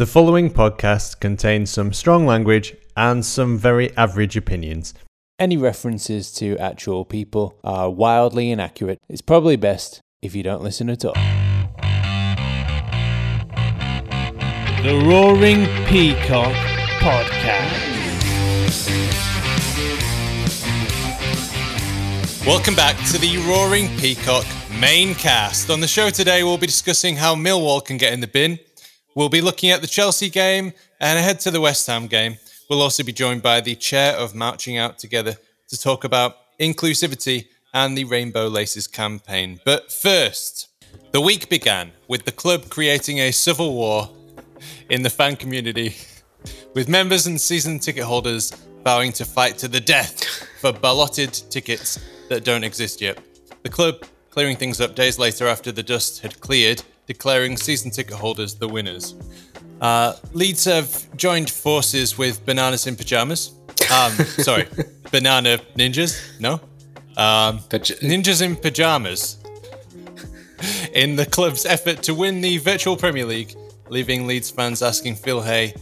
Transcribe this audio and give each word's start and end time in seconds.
The 0.00 0.06
following 0.06 0.48
podcast 0.48 1.20
contains 1.20 1.68
some 1.68 1.92
strong 1.92 2.24
language 2.24 2.74
and 2.96 3.22
some 3.22 3.58
very 3.58 3.94
average 3.98 4.34
opinions. 4.34 4.94
Any 5.38 5.58
references 5.58 6.32
to 6.36 6.56
actual 6.56 7.04
people 7.04 7.58
are 7.62 7.90
wildly 7.90 8.50
inaccurate. 8.50 8.98
It's 9.10 9.20
probably 9.20 9.56
best 9.56 10.00
if 10.22 10.34
you 10.34 10.42
don't 10.42 10.62
listen 10.62 10.88
at 10.88 11.04
all. 11.04 11.12
The 14.82 15.04
Roaring 15.06 15.66
Peacock 15.84 16.54
Podcast. 17.02 17.90
Welcome 22.46 22.74
back 22.74 22.96
to 23.10 23.18
the 23.18 23.36
Roaring 23.46 23.94
Peacock 23.98 24.46
main 24.80 25.14
cast. 25.14 25.68
On 25.68 25.80
the 25.80 25.86
show 25.86 26.08
today, 26.08 26.42
we'll 26.42 26.56
be 26.56 26.66
discussing 26.66 27.16
how 27.16 27.34
Millwall 27.34 27.84
can 27.84 27.98
get 27.98 28.14
in 28.14 28.20
the 28.20 28.26
bin. 28.26 28.58
We'll 29.16 29.28
be 29.28 29.40
looking 29.40 29.70
at 29.70 29.80
the 29.80 29.88
Chelsea 29.88 30.30
game 30.30 30.72
and 31.00 31.18
ahead 31.18 31.40
to 31.40 31.50
the 31.50 31.60
West 31.60 31.86
Ham 31.88 32.06
game. 32.06 32.36
We'll 32.68 32.80
also 32.80 33.02
be 33.02 33.12
joined 33.12 33.42
by 33.42 33.60
the 33.60 33.74
chair 33.74 34.14
of 34.14 34.36
Marching 34.36 34.76
Out 34.76 34.98
Together 34.98 35.36
to 35.68 35.80
talk 35.80 36.04
about 36.04 36.36
inclusivity 36.60 37.46
and 37.74 37.98
the 37.98 38.04
Rainbow 38.04 38.46
Laces 38.46 38.86
campaign. 38.86 39.60
But 39.64 39.90
first, 39.90 40.68
the 41.10 41.20
week 41.20 41.48
began 41.48 41.90
with 42.06 42.24
the 42.24 42.30
club 42.30 42.70
creating 42.70 43.18
a 43.18 43.32
civil 43.32 43.74
war 43.74 44.08
in 44.90 45.02
the 45.02 45.10
fan 45.10 45.34
community, 45.34 45.96
with 46.74 46.88
members 46.88 47.26
and 47.26 47.40
season 47.40 47.80
ticket 47.80 48.04
holders 48.04 48.52
vowing 48.84 49.12
to 49.14 49.24
fight 49.24 49.58
to 49.58 49.66
the 49.66 49.80
death 49.80 50.24
for 50.60 50.72
ballotted 50.72 51.32
tickets 51.32 51.98
that 52.28 52.44
don't 52.44 52.62
exist 52.62 53.00
yet. 53.00 53.18
The 53.64 53.70
club 53.70 54.04
clearing 54.30 54.56
things 54.56 54.80
up 54.80 54.94
days 54.94 55.18
later 55.18 55.48
after 55.48 55.72
the 55.72 55.82
dust 55.82 56.22
had 56.22 56.40
cleared, 56.40 56.82
declaring 57.10 57.56
season 57.56 57.90
ticket 57.90 58.14
holders 58.14 58.54
the 58.54 58.68
winners. 58.68 59.16
Uh, 59.80 60.12
Leeds 60.32 60.64
have 60.64 60.88
joined 61.16 61.50
forces 61.50 62.16
with 62.16 62.46
Bananas 62.46 62.86
in 62.86 62.94
Pajamas. 62.94 63.52
Um, 63.92 64.12
sorry, 64.46 64.68
Banana 65.10 65.58
Ninjas? 65.74 66.38
No? 66.38 66.60
Um, 67.16 67.58
ninjas 68.12 68.42
in 68.42 68.54
Pajamas. 68.54 69.38
In 70.94 71.16
the 71.16 71.26
club's 71.26 71.66
effort 71.66 72.00
to 72.04 72.14
win 72.14 72.42
the 72.42 72.58
virtual 72.58 72.96
Premier 72.96 73.26
League, 73.26 73.56
leaving 73.88 74.28
Leeds 74.28 74.48
fans 74.48 74.80
asking 74.80 75.16
Phil 75.16 75.42
Hay, 75.42 75.74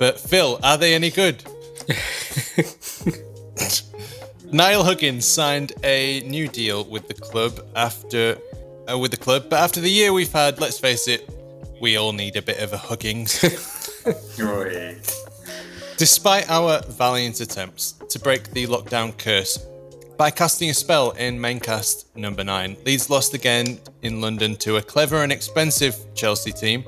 but 0.00 0.18
Phil, 0.18 0.58
are 0.62 0.78
they 0.78 0.94
any 0.94 1.10
good? 1.10 1.44
Niall 4.52 4.84
Huggins 4.84 5.26
signed 5.26 5.74
a 5.84 6.20
new 6.20 6.48
deal 6.48 6.84
with 6.84 7.08
the 7.08 7.14
club 7.14 7.60
after 7.74 8.38
uh, 8.90 8.98
with 8.98 9.10
the 9.10 9.16
club, 9.16 9.46
but 9.48 9.60
after 9.60 9.80
the 9.80 9.90
year 9.90 10.12
we've 10.12 10.32
had, 10.32 10.60
let's 10.60 10.78
face 10.78 11.08
it, 11.08 11.28
we 11.80 11.96
all 11.96 12.12
need 12.12 12.36
a 12.36 12.42
bit 12.42 12.58
of 12.58 12.72
a 12.72 12.78
hugging. 12.78 13.24
Despite 15.96 16.50
our 16.50 16.82
valiant 16.82 17.40
attempts 17.40 17.92
to 18.10 18.18
break 18.18 18.50
the 18.50 18.66
lockdown 18.66 19.16
curse 19.16 19.58
by 20.16 20.30
casting 20.30 20.70
a 20.70 20.74
spell 20.74 21.10
in 21.12 21.40
maincast 21.40 22.16
number 22.16 22.44
9, 22.44 22.76
Leeds 22.84 23.10
lost 23.10 23.34
again 23.34 23.78
in 24.02 24.20
London 24.20 24.56
to 24.56 24.76
a 24.76 24.82
clever 24.82 25.22
and 25.22 25.32
expensive 25.32 25.96
Chelsea 26.14 26.52
team. 26.52 26.84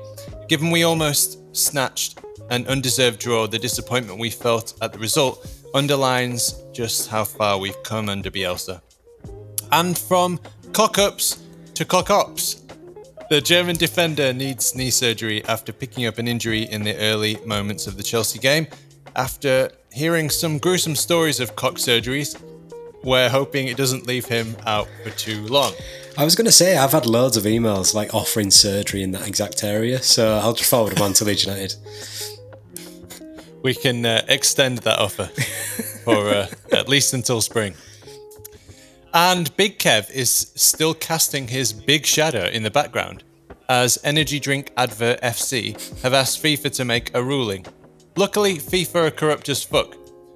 Given 0.47 0.71
we 0.71 0.83
almost 0.83 1.39
snatched 1.55 2.19
an 2.49 2.65
undeserved 2.67 3.19
draw, 3.19 3.47
the 3.47 3.59
disappointment 3.59 4.19
we 4.19 4.29
felt 4.29 4.73
at 4.81 4.93
the 4.93 4.99
result 4.99 5.47
underlines 5.73 6.63
just 6.71 7.09
how 7.09 7.23
far 7.23 7.59
we've 7.59 7.81
come 7.83 8.09
under 8.09 8.31
Bielsa. 8.31 8.81
And 9.71 9.97
from 9.97 10.39
cock 10.73 10.97
ups 10.97 11.43
to 11.79 11.85
cock 11.85 12.09
ops, 12.09 12.61
the 13.29 13.39
German 13.39 13.77
defender 13.77 14.33
needs 14.33 14.75
knee 14.75 14.89
surgery 14.89 15.41
after 15.45 15.71
picking 15.71 16.05
up 16.07 16.17
an 16.17 16.27
injury 16.27 16.63
in 16.63 16.83
the 16.83 16.93
early 16.97 17.37
moments 17.45 17.87
of 17.87 17.95
the 17.95 18.03
Chelsea 18.03 18.37
game. 18.37 18.67
After 19.15 19.71
hearing 19.93 20.29
some 20.29 20.57
gruesome 20.57 20.93
stories 20.93 21.39
of 21.39 21.55
cock 21.55 21.75
surgeries, 21.75 22.37
we're 23.01 23.29
hoping 23.29 23.69
it 23.69 23.77
doesn't 23.77 24.07
leave 24.07 24.25
him 24.25 24.57
out 24.65 24.89
for 25.05 25.11
too 25.11 25.47
long. 25.47 25.71
I 26.17 26.25
was 26.25 26.35
going 26.35 26.47
to 26.47 26.51
say, 26.51 26.75
I've 26.75 26.91
had 26.91 27.05
loads 27.05 27.37
of 27.37 27.45
emails 27.45 27.93
like 27.93 28.13
offering 28.13 28.51
surgery 28.51 29.01
in 29.01 29.11
that 29.11 29.25
exact 29.25 29.63
area, 29.63 30.01
so 30.03 30.37
I'll 30.37 30.51
just 30.51 30.69
forward 30.69 30.97
them 30.97 31.03
on 31.03 31.13
to 31.13 31.23
Leeds 31.23 31.45
United. 31.45 31.75
We 33.63 33.73
can 33.73 34.05
uh, 34.05 34.25
extend 34.27 34.79
that 34.79 34.99
offer 34.99 35.27
for 36.03 36.27
uh, 36.27 36.47
at 36.73 36.89
least 36.89 37.13
until 37.13 37.39
spring. 37.39 37.73
And 39.13 39.55
Big 39.57 39.79
Kev 39.79 40.11
is 40.11 40.51
still 40.55 40.93
casting 40.93 41.47
his 41.47 41.73
big 41.73 42.05
shadow 42.05 42.45
in 42.45 42.61
the 42.61 42.69
background, 42.69 43.23
as 43.67 43.97
energy 44.03 44.39
drink 44.39 44.71
advert 44.77 45.19
FC 45.21 46.01
have 46.01 46.13
asked 46.13 46.43
FIFA 46.43 46.71
to 46.75 46.85
make 46.85 47.15
a 47.15 47.23
ruling. 47.23 47.65
Luckily, 48.15 48.57
FIFA 48.57 49.07
are 49.07 49.11
corrupt 49.11 49.49
as 49.49 49.63
fuck, 49.63 49.95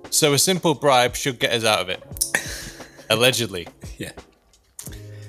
so 0.09 0.33
a 0.33 0.39
simple 0.39 0.73
bribe 0.73 1.15
should 1.15 1.37
get 1.39 1.53
us 1.53 1.63
out 1.63 1.81
of 1.81 1.89
it. 1.89 2.01
Allegedly. 3.09 3.67
Yeah. 3.97 4.13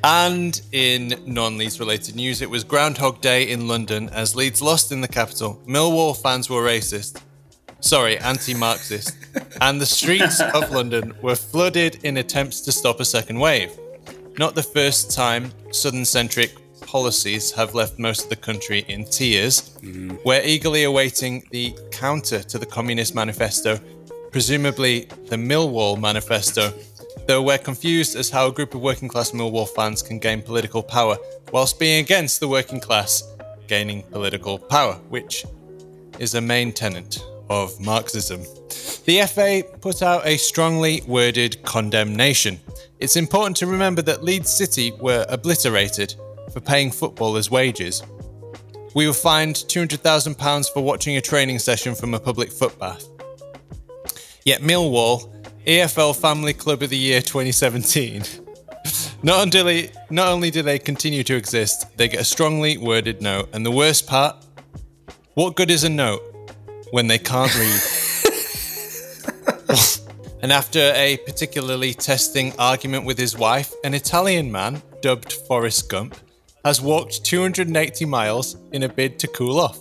And 0.02 0.60
in 0.72 1.14
non 1.26 1.58
Leeds 1.58 1.80
related 1.80 2.14
news, 2.14 2.40
it 2.40 2.48
was 2.48 2.64
Groundhog 2.64 3.20
Day 3.20 3.50
in 3.50 3.68
London 3.68 4.08
as 4.10 4.34
Leeds 4.34 4.62
lost 4.62 4.92
in 4.92 5.00
the 5.00 5.08
capital. 5.08 5.62
Millwall 5.66 6.16
fans 6.16 6.48
were 6.48 6.62
racist. 6.62 7.20
Sorry, 7.84 8.16
anti 8.20 8.54
Marxist. 8.54 9.14
and 9.60 9.78
the 9.78 9.84
streets 9.84 10.40
of 10.40 10.70
London 10.70 11.12
were 11.20 11.36
flooded 11.36 12.02
in 12.02 12.16
attempts 12.16 12.62
to 12.62 12.72
stop 12.72 12.98
a 12.98 13.04
second 13.04 13.38
wave. 13.38 13.78
Not 14.38 14.54
the 14.54 14.62
first 14.62 15.10
time 15.10 15.52
Southern 15.70 16.06
centric 16.06 16.52
policies 16.80 17.52
have 17.52 17.74
left 17.74 17.98
most 17.98 18.24
of 18.24 18.30
the 18.30 18.36
country 18.36 18.86
in 18.88 19.04
tears. 19.04 19.76
Mm-hmm. 19.82 20.16
We're 20.24 20.40
eagerly 20.42 20.84
awaiting 20.84 21.46
the 21.50 21.76
counter 21.90 22.42
to 22.42 22.58
the 22.58 22.64
Communist 22.64 23.14
Manifesto, 23.14 23.78
presumably 24.32 25.00
the 25.26 25.36
Millwall 25.36 26.00
Manifesto, 26.00 26.72
though 27.26 27.42
we're 27.42 27.58
confused 27.58 28.16
as 28.16 28.30
how 28.30 28.46
a 28.46 28.52
group 28.52 28.74
of 28.74 28.80
working 28.80 29.08
class 29.08 29.32
Millwall 29.32 29.68
fans 29.68 30.00
can 30.00 30.18
gain 30.18 30.40
political 30.40 30.82
power 30.82 31.18
whilst 31.52 31.78
being 31.78 32.02
against 32.02 32.40
the 32.40 32.48
working 32.48 32.80
class 32.80 33.22
gaining 33.68 34.02
political 34.04 34.58
power, 34.58 34.94
which 35.10 35.44
is 36.18 36.34
a 36.34 36.40
main 36.40 36.72
tenet 36.72 37.22
of 37.50 37.78
Marxism. 37.80 38.42
The 39.04 39.22
FA 39.26 39.62
put 39.80 40.02
out 40.02 40.26
a 40.26 40.36
strongly 40.36 41.02
worded 41.06 41.62
condemnation. 41.62 42.60
It's 42.98 43.16
important 43.16 43.56
to 43.58 43.66
remember 43.66 44.02
that 44.02 44.24
Leeds 44.24 44.50
City 44.50 44.92
were 44.92 45.26
obliterated 45.28 46.14
for 46.52 46.60
paying 46.60 46.90
footballers 46.90 47.50
wages. 47.50 48.02
We 48.94 49.06
were 49.06 49.12
fined 49.12 49.56
£200,000 49.56 50.72
for 50.72 50.82
watching 50.82 51.16
a 51.16 51.20
training 51.20 51.58
session 51.58 51.94
from 51.94 52.14
a 52.14 52.20
public 52.20 52.50
footbath. 52.50 53.08
Yet 54.44 54.60
Millwall, 54.60 55.30
EFL 55.66 56.14
Family 56.18 56.54
Club 56.54 56.82
of 56.82 56.90
the 56.90 56.96
Year 56.96 57.20
2017, 57.20 58.22
not 59.22 59.56
only, 59.56 59.90
not 60.10 60.28
only 60.28 60.50
do 60.50 60.62
they 60.62 60.78
continue 60.78 61.24
to 61.24 61.34
exist, 61.34 61.96
they 61.96 62.08
get 62.08 62.20
a 62.20 62.24
strongly 62.24 62.78
worded 62.78 63.20
note. 63.20 63.48
And 63.52 63.66
the 63.66 63.70
worst 63.70 64.06
part, 64.06 64.36
what 65.34 65.56
good 65.56 65.70
is 65.70 65.84
a 65.84 65.88
note 65.88 66.22
when 66.94 67.08
they 67.08 67.18
can't 67.18 67.52
read? 67.56 67.80
and 70.42 70.52
after 70.52 70.92
a 70.94 71.16
particularly 71.26 71.92
testing 71.92 72.52
argument 72.56 73.04
with 73.04 73.18
his 73.18 73.36
wife, 73.36 73.72
an 73.82 73.94
Italian 73.94 74.52
man, 74.52 74.80
dubbed 75.02 75.32
Forrest 75.32 75.90
Gump, 75.90 76.14
has 76.64 76.80
walked 76.80 77.24
280 77.24 78.04
miles 78.04 78.56
in 78.70 78.84
a 78.84 78.88
bid 78.88 79.18
to 79.18 79.26
cool 79.26 79.58
off. 79.58 79.80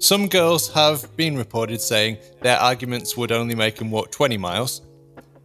Some 0.00 0.26
girls 0.26 0.72
have 0.72 1.16
been 1.16 1.36
reported 1.36 1.80
saying 1.80 2.18
their 2.42 2.58
arguments 2.58 3.16
would 3.16 3.30
only 3.30 3.54
make 3.54 3.80
him 3.80 3.92
walk 3.92 4.10
20 4.10 4.36
miles. 4.36 4.82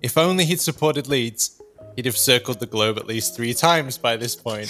If 0.01 0.17
only 0.17 0.43
he'd 0.43 0.59
supported 0.59 1.07
Leeds, 1.07 1.61
he'd 1.95 2.05
have 2.05 2.17
circled 2.17 2.59
the 2.59 2.65
globe 2.65 2.97
at 2.97 3.05
least 3.05 3.35
three 3.35 3.53
times 3.53 3.99
by 3.99 4.17
this 4.17 4.35
point. 4.35 4.69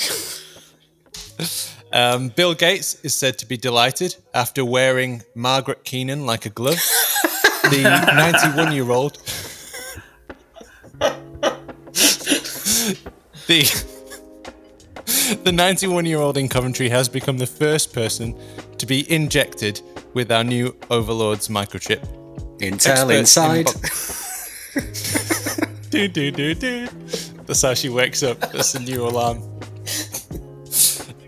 um, 1.92 2.30
Bill 2.30 2.54
Gates 2.54 3.00
is 3.04 3.14
said 3.16 3.38
to 3.40 3.46
be 3.46 3.58
delighted 3.58 4.16
after 4.34 4.64
wearing 4.64 5.24
Margaret 5.36 5.84
Keenan 5.84 6.26
like 6.26 6.46
a 6.46 6.50
glove. 6.50 6.76
the 7.64 7.84
91 8.16 8.74
year 8.74 8.90
old. 8.90 9.18
the. 13.48 13.86
The 15.44 15.52
91 15.52 16.06
year 16.06 16.18
old 16.20 16.38
in 16.38 16.50
Coventry 16.50 16.90
has 16.90 17.08
become 17.08 17.38
the 17.38 17.48
first 17.48 17.94
person 17.94 18.36
to 18.78 18.86
be 18.86 19.10
injected 19.12 19.82
with 20.14 20.32
our 20.32 20.44
new 20.44 20.76
Overlord's 20.90 21.50
microchip. 21.50 22.02
Intel 22.60 23.18
inside. 23.18 23.68
do, 25.90 26.08
do, 26.08 26.32
do, 26.32 26.54
do. 26.56 26.88
That's 27.46 27.62
how 27.62 27.74
she 27.74 27.90
wakes 27.90 28.24
up. 28.24 28.40
That's 28.40 28.74
the 28.74 28.80
new 28.80 29.08
alarm. 29.08 29.42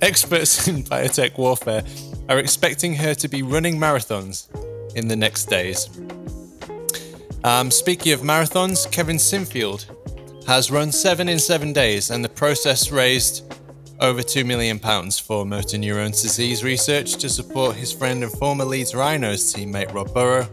Experts 0.01 0.68
in 0.68 0.83
biotech 0.83 1.38
warfare 1.38 1.83
are 2.27 2.39
expecting 2.39 2.95
her 2.95 3.13
to 3.13 3.27
be 3.27 3.44
running 3.44 3.77
marathons 3.77 4.48
in 4.95 5.07
the 5.07 5.15
next 5.15 5.45
days. 5.45 5.89
Um, 7.44 7.69
speaking 7.69 8.13
of 8.13 8.21
marathons, 8.21 8.92
Kevin 8.92 9.18
Sinfield 9.18 9.86
has 10.48 10.71
run 10.71 10.92
seven 10.92 11.30
in 11.30 11.38
seven 11.38 11.71
days, 11.71 12.09
and 12.09 12.25
the 12.25 12.30
process 12.30 12.92
raised 12.92 13.53
over 14.00 14.21
£2 14.21 14.44
million 14.44 14.80
for 15.12 15.45
motor 15.45 15.77
neurones 15.77 16.24
disease 16.24 16.63
research 16.63 17.18
to 17.18 17.30
support 17.30 17.75
his 17.75 17.94
friend 17.94 18.24
and 18.24 18.31
former 18.33 18.65
Leeds 18.65 18.95
Rhinos 18.95 19.53
teammate 19.53 19.94
Rob 19.94 20.12
Burrow. 20.13 20.48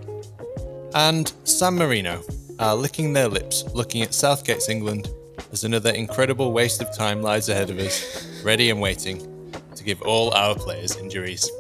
And 0.95 1.33
San 1.45 1.77
Marino 1.77 2.23
are 2.59 2.75
licking 2.75 3.15
their 3.15 3.29
lips 3.29 3.65
looking 3.73 4.03
at 4.03 4.11
Southgate's 4.12 4.69
England 4.69 5.09
as 5.53 5.65
another 5.65 5.91
incredible 5.91 6.53
waste 6.53 6.83
of 6.83 6.95
time 6.95 7.23
lies 7.23 7.49
ahead 7.49 7.71
of 7.71 7.79
us, 7.79 8.43
ready 8.45 8.69
and 8.69 8.81
waiting 8.81 9.38
to 9.79 9.85
give 9.85 10.03
all 10.03 10.33
our 10.35 10.55
players 10.55 10.97
injuries. 10.97 11.51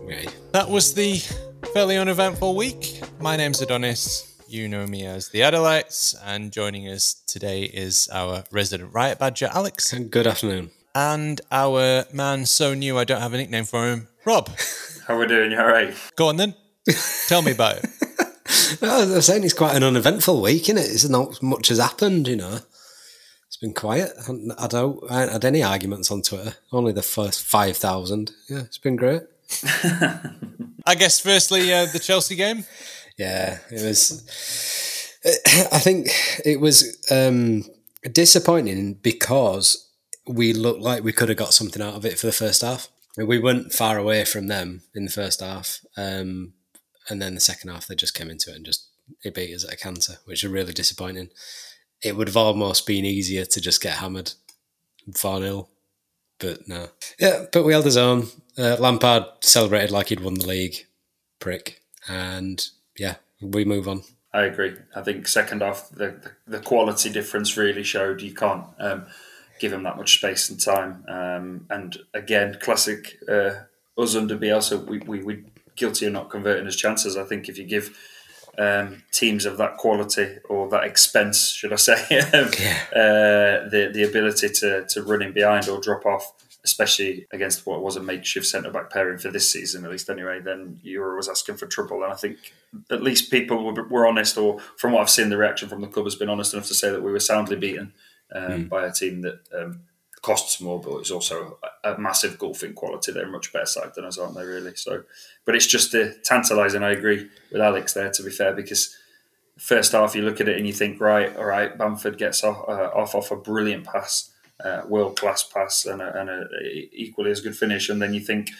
Right. 0.00 0.34
That 0.52 0.68
was 0.68 0.94
the 0.94 1.18
fairly 1.72 1.96
uneventful 1.96 2.56
week. 2.56 3.00
My 3.20 3.36
name's 3.36 3.60
Adonis. 3.60 4.32
You 4.48 4.68
know 4.68 4.86
me 4.86 5.04
as 5.04 5.28
the 5.28 5.40
Adelites, 5.40 6.14
and 6.24 6.52
joining 6.52 6.88
us 6.88 7.14
today 7.26 7.64
is 7.64 8.08
our 8.12 8.44
resident 8.50 8.94
riot 8.94 9.18
badger, 9.18 9.50
Alex, 9.52 9.92
Good 9.92 10.26
afternoon. 10.26 10.70
and 10.94 11.40
our 11.50 12.04
man 12.12 12.46
so 12.46 12.72
new 12.72 12.96
I 12.96 13.04
don't 13.04 13.20
have 13.20 13.34
a 13.34 13.36
nickname 13.36 13.64
for 13.64 13.86
him, 13.88 14.08
Rob. 14.24 14.48
How 15.06 15.18
we 15.18 15.26
doing? 15.26 15.50
You 15.50 15.58
all 15.58 15.66
right? 15.66 15.94
Go 16.16 16.28
on 16.28 16.36
then. 16.36 16.54
Tell 17.26 17.42
me 17.42 17.52
about 17.52 17.78
it. 17.78 17.86
No, 18.82 18.88
I 18.88 19.04
was 19.04 19.26
saying 19.26 19.44
it's 19.44 19.52
quite 19.54 19.76
an 19.76 19.82
uneventful 19.84 20.40
week, 20.42 20.64
isn't 20.68 20.78
it? 20.78 20.90
It's 20.90 21.08
not 21.08 21.40
much 21.42 21.68
has 21.68 21.78
happened, 21.78 22.26
you 22.26 22.36
know. 22.36 22.58
It's 23.56 23.62
been 23.62 23.72
quiet. 23.72 24.12
I 24.58 24.66
don't 24.66 25.02
I 25.10 25.20
haven't 25.20 25.32
had 25.32 25.44
any 25.46 25.62
arguments 25.62 26.10
on 26.10 26.20
Twitter. 26.20 26.56
Only 26.70 26.92
the 26.92 27.00
first 27.00 27.42
five 27.42 27.78
thousand. 27.78 28.32
Yeah, 28.50 28.58
it's 28.58 28.76
been 28.76 28.96
great. 28.96 29.22
I 30.84 30.94
guess 30.94 31.20
firstly 31.20 31.72
uh, 31.72 31.86
the 31.86 31.98
Chelsea 31.98 32.36
game. 32.36 32.66
Yeah, 33.16 33.60
it 33.70 33.82
was. 33.82 35.10
I 35.72 35.78
think 35.78 36.08
it 36.44 36.60
was 36.60 37.02
um, 37.10 37.64
disappointing 38.12 38.98
because 39.00 39.90
we 40.26 40.52
looked 40.52 40.82
like 40.82 41.02
we 41.02 41.14
could 41.14 41.30
have 41.30 41.38
got 41.38 41.54
something 41.54 41.80
out 41.80 41.94
of 41.94 42.04
it 42.04 42.18
for 42.18 42.26
the 42.26 42.32
first 42.32 42.60
half. 42.60 42.88
We 43.16 43.38
weren't 43.38 43.72
far 43.72 43.96
away 43.96 44.26
from 44.26 44.48
them 44.48 44.82
in 44.94 45.06
the 45.06 45.10
first 45.10 45.40
half, 45.40 45.80
um, 45.96 46.52
and 47.08 47.22
then 47.22 47.34
the 47.34 47.40
second 47.40 47.70
half 47.70 47.86
they 47.86 47.94
just 47.94 48.14
came 48.14 48.28
into 48.28 48.50
it 48.50 48.56
and 48.56 48.66
just 48.66 48.86
it 49.24 49.34
beat 49.34 49.54
us 49.54 49.64
at 49.64 49.72
a 49.72 49.78
canter, 49.78 50.18
which 50.26 50.44
is 50.44 50.50
really 50.50 50.74
disappointing. 50.74 51.30
It 52.06 52.16
would 52.16 52.28
have 52.28 52.36
almost 52.36 52.86
been 52.86 53.04
easier 53.04 53.44
to 53.44 53.60
just 53.60 53.82
get 53.82 53.94
hammered 53.94 54.32
four 55.12 55.40
0 55.40 55.68
but 56.38 56.68
no. 56.68 56.88
Yeah, 57.18 57.46
but 57.52 57.64
we 57.64 57.72
held 57.72 57.84
his 57.84 57.96
own. 57.96 58.28
Uh, 58.58 58.76
Lampard 58.78 59.24
celebrated 59.40 59.90
like 59.90 60.08
he'd 60.08 60.20
won 60.20 60.34
the 60.34 60.46
league, 60.46 60.86
prick, 61.38 61.80
and 62.08 62.68
yeah, 62.98 63.16
we 63.40 63.64
move 63.64 63.88
on. 63.88 64.02
I 64.32 64.42
agree. 64.42 64.74
I 64.94 65.02
think 65.02 65.28
second 65.28 65.62
half 65.62 65.88
the, 65.88 66.08
the, 66.46 66.58
the 66.58 66.60
quality 66.60 67.10
difference 67.10 67.56
really 67.56 67.82
showed. 67.82 68.20
You 68.20 68.34
can't 68.34 68.64
um, 68.78 69.06
give 69.58 69.72
him 69.72 69.82
that 69.84 69.96
much 69.96 70.18
space 70.18 70.50
and 70.50 70.60
time. 70.60 71.04
Um, 71.08 71.66
and 71.70 71.96
again, 72.12 72.58
classic 72.60 73.18
uh, 73.28 73.52
us 73.96 74.14
under 74.14 74.36
Bielsa, 74.36 74.84
we 74.84 74.98
we 74.98 75.22
we 75.22 75.44
guilty 75.74 76.06
of 76.06 76.12
not 76.12 76.30
converting 76.30 76.66
his 76.66 76.76
chances. 76.76 77.16
I 77.16 77.24
think 77.24 77.48
if 77.48 77.58
you 77.58 77.64
give 77.64 77.96
um, 78.58 79.02
teams 79.12 79.44
of 79.44 79.58
that 79.58 79.76
quality 79.76 80.38
or 80.48 80.68
that 80.70 80.84
expense, 80.84 81.50
should 81.50 81.72
I 81.72 81.76
say, 81.76 81.94
um, 82.32 82.48
uh, 82.94 83.68
the 83.68 83.90
the 83.92 84.04
ability 84.08 84.48
to 84.48 84.84
to 84.86 85.02
run 85.02 85.22
in 85.22 85.32
behind 85.32 85.68
or 85.68 85.80
drop 85.80 86.06
off, 86.06 86.32
especially 86.64 87.26
against 87.32 87.66
what 87.66 87.82
was 87.82 87.96
a 87.96 88.02
makeshift 88.02 88.46
centre 88.46 88.70
back 88.70 88.90
pairing 88.90 89.18
for 89.18 89.30
this 89.30 89.50
season, 89.50 89.84
at 89.84 89.90
least 89.90 90.10
anyway, 90.10 90.40
then 90.40 90.80
you 90.82 91.00
were 91.00 91.12
always 91.12 91.28
asking 91.28 91.56
for 91.56 91.66
trouble. 91.66 92.02
And 92.02 92.12
I 92.12 92.16
think 92.16 92.38
at 92.90 93.02
least 93.02 93.30
people 93.30 93.64
were, 93.64 93.84
were 93.88 94.06
honest, 94.06 94.36
or 94.36 94.58
from 94.76 94.92
what 94.92 95.02
I've 95.02 95.10
seen, 95.10 95.28
the 95.28 95.36
reaction 95.36 95.68
from 95.68 95.80
the 95.80 95.86
club 95.88 96.06
has 96.06 96.16
been 96.16 96.28
honest 96.30 96.54
enough 96.54 96.66
to 96.68 96.74
say 96.74 96.90
that 96.90 97.02
we 97.02 97.12
were 97.12 97.20
soundly 97.20 97.56
beaten 97.56 97.92
um, 98.34 98.68
by 98.68 98.86
a 98.86 98.92
team 98.92 99.22
that. 99.22 99.40
Um, 99.54 99.80
costs 100.28 100.60
more, 100.60 100.80
but 100.80 100.96
it's 101.00 101.14
also 101.16 101.36
a, 101.84 101.92
a 101.92 101.98
massive 101.98 102.34
golfing 102.38 102.74
quality. 102.74 103.12
They're 103.12 103.32
a 103.32 103.38
much 103.38 103.52
better 103.52 103.72
side 103.76 103.92
than 103.94 104.04
us, 104.04 104.18
aren't 104.18 104.36
they? 104.36 104.46
Really. 104.54 104.74
So, 104.74 104.92
but 105.44 105.54
it's 105.56 105.70
just 105.76 105.94
uh, 105.94 106.08
tantalising. 106.30 106.82
I 106.82 106.92
agree 106.98 107.20
with 107.52 107.62
Alex 107.70 107.94
there. 107.94 108.10
To 108.10 108.22
be 108.22 108.30
fair, 108.30 108.52
because 108.52 108.82
first 109.56 109.92
half 109.92 110.14
you 110.16 110.22
look 110.22 110.40
at 110.40 110.48
it 110.48 110.58
and 110.58 110.66
you 110.66 110.74
think, 110.74 111.00
right, 111.00 111.30
all 111.36 111.50
right, 111.56 111.78
Bamford 111.78 112.18
gets 112.18 112.44
off 112.44 112.58
uh, 112.68 112.90
off, 113.00 113.14
off 113.14 113.30
a 113.30 113.36
brilliant 113.36 113.84
pass, 113.84 114.32
uh, 114.64 114.82
world 114.88 115.14
class 115.20 115.42
pass, 115.54 115.86
and, 115.86 116.02
a, 116.02 116.20
and 116.20 116.28
a, 116.28 116.40
equally 116.92 117.30
as 117.30 117.40
good 117.40 117.56
finish, 117.56 117.88
and 117.90 118.00
then 118.02 118.14
you 118.14 118.20
think. 118.20 118.50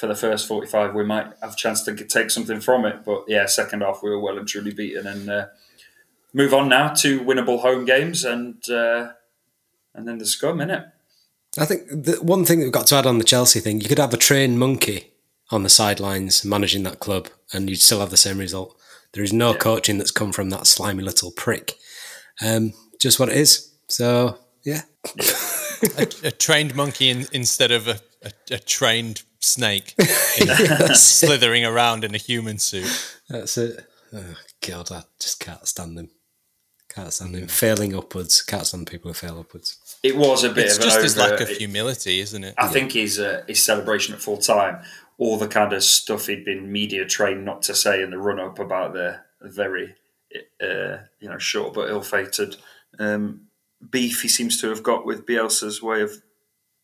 For 0.00 0.08
the 0.08 0.22
first 0.26 0.48
forty-five, 0.48 0.94
we 0.94 1.04
might 1.04 1.28
have 1.42 1.52
a 1.52 1.62
chance 1.64 1.82
to 1.84 1.94
take 1.94 2.30
something 2.30 2.60
from 2.60 2.86
it, 2.86 3.04
but 3.04 3.20
yeah, 3.28 3.44
second 3.44 3.82
half 3.82 4.02
we 4.02 4.08
were 4.08 4.22
well 4.24 4.38
and 4.38 4.48
truly 4.48 4.72
beaten, 4.72 5.06
and 5.06 5.28
uh, 5.28 5.46
move 6.32 6.54
on 6.54 6.70
now 6.70 6.94
to 7.02 7.20
winnable 7.20 7.60
home 7.60 7.84
games, 7.84 8.24
and 8.24 8.56
uh, 8.70 9.12
and 9.92 10.08
then 10.08 10.16
the 10.16 10.24
scum 10.24 10.62
in 10.62 10.70
it. 10.70 10.84
I 11.58 11.64
think 11.64 11.88
the 11.88 12.18
one 12.22 12.44
thing 12.44 12.60
that 12.60 12.66
we've 12.66 12.72
got 12.72 12.86
to 12.88 12.96
add 12.96 13.06
on 13.06 13.18
the 13.18 13.24
Chelsea 13.24 13.60
thing, 13.60 13.80
you 13.80 13.88
could 13.88 13.98
have 13.98 14.14
a 14.14 14.18
trained 14.18 14.58
monkey 14.58 15.12
on 15.50 15.62
the 15.64 15.68
sidelines 15.68 16.44
managing 16.44 16.84
that 16.84 17.00
club, 17.00 17.28
and 17.52 17.68
you'd 17.68 17.80
still 17.80 18.00
have 18.00 18.10
the 18.10 18.16
same 18.16 18.38
result. 18.38 18.76
There 19.12 19.24
is 19.24 19.32
no 19.32 19.54
coaching 19.54 19.98
that's 19.98 20.12
come 20.12 20.32
from 20.32 20.50
that 20.50 20.66
slimy 20.68 21.02
little 21.02 21.32
prick. 21.32 21.74
Um, 22.40 22.72
just 23.00 23.18
what 23.18 23.28
it 23.28 23.36
is. 23.36 23.72
So 23.88 24.38
yeah, 24.62 24.82
a, 25.98 26.06
a 26.24 26.30
trained 26.30 26.76
monkey 26.76 27.10
in, 27.10 27.26
instead 27.32 27.72
of 27.72 27.88
a, 27.88 27.98
a, 28.22 28.30
a 28.52 28.58
trained 28.58 29.22
snake 29.40 29.94
in- 29.98 30.46
slithering 30.94 31.64
around 31.64 32.04
in 32.04 32.14
a 32.14 32.18
human 32.18 32.58
suit. 32.58 33.16
that's 33.28 33.58
it. 33.58 33.84
Oh, 34.12 34.34
God, 34.66 34.90
I 34.92 35.02
just 35.18 35.40
can't 35.40 35.66
stand 35.66 35.96
them. 35.98 36.10
Can't 37.00 37.12
stand 37.12 37.34
them 37.34 37.46
failing 37.48 37.96
upwards. 37.96 38.42
Can't 38.42 38.66
stand 38.66 38.86
people 38.86 39.10
who 39.10 39.14
fail 39.14 39.38
upwards. 39.40 39.98
It 40.02 40.16
was 40.16 40.44
a 40.44 40.50
bit 40.50 40.66
It's 40.66 40.76
of 40.76 40.82
an 40.84 40.88
just 40.90 41.02
his 41.02 41.18
over- 41.18 41.30
lack 41.30 41.40
of 41.40 41.48
humility, 41.48 42.20
isn't 42.20 42.44
it? 42.44 42.54
I 42.58 42.68
think 42.68 42.92
his 42.92 43.18
uh, 43.18 43.42
his 43.48 43.62
celebration 43.62 44.14
at 44.14 44.20
full 44.20 44.36
time, 44.36 44.82
all 45.18 45.38
the 45.38 45.48
kind 45.48 45.72
of 45.72 45.82
stuff 45.82 46.26
he'd 46.26 46.44
been 46.44 46.70
media 46.70 47.06
trained 47.06 47.44
not 47.44 47.62
to 47.62 47.74
say 47.74 48.02
in 48.02 48.10
the 48.10 48.18
run 48.18 48.38
up 48.38 48.58
about 48.58 48.92
the 48.92 49.20
very, 49.40 49.94
uh, 50.62 50.98
you 51.20 51.28
know, 51.30 51.38
short 51.38 51.72
but 51.72 51.88
ill 51.88 52.02
fated 52.02 52.56
um, 52.98 53.46
beef 53.90 54.20
he 54.20 54.28
seems 54.28 54.60
to 54.60 54.68
have 54.68 54.82
got 54.82 55.06
with 55.06 55.24
Bielsa's 55.26 55.82
way 55.82 56.02
of 56.02 56.12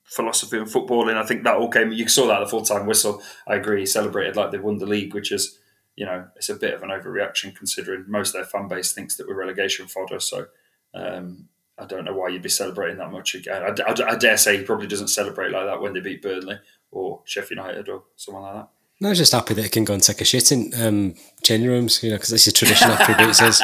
philosophy 0.04 0.56
and 0.56 0.66
footballing. 0.66 1.16
I 1.16 1.26
think 1.26 1.44
that 1.44 1.56
all 1.56 1.68
came. 1.68 1.92
You 1.92 2.08
saw 2.08 2.26
that 2.28 2.40
at 2.40 2.44
the 2.44 2.50
full 2.50 2.62
time 2.64 2.86
whistle. 2.86 3.22
I 3.46 3.56
agree. 3.56 3.80
He 3.80 3.86
celebrated 3.86 4.36
like 4.36 4.50
they 4.50 4.58
won 4.58 4.78
the 4.78 4.86
league, 4.86 5.12
which 5.14 5.30
is, 5.30 5.58
you 5.96 6.04
know, 6.06 6.26
it's 6.36 6.48
a 6.50 6.54
bit 6.54 6.74
of 6.74 6.82
an 6.82 6.90
overreaction 6.90 7.54
considering 7.56 8.04
most 8.06 8.28
of 8.28 8.34
their 8.34 8.44
fan 8.44 8.68
base 8.68 8.92
thinks 8.92 9.16
that 9.16 9.26
we're 9.26 9.34
relegation 9.34 9.86
fodder. 9.86 10.20
So. 10.20 10.46
Um, 10.94 11.48
I 11.78 11.84
don't 11.84 12.06
know 12.06 12.14
why 12.14 12.28
you'd 12.28 12.40
be 12.40 12.48
celebrating 12.48 12.96
that 12.96 13.12
much 13.12 13.34
again. 13.34 13.62
I, 13.62 13.66
I- 13.82 14.12
I 14.12 14.16
dare 14.16 14.38
say 14.38 14.56
he 14.56 14.62
probably 14.64 14.86
doesn't 14.86 15.08
celebrate 15.08 15.50
like 15.50 15.66
that 15.66 15.78
when 15.82 15.92
they 15.92 16.00
beat 16.00 16.22
Burnley 16.22 16.58
or 16.90 17.20
Sheffield 17.26 17.58
United 17.58 17.90
or 17.90 18.04
someone 18.16 18.44
like 18.44 18.54
that. 18.54 18.68
No, 19.02 19.10
I'm 19.10 19.14
just 19.14 19.32
happy 19.32 19.52
that 19.52 19.62
he 19.62 19.68
can 19.68 19.84
go 19.84 19.92
and 19.92 20.02
take 20.02 20.22
a 20.22 20.24
shit 20.24 20.50
in 20.52 20.72
um, 20.80 21.14
changing 21.42 21.68
rooms, 21.68 22.02
you 22.02 22.08
know, 22.08 22.16
because 22.16 22.32
it's 22.32 22.46
a 22.46 22.52
tradition 22.52 22.88
after 22.90 23.12
he 23.12 23.26
beats 23.26 23.42
us. 23.42 23.60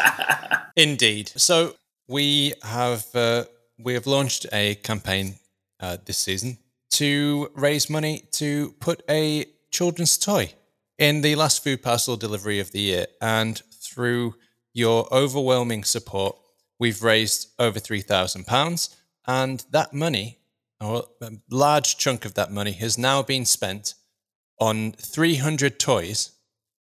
Indeed. 0.77 1.33
So 1.37 1.75
we 2.07 2.53
have 2.63 3.07
uh, 3.15 3.45
we 3.79 3.95
have 3.95 4.07
launched 4.07 4.45
a 4.53 4.75
campaign 4.77 5.37
uh, 5.81 5.97
this 6.05 6.19
season 6.19 6.59
to 6.93 7.51
raise 7.55 7.89
money 7.89 8.25
to 8.33 8.75
put 8.79 9.03
a 9.09 9.47
children's 9.71 10.19
toy 10.19 10.53
in 10.99 11.23
the 11.23 11.35
last 11.35 11.63
food 11.63 11.83
parcel 11.83 12.17
delivery 12.17 12.61
of 12.61 12.73
the 12.73 12.81
year, 12.81 13.07
and 13.21 13.61
through 13.73 14.35
your 14.73 15.13
overwhelming 15.13 15.85
support, 15.85 16.37
we've 16.79 17.03
raised 17.03 17.49
over 17.59 17.79
three 17.79 18.01
thousand 18.01 18.47
pounds, 18.47 18.97
and 19.27 19.65
that 19.71 19.93
money, 19.93 20.39
or 20.81 21.05
a 21.21 21.33
large 21.51 21.97
chunk 21.97 22.25
of 22.25 22.35
that 22.35 22.51
money, 22.51 22.73
has 22.73 22.99
now 22.99 23.23
been 23.23 23.45
spent 23.45 23.95
on 24.59 24.93
three 24.93 25.37
hundred 25.37 25.79
toys 25.79 26.33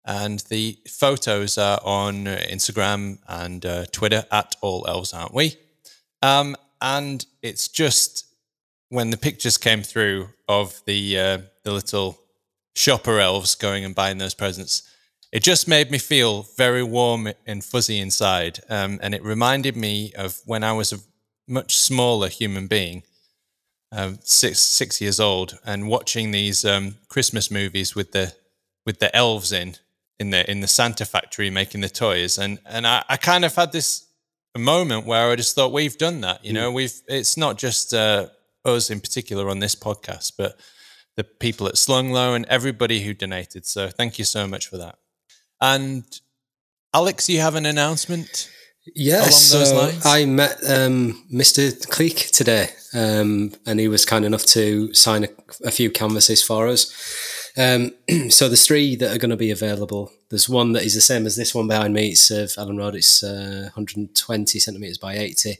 and 0.04 0.40
the 0.48 0.78
photos 0.88 1.58
are 1.58 1.78
on 1.84 2.26
uh, 2.26 2.40
Instagram 2.48 3.18
and 3.28 3.64
uh, 3.64 3.84
Twitter 3.92 4.24
at 4.32 4.56
All 4.60 4.84
Elves, 4.88 5.12
aren't 5.12 5.34
we? 5.34 5.56
Um, 6.22 6.56
and 6.80 7.24
it's 7.42 7.68
just 7.68 8.26
when 8.88 9.10
the 9.10 9.16
pictures 9.16 9.56
came 9.56 9.82
through 9.82 10.28
of 10.48 10.80
the 10.86 11.18
uh, 11.18 11.38
the 11.62 11.72
little 11.72 12.18
shopper 12.74 13.18
elves 13.18 13.54
going 13.54 13.84
and 13.84 13.94
buying 13.94 14.18
those 14.18 14.34
presents, 14.34 14.82
it 15.32 15.42
just 15.42 15.66
made 15.66 15.90
me 15.90 15.98
feel 15.98 16.42
very 16.56 16.82
warm 16.82 17.28
and 17.46 17.64
fuzzy 17.64 17.98
inside, 17.98 18.60
um, 18.68 18.98
and 19.02 19.14
it 19.14 19.22
reminded 19.24 19.76
me 19.76 20.12
of 20.16 20.40
when 20.44 20.62
I 20.62 20.72
was 20.72 20.92
a 20.92 20.98
much 21.48 21.76
smaller 21.76 22.28
human 22.28 22.66
being. 22.66 23.02
Um, 23.94 24.20
six 24.22 24.58
six 24.58 25.02
years 25.02 25.20
old 25.20 25.58
and 25.66 25.86
watching 25.86 26.30
these 26.30 26.64
um, 26.64 26.96
Christmas 27.08 27.50
movies 27.50 27.94
with 27.94 28.12
the 28.12 28.34
with 28.86 29.00
the 29.00 29.14
elves 29.14 29.52
in 29.52 29.76
in 30.18 30.30
the 30.30 30.50
in 30.50 30.60
the 30.60 30.66
Santa 30.66 31.04
factory 31.04 31.50
making 31.50 31.82
the 31.82 31.90
toys, 31.90 32.38
and 32.38 32.58
and 32.64 32.86
I, 32.86 33.04
I 33.08 33.16
kind 33.18 33.44
of 33.44 33.54
had 33.54 33.72
this 33.72 34.06
moment 34.56 35.06
where 35.06 35.30
I 35.30 35.36
just 35.36 35.54
thought 35.54 35.72
we've 35.72 35.98
done 35.98 36.20
that. 36.22 36.44
You 36.44 36.52
know, 36.52 36.70
we've 36.70 36.94
it's 37.08 37.36
not 37.36 37.58
just 37.58 37.92
uh, 37.92 38.28
us 38.64 38.90
in 38.90 39.00
particular 39.00 39.48
on 39.48 39.58
this 39.58 39.74
podcast, 39.74 40.32
but 40.38 40.58
the 41.16 41.24
people 41.24 41.66
at 41.66 41.78
Slung 41.78 42.10
Low 42.10 42.34
and 42.34 42.46
everybody 42.46 43.02
who 43.02 43.14
donated. 43.14 43.66
So 43.66 43.88
thank 43.88 44.18
you 44.18 44.24
so 44.24 44.46
much 44.46 44.66
for 44.66 44.76
that. 44.78 44.98
And 45.60 46.04
Alex, 46.94 47.28
you 47.28 47.40
have 47.40 47.54
an 47.54 47.66
announcement. 47.66 48.50
Yeah, 48.94 49.22
so 49.22 49.58
those 49.58 49.72
lines? 49.72 50.04
I 50.04 50.24
met 50.24 50.58
um, 50.68 51.24
Mr. 51.32 51.88
Cleek 51.88 52.30
today, 52.32 52.70
um, 52.92 53.52
and 53.64 53.78
he 53.78 53.86
was 53.86 54.04
kind 54.04 54.24
enough 54.24 54.44
to 54.46 54.92
sign 54.92 55.24
a, 55.24 55.28
a 55.64 55.70
few 55.70 55.88
canvases 55.88 56.42
for 56.42 56.66
us. 56.66 56.92
Um, 57.56 57.92
so 58.30 58.48
there's 58.48 58.66
three 58.66 58.96
that 58.96 59.14
are 59.14 59.18
going 59.18 59.30
to 59.30 59.36
be 59.36 59.52
available. 59.52 60.10
There's 60.30 60.48
one 60.48 60.72
that 60.72 60.82
is 60.82 60.94
the 60.94 61.00
same 61.00 61.26
as 61.26 61.36
this 61.36 61.54
one 61.54 61.68
behind 61.68 61.94
me. 61.94 62.08
It's 62.08 62.30
of 62.30 62.48
Elland 62.48 62.78
Road. 62.78 62.96
It's 62.96 63.22
uh, 63.22 63.70
120 63.74 64.58
centimeters 64.58 64.98
by 64.98 65.16
80, 65.16 65.58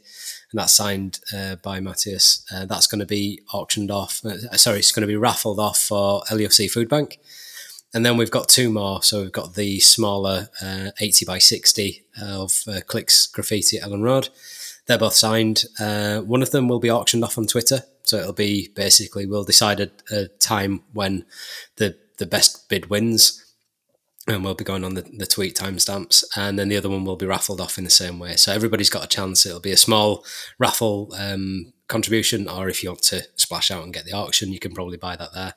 and 0.53 0.61
that's 0.61 0.73
signed 0.73 1.21
uh, 1.35 1.57
by 1.57 1.81
Matthias. 1.81 2.45
Uh, 2.53 2.67
that's 2.67 2.87
going 2.87 2.99
to 3.01 3.07
be 3.07 3.43
auctioned 3.53 3.91
off. 3.91 4.25
Uh, 4.25 4.57
sorry, 4.57 4.79
it's 4.79 4.93
going 4.93 5.01
to 5.01 5.07
be 5.07 5.17
raffled 5.17 5.59
off 5.59 5.79
for 5.79 6.23
LUFC 6.31 6.71
Food 6.71 6.89
Bank. 6.89 7.19
And 7.95 8.05
then 8.05 8.17
we've 8.17 8.31
got 8.31 8.49
two 8.49 8.71
more. 8.71 9.03
So 9.03 9.23
we've 9.23 9.33
got 9.33 9.55
the 9.55 9.81
smaller 9.81 10.49
uh, 10.63 10.91
80 11.01 11.25
by 11.25 11.39
60 11.39 12.05
of 12.21 12.63
uh, 12.69 12.81
Clicks 12.87 13.27
Graffiti 13.27 13.79
at 13.79 13.89
Elland 13.89 14.03
Road. 14.03 14.29
They're 14.87 14.99
both 14.99 15.15
signed. 15.15 15.65
Uh, 15.81 16.21
one 16.21 16.43
of 16.43 16.51
them 16.51 16.69
will 16.69 16.81
be 16.81 16.91
auctioned 16.91 17.25
off 17.25 17.39
on 17.39 17.47
Twitter. 17.47 17.85
So 18.03 18.19
it'll 18.19 18.33
be 18.33 18.69
basically, 18.75 19.27
we'll 19.27 19.45
decide 19.45 19.81
a, 19.81 19.91
a 20.11 20.29
time 20.39 20.83
when 20.93 21.25
the, 21.77 21.97
the 22.19 22.27
best 22.27 22.69
bid 22.69 22.91
wins. 22.91 23.52
And 24.29 24.45
we'll 24.45 24.55
be 24.55 24.63
going 24.63 24.85
on 24.85 24.95
the, 24.95 25.03
the 25.03 25.27
tweet 25.27 25.57
timestamps. 25.57 26.25
And 26.37 26.59
then 26.59 26.69
the 26.69 26.77
other 26.77 26.89
one 26.89 27.05
will 27.05 27.17
be 27.17 27.27
raffled 27.27 27.61
off 27.61 27.77
in 27.77 27.85
the 27.85 27.91
same 27.91 28.21
way. 28.21 28.37
So 28.37 28.53
everybody's 28.53 28.91
got 28.91 29.05
a 29.05 29.09
chance. 29.09 29.45
It'll 29.45 29.59
be 29.59 29.73
a 29.73 29.77
small 29.77 30.25
raffle 30.59 31.13
um, 31.19 31.73
contribution, 31.89 32.49
or 32.49 32.69
if 32.69 32.83
you 32.83 32.91
want 32.91 33.03
to 33.03 33.23
splash 33.37 33.71
out 33.71 33.85
and 33.85 33.93
get 33.93 34.05
the 34.05 34.13
auction, 34.13 34.53
you 34.53 34.59
can 34.59 34.73
probably 34.73 34.97
buy 34.97 35.17
that 35.17 35.35
there. 35.35 35.55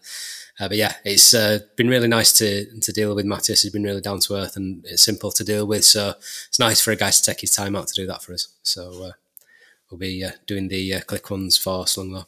Uh, 0.60 0.68
but 0.68 0.78
yeah, 0.78 0.94
it's 1.04 1.34
uh, 1.34 1.60
been 1.76 1.90
really 1.90 2.08
nice 2.08 2.32
to 2.34 2.66
to 2.80 2.92
deal 2.92 3.16
with. 3.16 3.26
Matthias 3.26 3.62
He's 3.62 3.72
been 3.72 3.84
really 3.84 4.02
down 4.02 4.20
to 4.22 4.36
earth 4.36 4.56
and 4.56 4.86
it's 4.86 5.04
simple 5.04 5.32
to 5.32 5.44
deal 5.44 5.66
with. 5.66 5.84
So 5.84 6.14
it's 6.48 6.60
nice 6.60 6.82
for 6.82 6.92
a 6.92 6.96
guy 6.96 7.12
to 7.12 7.22
take 7.22 7.42
his 7.42 7.52
time 7.52 7.76
out 7.76 7.88
to 7.88 7.94
do 7.94 8.08
that 8.08 8.22
for 8.22 8.34
us. 8.34 8.48
So 8.64 9.04
uh, 9.04 9.12
we'll 9.90 10.00
be 10.00 10.24
uh, 10.24 10.32
doing 10.48 10.70
the 10.70 10.96
uh, 10.96 11.02
click 11.02 11.30
ones 11.30 11.58
for 11.58 11.88
Slung 11.88 12.12
Low. 12.12 12.26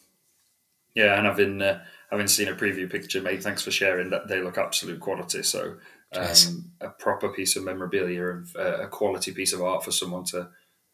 Yeah, 0.93 1.17
and 1.17 1.25
having 1.25 1.61
uh, 1.61 1.83
having 2.11 2.27
seen 2.27 2.47
a 2.47 2.55
preview 2.55 2.89
picture, 2.89 3.21
mate, 3.21 3.43
thanks 3.43 3.61
for 3.61 3.71
sharing 3.71 4.09
that. 4.09 4.27
They 4.27 4.41
look 4.41 4.57
absolute 4.57 4.99
quality. 4.99 5.43
So. 5.43 5.77
Um, 6.15 6.71
a 6.79 6.89
proper 6.89 7.29
piece 7.29 7.57
of 7.57 7.65
memorabilia 7.65 8.29
and 8.29 8.47
uh, 8.57 8.83
a 8.83 8.87
quality 8.87 9.33
piece 9.33 9.51
of 9.51 9.61
art 9.61 9.83
for 9.83 9.91
someone 9.91 10.23
to 10.25 10.49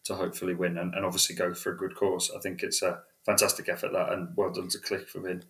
to 0.05 0.15
hopefully 0.15 0.53
win 0.53 0.77
and, 0.77 0.93
and 0.95 1.05
obviously 1.05 1.35
go 1.35 1.53
for 1.53 1.71
a 1.71 1.77
good 1.77 1.95
cause. 1.95 2.31
I 2.35 2.39
think 2.39 2.61
it's 2.61 2.81
a 2.81 2.99
fantastic 3.25 3.69
effort 3.69 3.93
that, 3.93 4.11
and 4.11 4.29
well 4.35 4.51
done 4.51 4.67
to 4.69 4.79
Click 4.79 5.07
for 5.07 5.21
being 5.21 5.43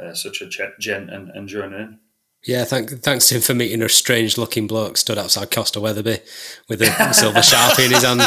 uh, 0.00 0.14
such 0.14 0.40
a 0.40 0.48
ge- 0.48 0.78
gent 0.78 1.10
and, 1.10 1.30
and 1.30 1.48
joining 1.48 1.80
in. 1.80 1.98
Yeah, 2.44 2.64
thank, 2.64 2.90
thanks 2.90 3.28
to 3.28 3.36
him 3.36 3.40
for 3.40 3.54
meeting 3.54 3.82
a 3.82 3.88
strange 3.88 4.38
looking 4.38 4.68
bloke 4.68 4.96
stood 4.96 5.18
outside 5.18 5.50
Costa 5.50 5.80
Wetherby 5.80 6.18
with 6.68 6.80
a 6.82 7.12
silver 7.12 7.40
sharpie 7.40 7.86
in 7.86 7.92
his 7.92 8.04
hand. 8.04 8.22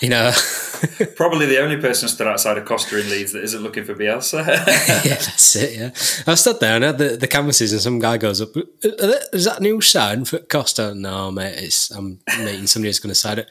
You 0.00 0.08
know, 0.08 0.32
Probably 1.16 1.46
the 1.46 1.60
only 1.60 1.76
person 1.76 2.08
stood 2.08 2.26
outside 2.26 2.58
of 2.58 2.64
Costa 2.64 3.00
in 3.00 3.08
Leeds 3.08 3.32
that 3.32 3.44
isn't 3.44 3.62
looking 3.62 3.84
for 3.84 3.94
Bielsa. 3.94 4.46
yeah, 5.04 5.14
that's 5.14 5.56
it. 5.56 5.78
Yeah, 5.78 6.32
I 6.32 6.34
stood 6.34 6.60
there 6.60 6.76
and 6.76 6.84
I 6.84 6.88
had 6.88 6.98
the, 6.98 7.16
the 7.16 7.28
canvases, 7.28 7.72
and 7.72 7.80
some 7.80 7.98
guy 7.98 8.18
goes 8.18 8.40
up. 8.40 8.50
Is 8.82 9.44
that 9.44 9.60
new 9.60 9.80
sign 9.80 10.24
for 10.24 10.38
Costa? 10.38 10.94
No, 10.94 11.30
mate. 11.30 11.54
It's 11.58 11.90
I'm 11.90 12.20
meeting 12.38 12.66
somebody 12.66 12.88
who's 12.88 12.98
going 12.98 13.10
to 13.10 13.14
sign 13.14 13.38
it. 13.40 13.50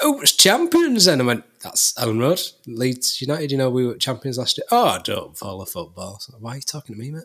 Oh, 0.00 0.20
it's 0.20 0.32
champions, 0.32 1.06
and 1.06 1.20
I 1.20 1.24
went. 1.24 1.44
That's 1.60 1.92
Elland 1.94 2.20
Road, 2.20 2.40
Leeds 2.66 3.20
United. 3.20 3.50
You 3.50 3.58
know, 3.58 3.70
we 3.70 3.86
were 3.86 3.96
champions 3.96 4.38
last 4.38 4.58
year. 4.58 4.66
Oh, 4.70 4.86
I 4.86 5.00
don't 5.02 5.36
follow 5.36 5.64
football. 5.64 6.18
So 6.20 6.34
why 6.38 6.52
are 6.52 6.56
you 6.56 6.62
talking 6.62 6.94
to 6.94 7.00
me, 7.00 7.10
mate? 7.10 7.24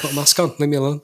Put 0.00 0.12
a 0.12 0.14
mask 0.14 0.38
on. 0.38 0.54
Leave 0.58 0.68
me 0.68 0.76
alone. 0.76 1.00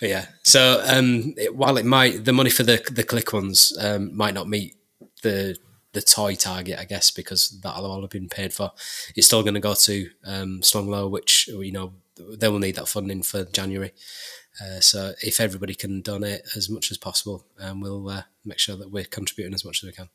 But 0.00 0.08
yeah. 0.08 0.26
So 0.42 0.82
um, 0.86 1.34
it, 1.36 1.54
while 1.54 1.76
it 1.76 1.84
might, 1.84 2.24
the 2.24 2.32
money 2.32 2.50
for 2.50 2.62
the 2.62 2.82
the 2.90 3.04
click 3.04 3.32
ones 3.32 3.76
um, 3.80 4.16
might 4.16 4.34
not 4.34 4.48
meet 4.48 4.76
the 5.22 5.56
the 5.92 6.02
toy 6.02 6.34
target, 6.34 6.78
I 6.78 6.84
guess, 6.84 7.10
because 7.10 7.60
that'll 7.62 7.86
all 7.86 8.02
have 8.02 8.10
been 8.10 8.28
paid 8.28 8.52
for. 8.52 8.72
It's 9.16 9.26
still 9.26 9.42
going 9.42 9.54
to 9.54 9.60
go 9.60 9.74
to 9.74 10.10
um, 10.24 10.62
Slung 10.62 10.88
Low, 10.88 11.08
which 11.08 11.48
you 11.48 11.72
know 11.72 11.94
they 12.16 12.48
will 12.48 12.58
need 12.58 12.76
that 12.76 12.88
funding 12.88 13.22
for 13.22 13.44
January. 13.44 13.92
Uh, 14.60 14.80
so 14.80 15.12
if 15.22 15.40
everybody 15.40 15.74
can 15.74 16.00
donate 16.00 16.40
as 16.56 16.68
much 16.68 16.90
as 16.90 16.98
possible, 16.98 17.46
um, 17.60 17.80
we'll 17.80 18.08
uh, 18.08 18.22
make 18.44 18.58
sure 18.58 18.76
that 18.76 18.90
we're 18.90 19.04
contributing 19.04 19.54
as 19.54 19.64
much 19.64 19.82
as 19.82 19.86
we 19.86 19.92
can. 19.92 20.08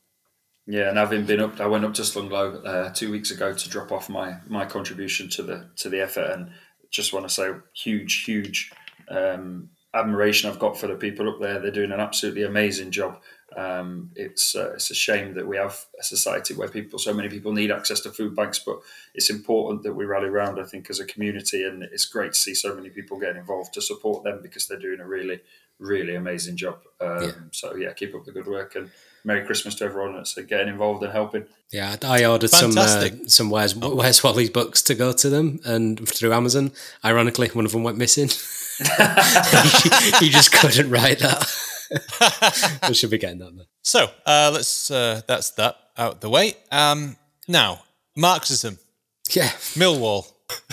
Yeah, 0.66 0.88
and 0.88 0.98
having 0.98 1.24
been 1.24 1.40
up, 1.40 1.60
I 1.60 1.66
went 1.66 1.84
up 1.84 1.94
to 1.94 2.04
Slung 2.04 2.30
Low 2.30 2.54
uh, 2.62 2.92
two 2.92 3.10
weeks 3.10 3.30
ago 3.30 3.52
to 3.52 3.68
drop 3.68 3.92
off 3.92 4.08
my 4.08 4.36
my 4.46 4.64
contribution 4.64 5.28
to 5.30 5.42
the 5.42 5.70
to 5.76 5.88
the 5.88 6.00
effort, 6.00 6.30
and 6.30 6.50
just 6.90 7.12
want 7.12 7.28
to 7.28 7.34
say 7.34 7.50
huge, 7.74 8.24
huge 8.24 8.70
um, 9.08 9.70
admiration 9.94 10.48
I've 10.48 10.58
got 10.58 10.78
for 10.78 10.86
the 10.86 10.94
people 10.94 11.28
up 11.28 11.40
there. 11.40 11.60
They're 11.60 11.70
doing 11.70 11.92
an 11.92 12.00
absolutely 12.00 12.44
amazing 12.44 12.92
job. 12.92 13.20
Um, 13.56 14.10
it's 14.16 14.56
uh, 14.56 14.72
it's 14.74 14.90
a 14.90 14.94
shame 14.94 15.34
that 15.34 15.46
we 15.46 15.56
have 15.56 15.78
a 15.98 16.02
society 16.02 16.54
where 16.54 16.68
people, 16.68 16.98
so 16.98 17.14
many 17.14 17.28
people, 17.28 17.52
need 17.52 17.70
access 17.70 18.00
to 18.00 18.10
food 18.10 18.34
banks, 18.34 18.58
but 18.58 18.80
it's 19.14 19.30
important 19.30 19.82
that 19.84 19.94
we 19.94 20.04
rally 20.04 20.28
around. 20.28 20.58
I 20.58 20.64
think 20.64 20.90
as 20.90 20.98
a 20.98 21.04
community, 21.04 21.62
and 21.64 21.82
it's 21.82 22.06
great 22.06 22.32
to 22.32 22.38
see 22.38 22.54
so 22.54 22.74
many 22.74 22.90
people 22.90 23.18
getting 23.18 23.36
involved 23.36 23.74
to 23.74 23.82
support 23.82 24.24
them 24.24 24.40
because 24.42 24.66
they're 24.66 24.78
doing 24.78 25.00
a 25.00 25.06
really, 25.06 25.40
really 25.78 26.14
amazing 26.16 26.56
job. 26.56 26.80
Um, 27.00 27.22
Yeah. 27.22 27.32
So 27.52 27.76
yeah, 27.76 27.92
keep 27.92 28.14
up 28.14 28.24
the 28.24 28.32
good 28.32 28.46
work 28.46 28.74
and 28.74 28.90
Merry 29.24 29.44
Christmas 29.46 29.74
to 29.76 29.84
everyone 29.84 30.14
that's 30.16 30.36
uh, 30.36 30.42
getting 30.42 30.68
involved 30.68 31.02
and 31.02 31.12
helping. 31.12 31.46
Yeah, 31.70 31.96
I 32.02 32.24
ordered 32.24 32.50
some 32.50 32.76
uh, 32.76 33.08
some 33.26 33.50
Where's, 33.50 33.74
Where's 33.74 34.22
Wally's 34.22 34.50
books 34.50 34.82
to 34.82 34.94
go 34.94 35.12
to 35.12 35.28
them, 35.30 35.60
and 35.64 36.06
through 36.08 36.32
Amazon. 36.32 36.72
Ironically, 37.04 37.48
one 37.48 37.64
of 37.64 37.72
them 37.72 37.82
went 37.82 37.98
missing. 37.98 38.28
he, 38.78 40.26
he 40.26 40.30
just 40.30 40.52
couldn't 40.52 40.90
write 40.90 41.20
that. 41.20 41.48
We 42.88 42.94
should 42.94 43.10
be 43.10 43.18
getting 43.18 43.38
that 43.38 43.56
then. 43.56 43.66
So 43.82 44.08
uh, 44.26 44.50
let's 44.52 44.90
uh, 44.90 45.22
that's 45.26 45.50
that 45.50 45.76
out 45.96 46.20
the 46.20 46.30
way. 46.30 46.54
Um, 46.70 47.16
now 47.48 47.82
Marxism, 48.16 48.78
Yeah. 49.30 49.48
Millwall. 49.76 50.30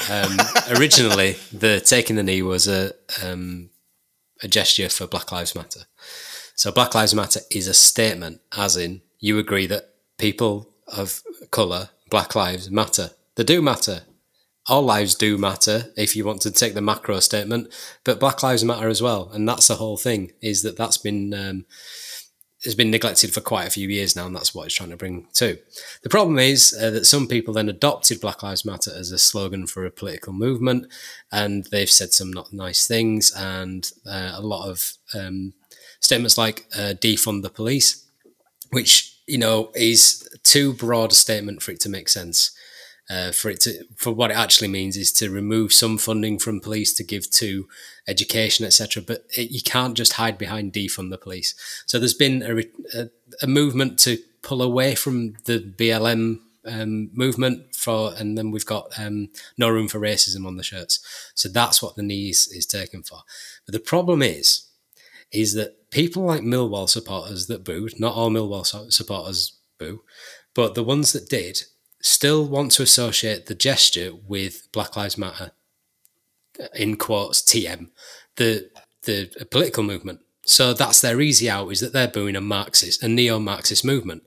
Um, 0.09 0.37
originally, 0.77 1.37
the 1.51 1.79
taking 1.79 2.15
the 2.17 2.23
knee 2.23 2.41
was 2.41 2.67
a 2.67 2.93
um, 3.23 3.69
a 4.43 4.47
gesture 4.47 4.89
for 4.89 5.07
Black 5.07 5.31
Lives 5.31 5.55
Matter. 5.55 5.81
So 6.55 6.71
Black 6.71 6.93
Lives 6.93 7.15
Matter 7.15 7.39
is 7.49 7.67
a 7.67 7.73
statement, 7.73 8.41
as 8.57 8.77
in 8.77 9.01
you 9.19 9.39
agree 9.39 9.67
that 9.67 9.89
people 10.17 10.69
of 10.87 11.21
colour, 11.51 11.89
Black 12.09 12.35
lives 12.35 12.69
matter. 12.69 13.11
They 13.35 13.43
do 13.43 13.61
matter. 13.61 14.01
All 14.71 14.83
lives 14.83 15.15
do 15.15 15.37
matter 15.37 15.91
if 15.97 16.15
you 16.15 16.23
want 16.23 16.39
to 16.43 16.49
take 16.49 16.75
the 16.75 16.81
macro 16.81 17.19
statement, 17.19 17.67
but 18.05 18.21
Black 18.21 18.41
lives 18.41 18.63
matter 18.63 18.87
as 18.87 19.01
well, 19.01 19.29
and 19.33 19.45
that's 19.45 19.67
the 19.67 19.75
whole 19.75 19.97
thing. 19.97 20.31
Is 20.41 20.61
that 20.61 20.77
that's 20.77 20.95
been 20.95 21.33
um, 21.33 21.65
has 22.63 22.73
been 22.73 22.89
neglected 22.89 23.33
for 23.33 23.41
quite 23.41 23.67
a 23.67 23.71
few 23.71 23.89
years 23.89 24.15
now, 24.15 24.27
and 24.27 24.33
that's 24.33 24.55
what 24.55 24.67
it's 24.67 24.75
trying 24.75 24.91
to 24.91 24.95
bring 24.95 25.27
to. 25.33 25.57
The 26.03 26.09
problem 26.09 26.39
is 26.39 26.73
uh, 26.81 26.89
that 26.91 27.05
some 27.05 27.27
people 27.27 27.53
then 27.53 27.67
adopted 27.67 28.21
Black 28.21 28.43
Lives 28.43 28.63
Matter 28.63 28.93
as 28.95 29.11
a 29.11 29.17
slogan 29.17 29.67
for 29.67 29.85
a 29.85 29.91
political 29.91 30.31
movement, 30.31 30.87
and 31.33 31.65
they've 31.65 31.91
said 31.91 32.13
some 32.13 32.31
not 32.31 32.53
nice 32.53 32.87
things, 32.87 33.33
and 33.35 33.91
uh, 34.05 34.31
a 34.35 34.41
lot 34.41 34.69
of 34.69 34.93
um, 35.13 35.51
statements 35.99 36.37
like 36.37 36.65
uh, 36.73 36.93
defund 36.93 37.41
the 37.41 37.49
police, 37.49 38.07
which 38.69 39.17
you 39.27 39.37
know 39.37 39.69
is 39.75 40.29
too 40.43 40.71
broad 40.71 41.11
a 41.11 41.15
statement 41.15 41.61
for 41.61 41.71
it 41.71 41.81
to 41.81 41.89
make 41.89 42.07
sense. 42.07 42.51
Uh, 43.11 43.29
for 43.29 43.49
it 43.49 43.59
to, 43.59 43.83
for 43.97 44.13
what 44.13 44.31
it 44.31 44.37
actually 44.37 44.69
means 44.69 44.95
is 44.95 45.11
to 45.11 45.29
remove 45.29 45.73
some 45.73 45.97
funding 45.97 46.39
from 46.39 46.61
police 46.61 46.93
to 46.93 47.03
give 47.03 47.29
to 47.29 47.67
education, 48.07 48.65
etc. 48.65 49.03
But 49.05 49.25
it, 49.35 49.51
you 49.51 49.61
can't 49.61 49.97
just 49.97 50.13
hide 50.13 50.37
behind 50.37 50.71
defund 50.71 51.09
the 51.09 51.17
police. 51.17 51.53
So 51.87 51.99
there's 51.99 52.13
been 52.13 52.41
a, 52.41 52.63
a, 52.97 53.09
a 53.41 53.47
movement 53.47 53.99
to 53.99 54.17
pull 54.41 54.61
away 54.61 54.95
from 54.95 55.33
the 55.43 55.59
BLM 55.59 56.39
um, 56.65 57.09
movement 57.13 57.75
for, 57.75 58.13
and 58.15 58.37
then 58.37 58.49
we've 58.49 58.65
got 58.65 58.97
um, 58.97 59.27
no 59.57 59.69
room 59.69 59.89
for 59.89 59.99
racism 59.99 60.47
on 60.47 60.55
the 60.55 60.63
shirts. 60.63 61.31
So 61.35 61.49
that's 61.49 61.81
what 61.81 61.97
the 61.97 62.03
knees 62.03 62.47
is 62.47 62.65
taken 62.65 63.03
for. 63.03 63.23
But 63.65 63.73
the 63.73 63.79
problem 63.81 64.21
is, 64.21 64.69
is 65.33 65.53
that 65.55 65.89
people 65.91 66.23
like 66.23 66.43
Millwall 66.43 66.87
supporters 66.87 67.47
that 67.47 67.65
booed, 67.65 67.99
not 67.99 68.15
all 68.15 68.29
Millwall 68.29 68.91
supporters 68.93 69.57
boo, 69.77 70.01
but 70.53 70.75
the 70.75 70.83
ones 70.83 71.11
that 71.11 71.27
did 71.27 71.63
still 72.01 72.45
want 72.45 72.71
to 72.73 72.83
associate 72.83 73.45
the 73.45 73.55
gesture 73.55 74.11
with 74.27 74.71
Black 74.71 74.95
Lives 74.95 75.17
Matter, 75.17 75.51
in 76.75 76.97
quotes 76.97 77.41
TM, 77.41 77.89
the 78.35 78.69
the 79.03 79.47
political 79.49 79.83
movement. 79.83 80.19
So 80.43 80.73
that's 80.73 81.01
their 81.01 81.21
easy 81.21 81.49
out 81.49 81.69
is 81.69 81.79
that 81.79 81.93
they're 81.93 82.07
booing 82.07 82.35
a 82.35 82.41
Marxist, 82.41 83.03
a 83.03 83.07
neo-Marxist 83.07 83.85
movement. 83.85 84.23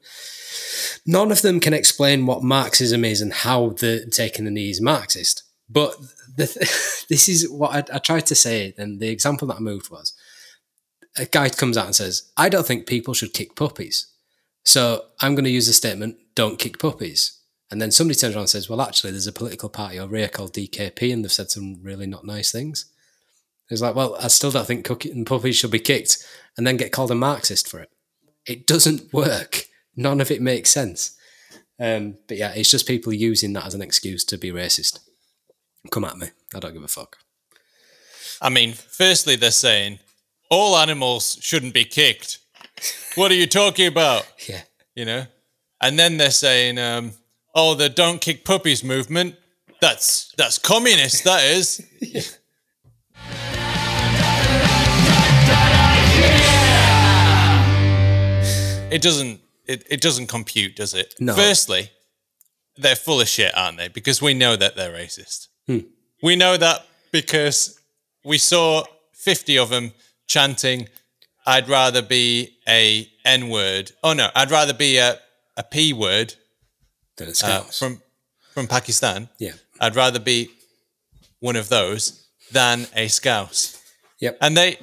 None 1.07 1.31
of 1.31 1.43
them 1.43 1.61
can 1.61 1.75
explain 1.75 2.27
what 2.27 2.43
Marxism 2.43 3.05
is 3.05 3.21
and 3.21 3.33
how 3.33 3.71
the 3.71 4.07
taking 4.11 4.45
the 4.45 4.51
knee 4.51 4.71
is 4.71 4.81
Marxist. 4.81 5.43
But 5.69 5.97
this 6.37 7.29
is 7.29 7.49
what 7.49 7.73
I, 7.73 7.97
I 7.97 7.99
tried 7.99 8.27
to 8.27 8.35
say, 8.35 8.75
and 8.79 9.01
the 9.01 9.09
example 9.09 9.49
that 9.49 9.57
I 9.57 9.61
moved 9.61 9.91
was 9.91 10.15
a 11.17 11.27
guy 11.27 11.49
comes 11.49 11.77
out 11.77 11.87
and 11.87 11.95
says, 11.95 12.31
I 12.37 12.49
don't 12.49 12.67
think 12.67 12.87
people 12.87 13.15
should 13.15 13.33
kick 13.33 13.55
puppies. 13.55 14.09
So 14.65 15.05
I'm 15.21 15.35
going 15.35 15.45
to 15.45 15.51
use 15.51 15.67
the 15.67 15.73
statement, 15.73 16.17
don't 16.35 16.59
kick 16.59 16.79
puppies. 16.79 17.39
And 17.75 17.83
then 17.83 17.91
somebody 17.91 18.17
turns 18.17 18.37
around 18.37 18.43
and 18.43 18.51
says, 18.51 18.71
well, 18.71 18.81
actually, 18.81 19.11
there's 19.11 19.27
a 19.27 19.33
political 19.33 19.69
party 19.69 19.99
over 19.99 20.17
here 20.17 20.29
called 20.29 20.55
DKP, 20.55 21.13
and 21.13 21.25
they've 21.25 21.33
said 21.33 21.51
some 21.51 21.83
really 21.83 22.07
not 22.07 22.25
nice 22.25 22.53
things. 22.53 22.85
It's 23.69 23.83
like, 23.83 23.97
well, 23.97 24.17
I 24.21 24.29
still 24.29 24.53
don't 24.53 24.65
think 24.65 24.85
cooking 24.85 25.25
puppies 25.25 25.57
should 25.57 25.73
be 25.73 25.81
kicked, 25.81 26.25
and 26.57 26.65
then 26.65 26.77
get 26.77 26.93
called 26.93 27.11
a 27.11 27.17
Marxist 27.17 27.69
for 27.69 27.81
it. 27.81 27.91
It 28.47 28.69
doesn't 28.69 29.13
work. 29.13 29.65
none 29.97 30.21
of 30.21 30.31
it 30.31 30.41
makes 30.41 30.71
sense. 30.71 31.17
Um, 31.81 32.19
but 32.29 32.37
yeah, 32.37 32.53
it's 32.55 32.71
just 32.71 32.87
people 32.87 33.13
using 33.13 33.53
that 33.55 33.67
as 33.67 33.75
an 33.75 33.83
excuse 33.83 34.23
to 34.27 34.39
be 34.39 34.53
racist. 34.53 35.01
Come 35.91 36.05
at 36.05 36.17
me. 36.17 36.29
I 36.55 36.61
don't 36.61 36.75
give 36.75 36.85
a 36.85 36.87
fuck. 36.87 37.17
I 38.41 38.51
mean, 38.51 38.73
firstly, 38.73 39.35
they're 39.35 39.51
saying 39.51 39.99
all 40.49 40.77
animals 40.77 41.39
shouldn't 41.41 41.75
be 41.75 41.85
kicked. 41.85 42.39
What 43.17 43.33
are 43.33 43.35
you 43.35 43.49
talking 43.49 43.89
about? 43.89 44.29
Yeah. 44.49 44.63
You 44.95 45.07
know? 45.07 45.27
And 45.81 45.99
then 45.99 46.19
they're 46.19 46.31
saying, 46.31 46.79
um, 46.79 47.15
oh, 47.55 47.75
the 47.75 47.89
don't 47.89 48.21
kick 48.21 48.45
puppies 48.45 48.83
movement. 48.83 49.37
That's 49.81 50.33
that's 50.37 50.59
communist, 50.59 51.25
that 51.25 51.45
is. 51.45 51.87
it 58.91 59.03
doesn't 59.03 59.41
it, 59.67 59.87
it 59.91 60.01
doesn't 60.01 60.27
compute, 60.29 60.77
does 60.77 60.95
it? 60.95 61.15
No. 61.21 61.35
Firstly, 61.35 61.91
they're 62.77 62.97
full 62.97 63.21
of 63.21 63.29
shit, 63.29 63.57
aren't 63.57 63.79
they? 63.79 63.89
Because 63.89 64.21
we 64.21 64.35
know 64.35 64.57
that 64.57 64.77
they're 64.77 64.93
racist. 64.93 65.49
Hmm. 65.67 65.81
We 66.23 66.37
know 66.37 66.57
that 66.57 66.87
because 67.13 67.79
we 68.25 68.39
saw 68.39 68.85
50 69.13 69.59
of 69.59 69.69
them 69.71 69.93
chanting, 70.27 70.89
I'd 71.47 71.69
rather 71.69 72.03
be 72.03 72.57
a 72.67 73.09
N 73.25 73.49
word. 73.51 73.93
Oh 74.03 74.13
no, 74.15 74.29
I'd 74.35 74.51
rather 74.51 74.75
be 74.75 74.97
a, 74.97 75.19
a 75.57 75.63
P 75.63 75.93
word 75.93 76.35
Then 77.17 77.33
uh, 77.45 77.61
from 77.63 78.03
from 78.53 78.67
Pakistan. 78.67 79.29
yeah. 79.39 79.53
I'd 79.81 79.97
rather 79.97 80.21
be 80.21 80.51
one 81.41 81.57
of 81.57 81.69
those 81.69 82.29
than 82.53 82.87
a 82.95 83.09
scouse. 83.09 83.81
Yep. 84.21 84.39
And 84.41 84.57
they, 84.57 84.79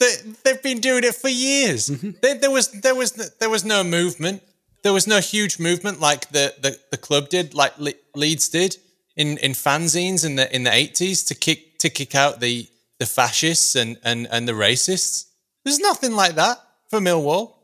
they 0.00 0.12
they've 0.42 0.62
been 0.62 0.80
doing 0.80 1.04
it 1.04 1.14
for 1.14 1.28
years. 1.28 1.86
There, 2.22 2.34
there 2.38 2.50
was 2.50 2.70
there 2.70 2.94
was 2.94 3.12
there 3.12 3.50
was 3.50 3.64
no 3.64 3.84
movement. 3.84 4.42
There 4.82 4.92
was 4.92 5.06
no 5.06 5.20
huge 5.20 5.58
movement 5.58 6.00
like 6.00 6.28
the 6.30 6.54
the, 6.60 6.78
the 6.90 6.96
club 6.96 7.28
did, 7.28 7.54
like 7.54 7.78
Le- 7.78 8.00
Leeds 8.14 8.48
did 8.48 8.76
in, 9.16 9.38
in 9.38 9.52
fanzines 9.52 10.24
in 10.24 10.36
the 10.36 10.54
in 10.54 10.64
the 10.64 10.72
eighties 10.72 11.24
to 11.24 11.34
kick 11.34 11.78
to 11.78 11.90
kick 11.90 12.14
out 12.14 12.40
the 12.40 12.68
the 12.98 13.06
fascists 13.06 13.76
and, 13.76 13.98
and, 14.02 14.26
and 14.30 14.48
the 14.48 14.52
racists. 14.52 15.26
There's 15.64 15.78
nothing 15.78 16.12
like 16.12 16.34
that 16.36 16.58
for 16.88 16.98
Millwall. 16.98 17.55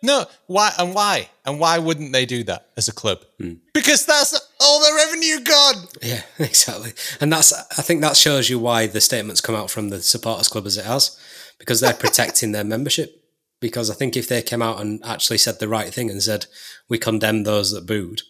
No, 0.00 0.26
why 0.46 0.72
and 0.78 0.94
why 0.94 1.28
and 1.44 1.58
why 1.58 1.78
wouldn't 1.78 2.12
they 2.12 2.24
do 2.24 2.44
that 2.44 2.68
as 2.76 2.86
a 2.88 2.92
club? 2.92 3.18
Because 3.74 4.06
that's 4.06 4.38
all 4.60 4.78
the 4.80 4.94
revenue 4.94 5.40
gone. 5.40 5.88
Yeah, 6.02 6.22
exactly. 6.38 6.92
And 7.20 7.32
that's 7.32 7.52
I 7.52 7.82
think 7.82 8.00
that 8.02 8.16
shows 8.16 8.48
you 8.48 8.58
why 8.58 8.86
the 8.86 9.00
statements 9.00 9.40
come 9.40 9.56
out 9.56 9.70
from 9.70 9.88
the 9.88 10.00
supporters 10.00 10.48
club 10.48 10.66
as 10.66 10.78
it 10.78 10.84
has, 10.84 11.18
because 11.58 11.80
they're 11.80 11.94
protecting 11.94 12.52
their 12.52 12.64
membership. 12.64 13.24
Because 13.60 13.90
I 13.90 13.94
think 13.94 14.16
if 14.16 14.28
they 14.28 14.40
came 14.40 14.62
out 14.62 14.80
and 14.80 15.00
actually 15.04 15.38
said 15.38 15.58
the 15.58 15.66
right 15.66 15.92
thing 15.92 16.10
and 16.10 16.22
said 16.22 16.46
we 16.88 16.96
condemn 16.96 17.42
those 17.42 17.72
that 17.72 17.86
booed, 17.86 18.22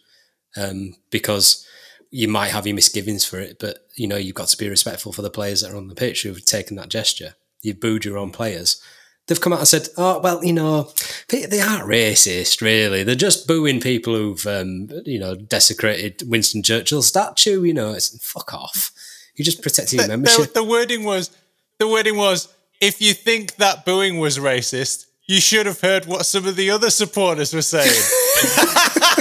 um, 0.57 0.95
because 1.11 1.67
you 2.11 2.29
might 2.29 2.53
have 2.53 2.67
your 2.67 2.75
misgivings 2.75 3.27
for 3.27 3.39
it, 3.39 3.59
but 3.59 3.87
you 3.95 4.07
know 4.07 4.17
you've 4.17 4.35
got 4.35 4.49
to 4.49 4.57
be 4.57 4.71
respectful 4.71 5.13
for 5.13 5.21
the 5.21 5.29
players 5.29 5.61
that 5.61 5.71
are 5.71 5.77
on 5.77 5.89
the 5.89 5.95
pitch 5.95 6.23
who've 6.23 6.45
taken 6.47 6.77
that 6.77 6.89
gesture. 6.89 7.35
You've 7.61 7.81
booed 7.81 8.07
your 8.07 8.17
own 8.17 8.31
players. 8.31 8.81
They've 9.29 9.41
come 9.41 9.53
out 9.53 9.59
and 9.61 9.69
said, 9.69 9.89
"Oh 9.97 10.21
well, 10.21 10.43
you 10.43 10.53
know, 10.55 10.91
they, 11.29 11.45
they 11.45 11.61
aren't 11.61 11.85
racist, 11.85 12.61
really. 12.61 13.03
They're 13.05 13.15
just 13.15 13.47
booing 13.47 13.81
people 13.81 14.15
who've, 14.15 14.47
um, 14.47 14.89
you 15.05 15.19
know, 15.19 15.35
desecrated 15.35 16.29
Winston 16.29 16.63
Churchill's 16.63 17.07
statue. 17.07 17.63
You 17.63 17.75
know, 17.75 17.93
it's 17.93 18.17
fuck 18.27 18.53
off. 18.55 18.91
You're 19.37 19.45
just 19.45 19.63
protecting 19.63 19.99
your 19.99 20.07
The, 20.09 20.13
membership." 20.17 20.55
the 20.55 20.65
wording 20.65 21.05
was 21.05 21.31
the 21.79 21.87
wording 21.87 22.17
was 22.17 22.49
if 22.81 23.01
you 23.03 23.13
think 23.13 23.57
that 23.57 23.85
booing 23.85 24.19
was 24.19 24.39
racist, 24.39 25.07
you 25.27 25.41
should 25.41 25.67
have 25.67 25.81
heard 25.83 26.07
what 26.07 26.25
some 26.27 26.47
of 26.47 26.57
the 26.57 26.71
other 26.71 26.91
supporters 26.91 27.53
were 27.55 27.63
saying. 27.63 27.93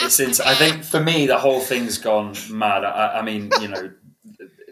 It's 0.00 0.20
ins- 0.20 0.40
I 0.40 0.54
think 0.54 0.84
for 0.84 1.00
me, 1.00 1.26
the 1.26 1.38
whole 1.38 1.60
thing's 1.60 1.98
gone 1.98 2.34
mad. 2.50 2.84
I, 2.84 3.18
I 3.18 3.22
mean, 3.22 3.50
you 3.60 3.68
know, 3.68 3.90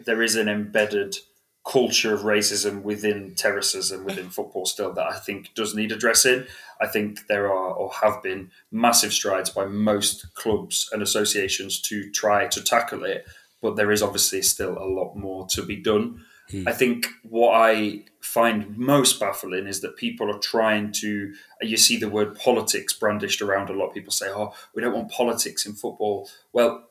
there 0.05 0.23
is 0.23 0.35
an 0.35 0.47
embedded 0.47 1.17
culture 1.67 2.13
of 2.13 2.21
racism 2.21 2.81
within 2.81 3.35
terraces 3.35 3.91
and 3.91 4.05
within 4.05 4.29
football 4.29 4.65
still 4.65 4.93
that 4.93 5.07
I 5.07 5.17
think 5.19 5.53
does 5.53 5.75
need 5.75 5.91
addressing. 5.91 6.45
I 6.79 6.87
think 6.87 7.27
there 7.27 7.47
are 7.47 7.73
or 7.73 7.91
have 7.91 8.23
been 8.23 8.51
massive 8.71 9.11
strides 9.11 9.49
by 9.49 9.65
most 9.65 10.33
clubs 10.33 10.89
and 10.93 11.01
associations 11.01 11.81
to 11.81 12.09
try 12.11 12.47
to 12.47 12.63
tackle 12.63 13.03
it, 13.03 13.27
but 13.61 13.75
there 13.75 13.91
is 13.91 14.01
obviously 14.01 14.41
still 14.41 14.77
a 14.77 14.87
lot 14.87 15.15
more 15.15 15.45
to 15.47 15.61
be 15.61 15.75
done. 15.75 16.23
Hmm. 16.49 16.67
I 16.67 16.71
think 16.71 17.07
what 17.23 17.53
I 17.53 18.05
find 18.21 18.77
most 18.77 19.19
baffling 19.19 19.67
is 19.67 19.81
that 19.81 19.97
people 19.97 20.33
are 20.33 20.39
trying 20.39 20.93
to. 20.93 21.33
You 21.61 21.75
see 21.75 21.97
the 21.97 22.09
word 22.09 22.39
politics 22.39 22.93
brandished 22.93 23.41
around 23.41 23.69
a 23.69 23.73
lot. 23.73 23.93
People 23.93 24.13
say, 24.13 24.29
"Oh, 24.29 24.53
we 24.73 24.81
don't 24.81 24.93
want 24.93 25.11
politics 25.11 25.65
in 25.65 25.73
football." 25.73 26.29
Well, 26.53 26.87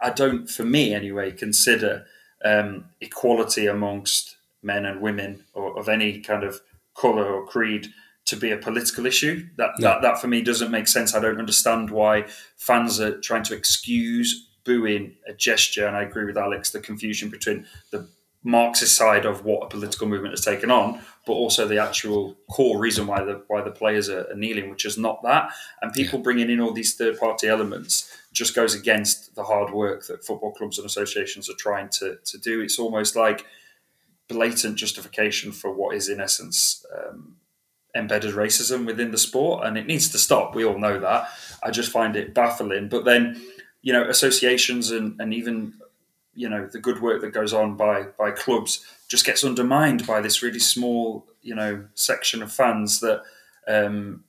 I 0.00 0.10
don't, 0.10 0.48
for 0.48 0.64
me 0.64 0.94
anyway, 0.94 1.32
consider 1.32 2.04
um, 2.44 2.86
equality 3.00 3.66
amongst 3.66 4.36
men 4.62 4.84
and 4.84 5.00
women 5.00 5.44
or 5.54 5.78
of 5.78 5.88
any 5.88 6.20
kind 6.20 6.44
of 6.44 6.60
color 6.94 7.24
or 7.24 7.46
creed 7.46 7.88
to 8.24 8.36
be 8.36 8.50
a 8.50 8.56
political 8.56 9.06
issue. 9.06 9.46
That, 9.56 9.70
that 9.78 10.02
that 10.02 10.20
for 10.20 10.28
me 10.28 10.42
doesn't 10.42 10.70
make 10.70 10.86
sense. 10.86 11.14
I 11.14 11.20
don't 11.20 11.38
understand 11.38 11.90
why 11.90 12.26
fans 12.56 13.00
are 13.00 13.20
trying 13.20 13.42
to 13.44 13.54
excuse 13.54 14.48
booing 14.64 15.16
a 15.26 15.32
gesture. 15.32 15.86
And 15.86 15.96
I 15.96 16.02
agree 16.02 16.24
with 16.24 16.36
Alex, 16.36 16.70
the 16.70 16.80
confusion 16.80 17.30
between 17.30 17.66
the 17.90 18.08
Marxist 18.44 18.96
side 18.96 19.24
of 19.24 19.44
what 19.44 19.64
a 19.64 19.68
political 19.68 20.06
movement 20.08 20.32
has 20.32 20.44
taken 20.44 20.70
on, 20.70 21.00
but 21.24 21.34
also 21.34 21.68
the 21.68 21.78
actual 21.78 22.36
core 22.50 22.78
reason 22.78 23.06
why 23.06 23.22
the 23.22 23.42
why 23.46 23.62
the 23.62 23.70
players 23.70 24.08
are, 24.08 24.30
are 24.30 24.36
kneeling, 24.36 24.70
which 24.70 24.84
is 24.84 24.98
not 24.98 25.22
that. 25.22 25.52
And 25.80 25.92
people 25.92 26.18
bringing 26.18 26.50
in 26.50 26.60
all 26.60 26.72
these 26.72 26.94
third 26.94 27.18
party 27.18 27.48
elements 27.48 28.12
just 28.32 28.54
goes 28.54 28.74
against 28.74 29.34
the 29.34 29.44
hard 29.44 29.72
work 29.72 30.06
that 30.06 30.24
football 30.24 30.52
clubs 30.52 30.78
and 30.78 30.86
associations 30.86 31.48
are 31.48 31.56
trying 31.58 31.88
to 31.90 32.18
to 32.24 32.38
do. 32.38 32.60
It's 32.60 32.78
almost 32.78 33.14
like 33.14 33.46
blatant 34.28 34.76
justification 34.76 35.52
for 35.52 35.72
what 35.72 35.94
is 35.94 36.08
in 36.08 36.20
essence 36.20 36.84
um, 36.96 37.36
embedded 37.94 38.34
racism 38.34 38.86
within 38.86 39.10
the 39.10 39.18
sport, 39.18 39.64
and 39.64 39.76
it 39.76 39.86
needs 39.86 40.08
to 40.10 40.18
stop. 40.18 40.54
We 40.54 40.64
all 40.64 40.78
know 40.78 40.98
that. 40.98 41.28
I 41.62 41.70
just 41.70 41.92
find 41.92 42.16
it 42.16 42.34
baffling. 42.34 42.88
But 42.88 43.04
then, 43.04 43.40
you 43.82 43.92
know, 43.92 44.08
associations 44.08 44.90
and, 44.90 45.20
and 45.20 45.32
even 45.34 45.74
you 46.34 46.48
know 46.48 46.66
the 46.66 46.78
good 46.78 47.00
work 47.00 47.20
that 47.20 47.32
goes 47.32 47.52
on 47.52 47.76
by 47.76 48.04
by 48.18 48.30
clubs 48.30 48.84
just 49.12 49.26
gets 49.26 49.44
undermined 49.44 50.06
by 50.06 50.22
this 50.22 50.42
really 50.42 50.58
small 50.58 51.26
you 51.42 51.54
know 51.54 51.84
section 51.92 52.42
of 52.42 52.50
fans 52.50 53.00
that 53.00 53.20
um, 53.68 54.24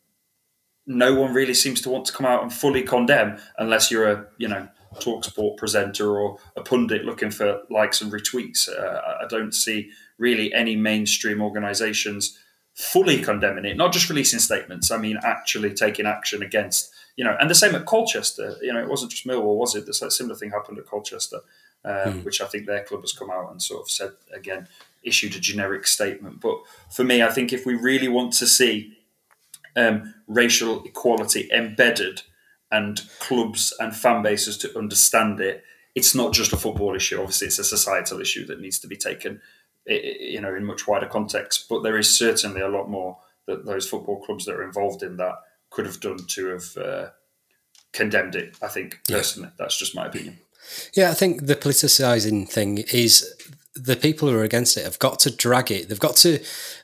no 0.85 1.15
one 1.15 1.33
really 1.33 1.53
seems 1.53 1.79
to 1.79 1.89
want 1.89 2.03
to 2.03 2.11
come 2.11 2.25
out 2.25 2.43
and 2.43 2.51
fully 2.51 2.83
condemn 2.83 3.37
unless 3.57 3.89
you're 3.89 4.11
a 4.11 4.25
you 4.37 4.47
know 4.49 4.67
talk 4.99 5.23
sport 5.23 5.57
presenter 5.57 6.19
or 6.19 6.37
a 6.57 6.61
pundit 6.61 7.05
looking 7.05 7.31
for 7.31 7.61
likes 7.69 8.01
and 8.01 8.11
retweets. 8.11 8.67
Uh, 8.67 9.01
i 9.23 9.25
don't 9.29 9.55
see 9.55 9.89
really 10.17 10.53
any 10.53 10.75
mainstream 10.75 11.41
organizations 11.41 12.37
fully 12.73 13.21
condemning 13.21 13.63
it 13.63 13.77
not 13.77 13.93
just 13.93 14.09
releasing 14.09 14.39
statements 14.39 14.91
i 14.91 14.97
mean 14.97 15.17
actually 15.23 15.73
taking 15.73 16.05
action 16.05 16.43
against 16.43 16.93
you 17.15 17.23
know 17.23 17.37
and 17.39 17.49
the 17.49 17.55
same 17.55 17.73
at 17.73 17.85
colchester. 17.85 18.57
You 18.61 18.73
know 18.73 18.81
it 18.81 18.89
wasn't 18.89 19.11
just 19.11 19.25
millwall 19.25 19.55
was 19.55 19.75
it? 19.75 19.85
This 19.85 20.03
similar 20.09 20.35
thing 20.35 20.51
happened 20.51 20.77
at 20.77 20.87
colchester 20.87 21.39
um, 21.85 22.23
which 22.23 22.41
i 22.41 22.45
think 22.45 22.65
their 22.65 22.83
club 22.83 23.01
has 23.01 23.13
come 23.13 23.29
out 23.29 23.51
and 23.51 23.61
sort 23.61 23.81
of 23.81 23.89
said 23.89 24.11
again 24.33 24.67
issued 25.03 25.35
a 25.35 25.39
generic 25.39 25.85
statement 25.85 26.39
but 26.39 26.57
for 26.89 27.03
me 27.03 27.21
i 27.21 27.29
think 27.29 27.51
if 27.51 27.65
we 27.65 27.75
really 27.75 28.07
want 28.07 28.31
to 28.33 28.47
see 28.47 28.97
um, 29.75 30.13
racial 30.27 30.83
equality 30.83 31.49
embedded 31.51 32.21
and 32.73 33.07
clubs 33.19 33.73
and 33.79 33.95
fan 33.95 34.23
bases 34.23 34.57
to 34.57 34.77
understand 34.77 35.39
it. 35.39 35.63
It's 35.95 36.15
not 36.15 36.33
just 36.33 36.53
a 36.53 36.57
football 36.57 36.95
issue. 36.95 37.19
Obviously, 37.19 37.47
it's 37.47 37.59
a 37.59 37.63
societal 37.63 38.19
issue 38.19 38.45
that 38.47 38.59
needs 38.59 38.79
to 38.79 38.87
be 38.87 38.95
taken, 38.95 39.41
you 39.85 40.41
know, 40.41 40.55
in 40.55 40.65
much 40.65 40.87
wider 40.87 41.05
context. 41.05 41.69
But 41.69 41.83
there 41.83 41.99
is 41.99 42.15
certainly 42.15 42.61
a 42.61 42.67
lot 42.67 42.89
more 42.89 43.19
that 43.45 43.65
those 43.65 43.87
football 43.87 44.23
clubs 44.25 44.45
that 44.45 44.55
are 44.55 44.63
involved 44.63 45.03
in 45.03 45.17
that 45.17 45.35
could 45.69 45.85
have 45.85 45.99
done 45.99 46.17
to 46.17 46.47
have 46.47 46.77
uh, 46.77 47.09
condemned 47.91 48.35
it. 48.35 48.57
I 48.59 48.69
think 48.69 49.01
personally, 49.07 49.51
that's 49.57 49.77
just 49.77 49.95
my 49.95 50.07
opinion. 50.07 50.39
Yeah, 50.93 51.11
I 51.11 51.13
think 51.13 51.45
the 51.45 51.55
politicising 51.55 52.49
thing 52.49 52.79
is 52.91 53.35
the 53.75 53.95
people 53.95 54.29
who 54.29 54.35
are 54.35 54.43
against 54.43 54.77
it 54.77 54.83
have 54.83 54.99
got 54.99 55.19
to 55.19 55.35
drag 55.35 55.71
it. 55.71 55.89
They've 55.89 55.99
got 55.99 56.15
to 56.17 56.39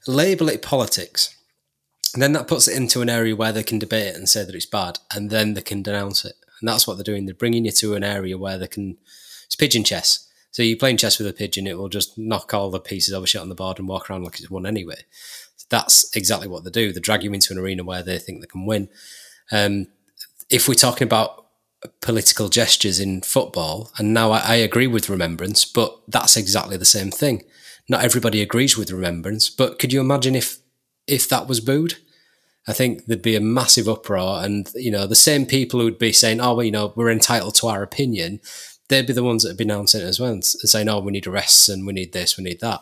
label 0.07 0.49
it 0.49 0.61
politics. 0.61 1.35
And 2.13 2.23
then 2.23 2.33
that 2.33 2.47
puts 2.47 2.67
it 2.67 2.75
into 2.75 3.01
an 3.01 3.09
area 3.09 3.35
where 3.35 3.51
they 3.51 3.63
can 3.63 3.77
debate 3.77 4.07
it 4.07 4.15
and 4.15 4.27
say 4.27 4.43
that 4.43 4.55
it's 4.55 4.65
bad, 4.65 4.97
and 5.13 5.29
then 5.29 5.53
they 5.53 5.61
can 5.61 5.83
denounce 5.83 6.25
it. 6.25 6.33
And 6.59 6.67
that's 6.67 6.87
what 6.87 6.95
they're 6.95 7.03
doing. 7.03 7.25
They're 7.25 7.35
bringing 7.35 7.65
you 7.65 7.71
to 7.71 7.93
an 7.93 8.03
area 8.03 8.37
where 8.37 8.57
they 8.57 8.67
can. 8.67 8.97
It's 9.45 9.55
pigeon 9.55 9.83
chess. 9.83 10.27
So 10.51 10.63
you're 10.63 10.77
playing 10.77 10.97
chess 10.97 11.19
with 11.19 11.27
a 11.27 11.33
pigeon, 11.33 11.67
it 11.67 11.77
will 11.77 11.89
just 11.89 12.17
knock 12.17 12.53
all 12.53 12.71
the 12.71 12.79
pieces 12.79 13.13
over 13.13 13.27
shit 13.27 13.41
on 13.41 13.49
the 13.49 13.55
board 13.55 13.77
and 13.79 13.87
walk 13.87 14.09
around 14.09 14.23
like 14.23 14.39
it's 14.39 14.49
won 14.49 14.65
anyway. 14.65 15.01
That's 15.69 16.15
exactly 16.15 16.47
what 16.47 16.63
they 16.63 16.71
do. 16.71 16.91
They 16.91 16.99
drag 16.99 17.23
you 17.23 17.33
into 17.33 17.53
an 17.53 17.59
arena 17.59 17.83
where 17.83 18.01
they 18.01 18.17
think 18.17 18.41
they 18.41 18.47
can 18.47 18.65
win. 18.65 18.89
Um, 19.51 19.87
if 20.49 20.67
we're 20.67 20.73
talking 20.73 21.05
about 21.05 21.48
political 22.01 22.49
gestures 22.49 22.99
in 22.99 23.21
football, 23.21 23.91
and 23.97 24.13
now 24.13 24.31
I, 24.31 24.39
I 24.39 24.55
agree 24.55 24.87
with 24.87 25.09
remembrance, 25.09 25.65
but 25.65 25.97
that's 26.07 26.35
exactly 26.37 26.77
the 26.77 26.85
same 26.85 27.11
thing. 27.11 27.43
Not 27.87 28.03
everybody 28.03 28.41
agrees 28.41 28.77
with 28.77 28.91
remembrance, 28.91 29.49
but 29.49 29.79
could 29.79 29.93
you 29.93 29.99
imagine 29.99 30.35
if 30.35 30.57
if 31.07 31.27
that 31.29 31.47
was 31.47 31.59
booed? 31.59 31.95
I 32.67 32.73
think 32.73 33.05
there'd 33.05 33.21
be 33.21 33.35
a 33.35 33.41
massive 33.41 33.87
uproar, 33.87 34.43
and 34.43 34.69
you 34.75 34.91
know 34.91 35.07
the 35.07 35.15
same 35.15 35.45
people 35.45 35.79
who'd 35.79 35.97
be 35.97 36.11
saying, 36.11 36.39
"Oh, 36.39 36.55
well, 36.55 36.65
you 36.65 36.71
know, 36.71 36.93
we're 36.95 37.09
entitled 37.09 37.55
to 37.55 37.67
our 37.67 37.81
opinion," 37.81 38.41
they'd 38.89 39.07
be 39.07 39.13
the 39.13 39.23
ones 39.23 39.43
that'd 39.43 39.57
be 39.57 39.63
announcing 39.63 40.01
it 40.01 40.05
as 40.05 40.19
well, 40.19 40.31
and 40.31 40.45
saying, 40.45 40.89
"Oh, 40.89 40.99
we 40.99 41.11
need 41.11 41.27
arrests 41.27 41.69
and 41.69 41.87
we 41.87 41.93
need 41.93 42.13
this, 42.13 42.37
we 42.37 42.43
need 42.43 42.59
that." 42.59 42.81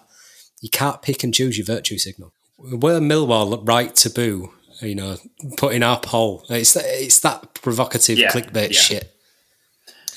You 0.61 0.69
can't 0.69 1.01
pick 1.01 1.23
and 1.23 1.33
choose 1.33 1.57
your 1.57 1.65
virtue 1.65 1.97
signal. 1.97 2.33
Were 2.57 2.99
Millwall 2.99 3.65
right 3.67 3.95
to 3.97 4.09
boo? 4.09 4.51
You 4.81 4.95
know, 4.95 5.17
putting 5.57 5.77
in 5.77 5.83
our 5.83 5.99
poll. 5.99 6.43
It's 6.49 6.73
that, 6.73 6.83
it's 6.85 7.19
that 7.21 7.53
provocative 7.55 8.17
Yeah, 8.17 8.31
clickbait 8.31 8.71
yeah. 8.71 8.79
shit. 8.79 9.13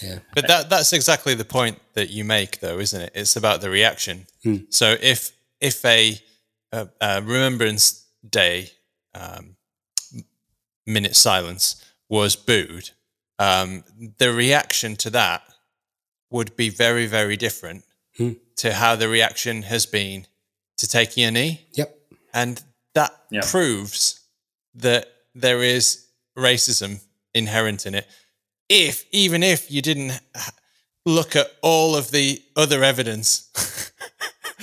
Yeah. 0.03 0.19
But 0.35 0.49
that 0.49 0.71
that's 0.71 0.93
exactly 0.93 1.35
the 1.35 1.45
point 1.45 1.79
that 1.95 2.11
you 2.11 2.25
make, 2.25 2.61
though, 2.61 2.79
isn't 2.79 3.01
it? 3.01 3.13
It's 3.15 3.37
about 3.37 3.61
the 3.61 3.71
reaction. 3.71 4.27
So 4.71 4.97
if 5.01 5.33
if 5.61 5.85
a, 5.85 6.19
a, 6.73 6.89
a 7.01 7.23
Remembrance 7.23 8.07
Day 8.29 8.71
um, 9.15 9.57
minute 10.87 11.17
silence 11.17 11.83
was 12.09 12.37
booed, 12.37 12.91
um, 13.39 13.85
the 14.19 14.33
reaction 14.33 14.97
to 14.97 15.11
that 15.11 15.43
would 16.31 16.57
be 16.57 16.69
very 16.69 17.07
very 17.07 17.37
different 17.37 17.85
to 18.57 18.75
how 18.75 18.95
the 18.97 19.09
reaction 19.09 19.63
has 19.63 19.87
been 19.87 20.27
to 20.77 20.87
taking 20.87 21.25
a 21.25 21.31
knee, 21.31 21.67
Yep. 21.73 21.99
and 22.35 22.63
that 22.95 23.19
Yeah. 23.31 23.41
proves 23.51 24.20
that 24.75 25.07
there 25.35 25.63
is 25.63 26.07
racism 26.37 27.01
inherent 27.35 27.87
in 27.87 27.95
it. 27.95 28.07
If 28.69 29.05
even 29.13 29.43
if 29.43 29.71
you 29.71 29.83
didn't 29.83 30.21
look 31.05 31.37
at 31.37 31.51
all 31.63 31.97
of 31.97 32.11
the 32.11 32.43
other 32.57 32.85
evidence, 32.85 33.93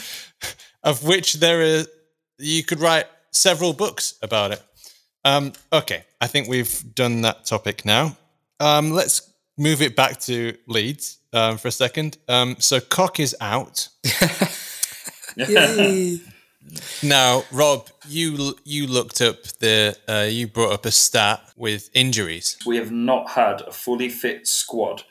of 0.83 1.03
which 1.03 1.35
there 1.35 1.61
is, 1.61 1.89
you 2.37 2.63
could 2.63 2.79
write 2.79 3.05
several 3.31 3.73
books 3.73 4.15
about 4.21 4.51
it. 4.51 4.61
Um, 5.25 5.53
okay, 5.73 6.03
I 6.21 6.27
think 6.27 6.47
we've 6.47 6.95
done 6.95 7.21
that 7.21 7.45
topic 7.45 7.85
now. 7.85 8.17
Um, 8.59 8.91
let's 8.91 9.29
move 9.57 9.81
it 9.81 9.95
back 9.95 10.19
to 10.21 10.55
Leeds 10.67 11.17
um, 11.33 11.57
for 11.57 11.67
a 11.67 11.71
second. 11.71 12.17
Um, 12.27 12.55
so 12.59 12.79
Koch 12.79 13.19
is 13.19 13.35
out. 13.41 13.89
Now, 17.03 17.43
Rob, 17.51 17.89
you 18.07 18.55
you 18.63 18.87
looked 18.87 19.21
up 19.21 19.43
the 19.59 19.97
uh, 20.07 20.27
you 20.29 20.47
brought 20.47 20.73
up 20.73 20.85
a 20.85 20.91
stat 20.91 21.41
with 21.55 21.89
injuries. 21.93 22.57
we 22.65 22.77
have 22.77 22.91
not 22.91 23.31
had 23.31 23.61
a 23.61 23.71
fully 23.71 24.09
fit 24.09 24.47
squad 24.47 25.03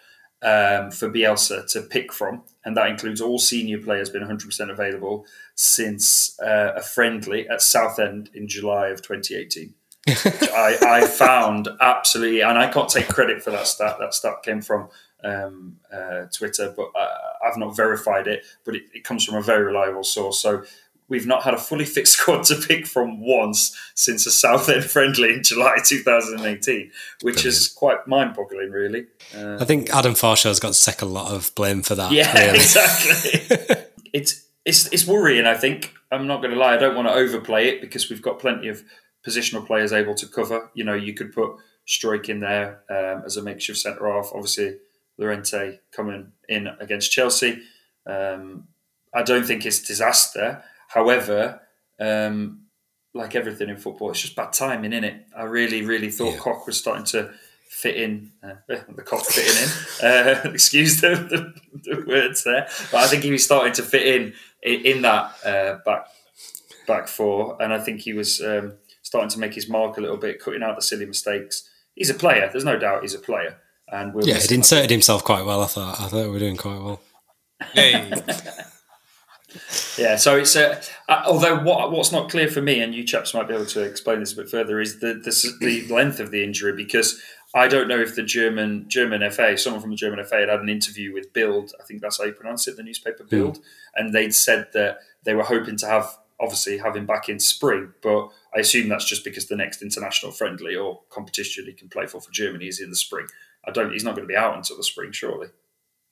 um, 0.43 0.91
for 0.91 1.11
Bielsa 1.11 1.71
to 1.73 1.83
pick 1.83 2.13
from, 2.13 2.43
and 2.65 2.77
that 2.77 2.89
includes 2.89 3.21
all 3.21 3.39
senior 3.39 3.79
players 3.79 4.11
being 4.11 4.25
100% 4.25 4.71
available 4.71 5.27
since 5.55 6.39
uh, 6.41 6.75
a 6.77 6.83
friendly 6.83 7.49
at 7.49 7.63
Southend 7.63 8.31
in 8.35 8.47
July 8.47 8.89
of 8.89 9.03
2018. 9.03 9.75
I, 10.09 10.79
I 10.83 11.07
found 11.07 11.69
absolutely, 11.81 12.43
and 12.43 12.59
I 12.59 12.71
can't 12.71 12.89
take 12.89 13.09
credit 13.09 13.43
for 13.43 13.51
that 13.51 13.67
stat. 13.67 13.97
That 13.99 14.15
stat 14.15 14.43
came 14.45 14.63
from 14.63 14.89
um, 15.25 15.79
uh, 15.93 16.27
Twitter, 16.33 16.73
but 16.77 16.91
uh, 16.95 17.09
I've 17.45 17.57
not 17.57 17.75
verified 17.77 18.29
it. 18.29 18.45
But 18.65 18.77
it, 18.77 18.83
it 18.95 19.05
comes 19.05 19.25
from 19.25 19.35
a 19.35 19.43
very 19.43 19.65
reliable 19.65 20.05
source. 20.05 20.41
So 20.41 20.63
we've 21.09 21.27
not 21.27 21.43
had 21.43 21.55
a 21.55 21.59
fully 21.59 21.85
fit 21.95 22.09
squad 22.09 22.45
to 22.45 22.57
pick 22.57 22.87
from 22.87 23.21
once 23.21 23.77
since 23.95 24.27
a 24.27 24.31
Southend 24.31 24.85
friendly 24.85 25.35
in 25.35 25.43
July 25.43 25.77
2018, 25.85 26.91
which 27.23 27.45
is 27.45 27.69
quite 27.69 28.07
mind-boggling, 28.07 28.71
really. 28.71 29.07
Uh, 29.37 29.59
I 29.61 29.65
think 29.65 29.95
Adam 29.95 30.15
Farshaw's 30.15 30.61
got 30.61 30.75
take 30.75 31.03
a 31.03 31.07
lot 31.07 31.33
of 31.33 31.55
blame 31.55 31.83
for 31.83 31.95
that. 31.95 32.13
yeah, 32.13 32.33
really. 32.47 32.59
exactly. 32.59 33.77
it's 34.13 34.47
it's 34.65 34.93
it's 34.93 35.07
worrying. 35.07 35.47
I 35.47 35.55
think 35.55 35.95
I'm 36.11 36.27
not 36.27 36.41
going 36.43 36.53
to 36.53 36.59
lie. 36.59 36.75
I 36.75 36.79
don't 36.79 36.97
want 36.97 37.09
to 37.09 37.15
overplay 37.15 37.69
it 37.69 37.81
because 37.81 38.11
we've 38.11 38.23
got 38.23 38.39
plenty 38.39 38.69
of 38.69 38.83
positional 39.27 39.67
players 39.67 39.93
able 39.93 40.15
to 40.15 40.27
cover. 40.27 40.71
You 40.75 40.85
know, 40.85 40.95
you 40.95 41.15
could 41.15 41.33
put 41.33 41.57
Struijk 41.87 42.29
in 42.29 42.41
there 42.41 42.81
um, 42.91 43.23
as 43.25 43.37
a 43.37 43.43
makeshift 43.43 43.79
centre 43.79 44.11
half. 44.11 44.31
Obviously, 44.33 44.77
Llorente 45.19 45.81
coming 45.93 46.33
in 46.49 46.69
against 46.81 47.11
Chelsea. 47.11 47.63
Um, 48.07 48.69
I 49.15 49.23
don't 49.23 49.47
think 49.47 49.65
it's 49.65 49.81
disaster. 49.81 50.63
However, 50.89 51.61
um, 52.01 52.63
like 53.15 53.35
everything 53.35 53.69
in 53.69 53.77
football, 53.77 54.11
it's 54.11 54.21
just 54.21 54.37
bad 54.37 54.53
timing, 54.53 54.93
is 54.93 55.05
it? 55.05 55.27
I 55.37 55.45
really, 55.45 55.83
really 55.83 56.11
thought 56.11 56.35
Yeah. 56.35 56.39
Koch 56.39 56.67
was 56.67 56.77
starting 56.79 57.05
to 57.07 57.31
fit 57.71 57.97
in. 57.97 58.33
Uh, 58.43 58.55
the 58.69 59.03
cock 59.03 59.25
fitting 59.25 59.63
in. 59.63 60.07
Uh, 60.07 60.41
excuse 60.53 61.01
the, 61.01 61.09
the, 61.11 61.91
the 61.91 62.05
words 62.07 62.45
there, 62.45 62.69
but 62.93 62.99
I 63.05 63.07
think 63.07 63.23
he 63.23 63.31
was 63.33 63.45
starting 63.45 63.73
to 63.75 63.83
fit 63.83 64.07
in 64.07 64.35
in, 64.63 64.81
in 64.87 65.03
that 65.03 65.35
uh, 65.45 65.79
back 65.85 66.07
back 66.87 67.09
four, 67.09 67.57
and 67.61 67.73
I 67.73 67.79
think 67.79 68.01
he 68.01 68.13
was 68.13 68.41
um, 68.41 68.75
starting 69.03 69.31
to 69.31 69.39
make 69.39 69.55
his 69.55 69.69
mark 69.69 69.97
a 69.99 70.01
little 70.01 70.17
bit, 70.17 70.41
cutting 70.41 70.63
out 70.63 70.77
the 70.77 70.83
silly 70.83 71.07
mistakes. 71.07 71.69
He's 71.95 72.11
a 72.11 72.15
player. 72.15 72.49
There's 72.51 72.65
no 72.65 72.79
doubt 72.79 73.03
he's 73.03 73.15
a 73.15 73.19
player, 73.19 73.57
and 73.89 74.13
we'll 74.15 74.27
Yeah, 74.27 74.39
he'd 74.39 74.53
inserted 74.53 74.91
himself 74.91 75.25
quite 75.25 75.45
well. 75.45 75.63
I 75.63 75.67
thought. 75.67 76.01
I 76.01 76.09
thought 76.09 76.25
we 76.27 76.31
were 76.31 76.39
doing 76.39 76.57
quite 76.57 76.81
well. 76.81 77.01
Hey, 77.73 78.13
Yeah, 79.99 80.17
so 80.17 80.37
it's 80.37 80.57
uh, 80.57 80.83
uh, 81.09 81.23
although 81.27 81.61
what 81.63 81.93
what's 81.93 82.13
not 82.13 82.31
clear 82.31 82.49
for 82.49 82.63
me, 82.63 82.81
and 82.81 82.95
you 82.95 83.05
chaps 83.05 83.35
might 83.35 83.49
be 83.49 83.55
able 83.55 83.67
to 83.67 83.83
explain 83.83 84.21
this 84.21 84.33
a 84.33 84.37
bit 84.37 84.49
further, 84.49 84.81
is 84.81 85.01
the 85.01 85.15
the, 85.15 85.57
the 85.61 85.95
length 85.95 86.21
of 86.21 86.31
the 86.31 86.43
injury 86.43 86.73
because 86.73 87.21
I 87.55 87.69
don't 87.69 87.89
know 87.89 88.01
if 88.01 88.15
the 88.15 88.23
German 88.23 88.89
German 88.89 89.29
FA, 89.31 89.57
someone 89.57 89.81
from 89.81 89.91
the 89.91 89.97
German 89.97 90.25
FA, 90.25 90.41
had 90.41 90.49
had 90.49 90.61
an 90.61 90.69
interview 90.69 91.13
with 91.13 91.33
Bild. 91.33 91.73
I 91.81 91.85
think 91.85 92.01
that's 92.01 92.19
how 92.19 92.25
you 92.25 92.33
pronounce 92.33 92.69
it, 92.69 92.77
the 92.77 92.83
newspaper 92.83 93.25
Bild, 93.25 93.59
and 93.95 94.13
they'd 94.13 94.35
said 94.35 94.69
that 94.75 94.99
they 95.25 95.35
were 95.35 95.45
hoping 95.45 95.77
to 95.79 95.87
have 95.87 96.17
obviously 96.39 96.79
have 96.79 96.97
him 96.97 97.07
back 97.07 97.29
in 97.29 97.41
spring, 97.41 97.93
but 98.03 98.29
I 98.55 98.61
assume 98.61 98.89
that's 98.89 99.09
just 99.09 99.25
because 99.25 99.47
the 99.47 99.57
next 99.57 99.83
international 99.83 100.33
friendly 100.33 100.77
or 100.77 101.01
competition 101.09 101.65
he 101.65 101.73
can 101.73 101.89
play 101.89 102.07
for 102.07 102.21
for 102.21 102.31
Germany 102.31 102.67
is 102.67 102.81
in 102.81 102.91
the 102.91 102.97
spring. 102.97 103.27
I 103.65 103.71
don't. 103.71 103.93
He's 103.93 104.05
not 104.05 104.15
going 104.15 104.27
to 104.27 104.33
be 104.33 104.37
out 104.37 104.57
until 104.57 104.77
the 104.77 104.85
spring, 104.85 105.13
surely, 105.13 105.49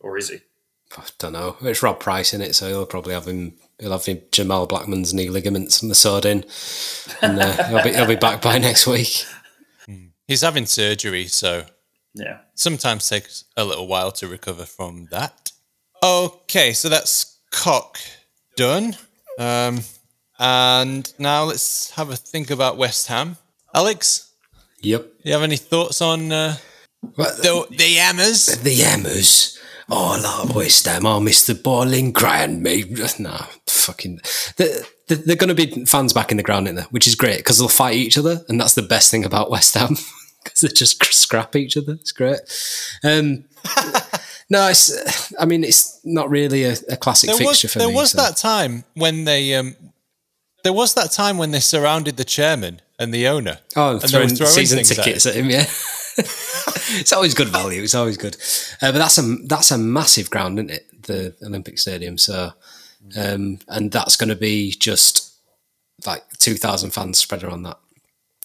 or 0.01 0.17
is 0.17 0.31
he? 0.31 0.41
I 0.97 1.03
don't 1.19 1.33
know. 1.33 1.57
It's 1.63 1.83
Rob 1.83 1.99
Price 2.01 2.33
in 2.35 2.41
it, 2.43 2.55
so 2.55 2.69
he'll 2.69 2.87
probably 2.87 3.15
have 3.15 3.27
him. 3.27 3.55
He'll 3.81 3.93
have 3.93 4.05
him, 4.07 4.21
Jamal 4.31 4.67
Blackman's 4.67 5.13
knee 5.13 5.29
ligaments 5.29 5.83
massaged 5.83 6.25
in, 6.27 6.45
and 7.23 7.39
uh, 7.41 7.65
he'll 7.69 7.83
be 7.83 7.93
he'll 7.93 8.07
be 8.07 8.15
back 8.17 8.41
by 8.41 8.59
next 8.59 8.87
week. 8.87 9.25
he's 10.29 10.43
having 10.43 10.67
surgery, 10.67 11.27
so 11.27 11.65
Yeah. 12.15 12.39
sometimes 12.55 13.09
takes 13.09 13.45
a 13.57 13.65
little 13.65 13.89
while 13.89 14.13
to 14.13 14.29
recover 14.29 14.65
from 14.67 15.09
that. 15.11 15.51
Okay, 16.03 16.73
so 16.73 16.89
that's 16.89 17.39
Koch 17.51 17.99
done. 18.57 18.97
Um, 19.39 19.81
and 20.39 21.13
now 21.19 21.45
let's 21.45 21.91
have 21.93 22.11
a 22.11 22.17
think 22.17 22.51
about 22.51 22.77
West 22.77 23.09
Ham. 23.09 23.37
Alex, 23.75 24.31
Yep. 24.81 25.03
do 25.03 25.09
you 25.25 25.33
have 25.33 25.43
any 25.43 25.57
thoughts 25.57 26.01
on 26.01 26.31
uh, 26.31 26.57
What, 27.17 27.39
the 27.39 27.67
the 27.71 27.95
Hammers? 27.95 28.47
the 28.63 28.75
Hammers. 28.77 29.59
Oh, 29.91 30.19
like 30.47 30.55
West 30.55 30.87
Ham. 30.87 31.07
Oh, 31.07 31.21
Mr. 31.21 31.61
Boiling 31.61 32.13
Grand, 32.13 32.63
mate. 32.63 33.19
Nah, 33.19 33.47
fucking. 33.67 34.21
They're, 34.57 34.81
they're 35.09 35.37
going 35.37 35.55
to 35.55 35.55
be 35.55 35.85
fans 35.85 36.13
back 36.13 36.31
in 36.31 36.37
the 36.37 36.43
ground, 36.43 36.69
in 36.69 36.77
there, 36.77 36.87
which 36.91 37.07
is 37.07 37.15
great 37.15 37.39
because 37.39 37.59
they'll 37.59 37.69
fight 37.69 37.97
each 37.97 38.17
other, 38.17 38.41
and 38.49 38.61
that's 38.61 38.75
the 38.75 38.83
best 38.83 39.11
thing 39.11 39.25
about 39.25 39.51
West 39.51 39.75
Ham 39.75 39.97
because 40.45 40.61
they 40.63 40.69
just 40.69 41.05
scrap 41.05 41.55
each 41.57 41.77
other. 41.77 41.93
It's 41.93 42.13
great. 42.13 42.41
Um, 43.03 43.45
no, 44.51 44.69
it's. 44.69 45.33
I 45.39 45.45
mean, 45.45 45.65
it's 45.65 46.01
not 46.05 46.31
really 46.31 46.65
a, 46.65 46.77
a 46.89 46.97
classic 46.97 47.29
There 47.29 47.37
was 47.47 47.61
fixture 47.61 47.69
for 47.69 47.79
there 47.81 47.89
me. 47.89 47.93
There 47.95 48.01
was 48.01 48.11
so- 48.13 48.23
that 48.23 48.37
time 48.37 48.85
when 48.95 49.25
they 49.25 49.55
um, 49.55 49.77
there 50.65 50.73
was 50.73 50.95
that 50.95 51.13
time 51.13 51.39
when 51.39 51.53
they 51.53 51.61
surrounded 51.61 52.17
the 52.17 52.25
chairman 52.25 52.81
and 52.99 53.15
the 53.15 53.29
owner. 53.29 53.59
Oh, 53.77 53.93
and 53.93 54.01
they 54.01 54.05
were 54.05 54.09
throwing 54.09 54.29
throwing 54.35 54.53
season 54.53 54.77
things 54.79 54.91
at 54.99 55.05
tickets 55.05 55.27
at 55.27 55.35
him, 55.37 55.49
yeah. 55.51 55.67
it's 56.17 57.13
always 57.13 57.35
good 57.35 57.49
value. 57.49 57.83
It's 57.83 57.95
always 57.95 58.17
good, 58.17 58.37
uh, 58.83 58.93
but 58.93 58.99
that's 58.99 59.19
a 59.19 59.23
that's 59.47 59.71
a 59.71 59.79
massive 59.79 60.31
ground, 60.31 60.59
isn't 60.59 60.71
it? 60.71 61.03
The 61.03 61.35
Olympic 61.43 61.79
Stadium. 61.79 62.19
So, 62.19 62.53
um, 63.17 63.59
and 63.69 63.91
that's 63.93 64.17
going 64.17 64.29
to 64.31 64.37
be 64.37 64.71
just 64.73 65.35
like 66.07 66.23
two 66.39 66.55
thousand 66.55 66.91
fans 66.91 67.19
spread 67.19 67.43
around 67.45 67.63
that. 67.65 67.79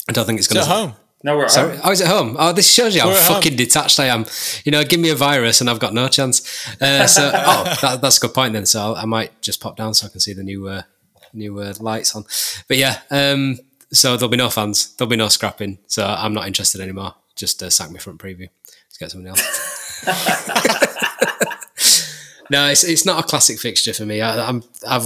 I 0.08 0.14
don't 0.14 0.26
think 0.26 0.40
it's 0.40 0.48
It's 0.48 0.54
going 0.54 0.66
at 0.66 0.70
to. 0.74 0.80
home. 0.82 0.94
No, 1.22 1.38
we're 1.38 1.50
Sorry, 1.50 1.76
home. 1.76 1.82
I 1.86 1.90
was 1.90 2.02
at 2.02 2.08
home. 2.08 2.36
Oh, 2.40 2.54
this 2.54 2.72
shows 2.74 2.96
you 2.96 3.02
how 3.02 3.08
We're 3.10 3.18
at 3.18 3.24
home. 3.24 3.36
fucking 3.36 3.58
detached 3.58 4.00
I 4.00 4.06
am. 4.06 4.26
You 4.64 4.72
know, 4.72 4.84
give 4.86 5.02
me 5.02 5.10
a 5.10 5.16
virus 5.16 5.60
and 5.60 5.70
I've 5.70 5.80
got 5.80 5.94
no 5.94 6.08
chance. 6.08 6.66
Uh, 6.82 7.08
so, 7.08 7.30
oh, 7.36 7.76
that, 7.82 8.00
that's 8.02 8.18
a 8.18 8.22
good 8.22 8.34
point 8.34 8.54
then. 8.54 8.66
So 8.66 8.80
I'll, 8.80 8.96
I 8.96 9.04
might 9.06 9.42
just 9.42 9.60
pop 9.60 9.76
down 9.76 9.94
so 9.94 10.08
I 10.08 10.10
can 10.10 10.22
see 10.22 10.32
the 10.32 10.44
new 10.44 10.70
uh, 10.70 10.84
new 11.34 11.60
uh, 11.60 11.74
lights 11.80 12.16
on. 12.16 12.24
But 12.68 12.78
yeah, 12.78 13.02
um, 13.12 13.60
so 13.92 14.18
there'll 14.18 14.30
be 14.30 14.38
no 14.38 14.50
fans. 14.50 14.96
There'll 14.96 15.10
be 15.10 15.16
no 15.16 15.30
scrapping. 15.30 15.80
So 15.88 16.06
I'm 16.06 16.34
not 16.34 16.48
interested 16.48 16.82
anymore. 16.82 17.16
Just 17.36 17.64
uh, 17.64 17.70
sack 17.70 17.92
me 17.92 18.00
front 18.00 18.20
preview. 18.20 18.50
Let's 18.66 18.98
get 18.98 19.12
someone 19.12 19.30
else. 19.30 20.06
no, 22.50 22.68
it's 22.68 22.84
it's 22.84 23.06
not 23.06 23.24
a 23.24 23.28
classic 23.28 23.60
fixture 23.60 23.94
for 23.94 24.06
me. 24.06 24.22
I, 24.22 24.48
I'm 24.48 24.64
I've 24.88 25.06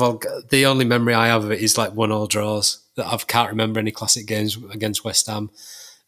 the 0.50 0.66
only 0.66 0.86
memory 0.86 1.14
I 1.14 1.28
have 1.28 1.44
of 1.44 1.52
it 1.52 1.60
is 1.60 1.78
like 1.78 1.94
one 1.94 2.12
all 2.12 2.28
draws. 2.28 2.80
That 2.96 3.08
I 3.08 3.18
can't 3.18 3.50
remember 3.50 3.80
any 3.80 3.92
classic 3.92 4.28
games 4.28 4.58
against 4.72 5.04
West 5.04 5.28
Ham. 5.28 5.50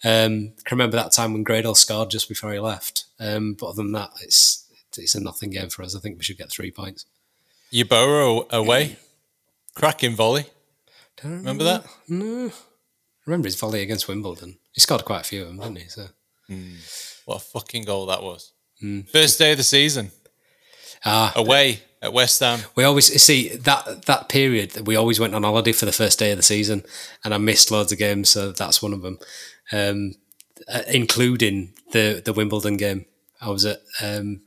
Um, 0.04 0.54
I 0.60 0.70
can 0.70 0.78
remember 0.78 0.98
that 0.98 1.12
time 1.12 1.34
when 1.34 1.44
Gradel 1.44 1.76
scored 1.76 2.12
just 2.12 2.30
before 2.30 2.54
he 2.54 2.60
left. 2.60 3.06
Um, 3.20 3.54
but 3.54 3.68
other 3.68 3.82
than 3.82 3.94
that, 3.94 4.12
it's 4.22 4.68
it's 4.98 5.16
a 5.16 5.20
nothing 5.20 5.50
game 5.50 5.70
for 5.70 5.84
us. 5.84 5.96
I 5.96 6.00
think 6.00 6.18
we 6.18 6.24
should 6.24 6.38
get 6.38 6.52
three 6.52 6.72
points. 6.72 7.06
You 7.72 7.86
borrow 7.86 8.48
away, 8.52 8.98
cracking 9.76 10.16
volley. 10.16 10.46
Don't 11.22 11.32
Remember 11.38 11.64
that? 11.64 11.86
No, 12.10 12.52
remember 13.26 13.48
his 13.48 13.56
volley 13.60 13.82
against 13.82 14.08
Wimbledon. 14.08 14.58
He 14.74 14.82
scored 14.82 15.06
quite 15.06 15.22
a 15.22 15.24
few 15.24 15.44
of 15.44 15.48
them, 15.48 15.60
didn't 15.60 15.78
he? 15.78 15.88
So 15.90 16.08
What 17.26 17.38
a 17.38 17.40
fucking 17.40 17.84
goal 17.84 18.06
that 18.08 18.24
was. 18.24 18.52
First 19.12 19.40
day 19.40 19.52
of 19.52 19.58
the 19.58 19.64
season. 19.64 20.12
ah, 21.06 21.32
Away 21.36 21.80
at 22.02 22.14
West 22.14 22.40
Ham. 22.42 22.60
we 22.76 22.84
always 22.84 23.08
see 23.22 23.50
that 23.50 24.04
that 24.06 24.30
period. 24.30 24.72
that 24.72 24.86
We 24.86 24.96
always 24.96 25.20
went 25.20 25.34
on 25.34 25.44
holiday 25.44 25.72
for 25.72 25.86
the 25.86 25.92
first 25.92 26.20
day 26.20 26.32
of 26.32 26.38
the 26.38 26.44
season, 26.44 26.84
and 27.24 27.34
I 27.34 27.38
missed 27.38 27.72
loads 27.72 27.92
of 27.92 27.98
games. 27.98 28.30
So 28.30 28.52
that's 28.52 28.82
one 28.82 28.94
of 28.94 29.02
them, 29.02 29.18
um, 29.72 30.12
uh, 30.68 30.82
including 30.88 31.74
the 31.94 32.22
the 32.24 32.34
Wimbledon 32.34 32.78
game. 32.78 33.06
I 33.42 33.50
was 33.50 33.66
at 33.66 33.80
um, 34.02 34.42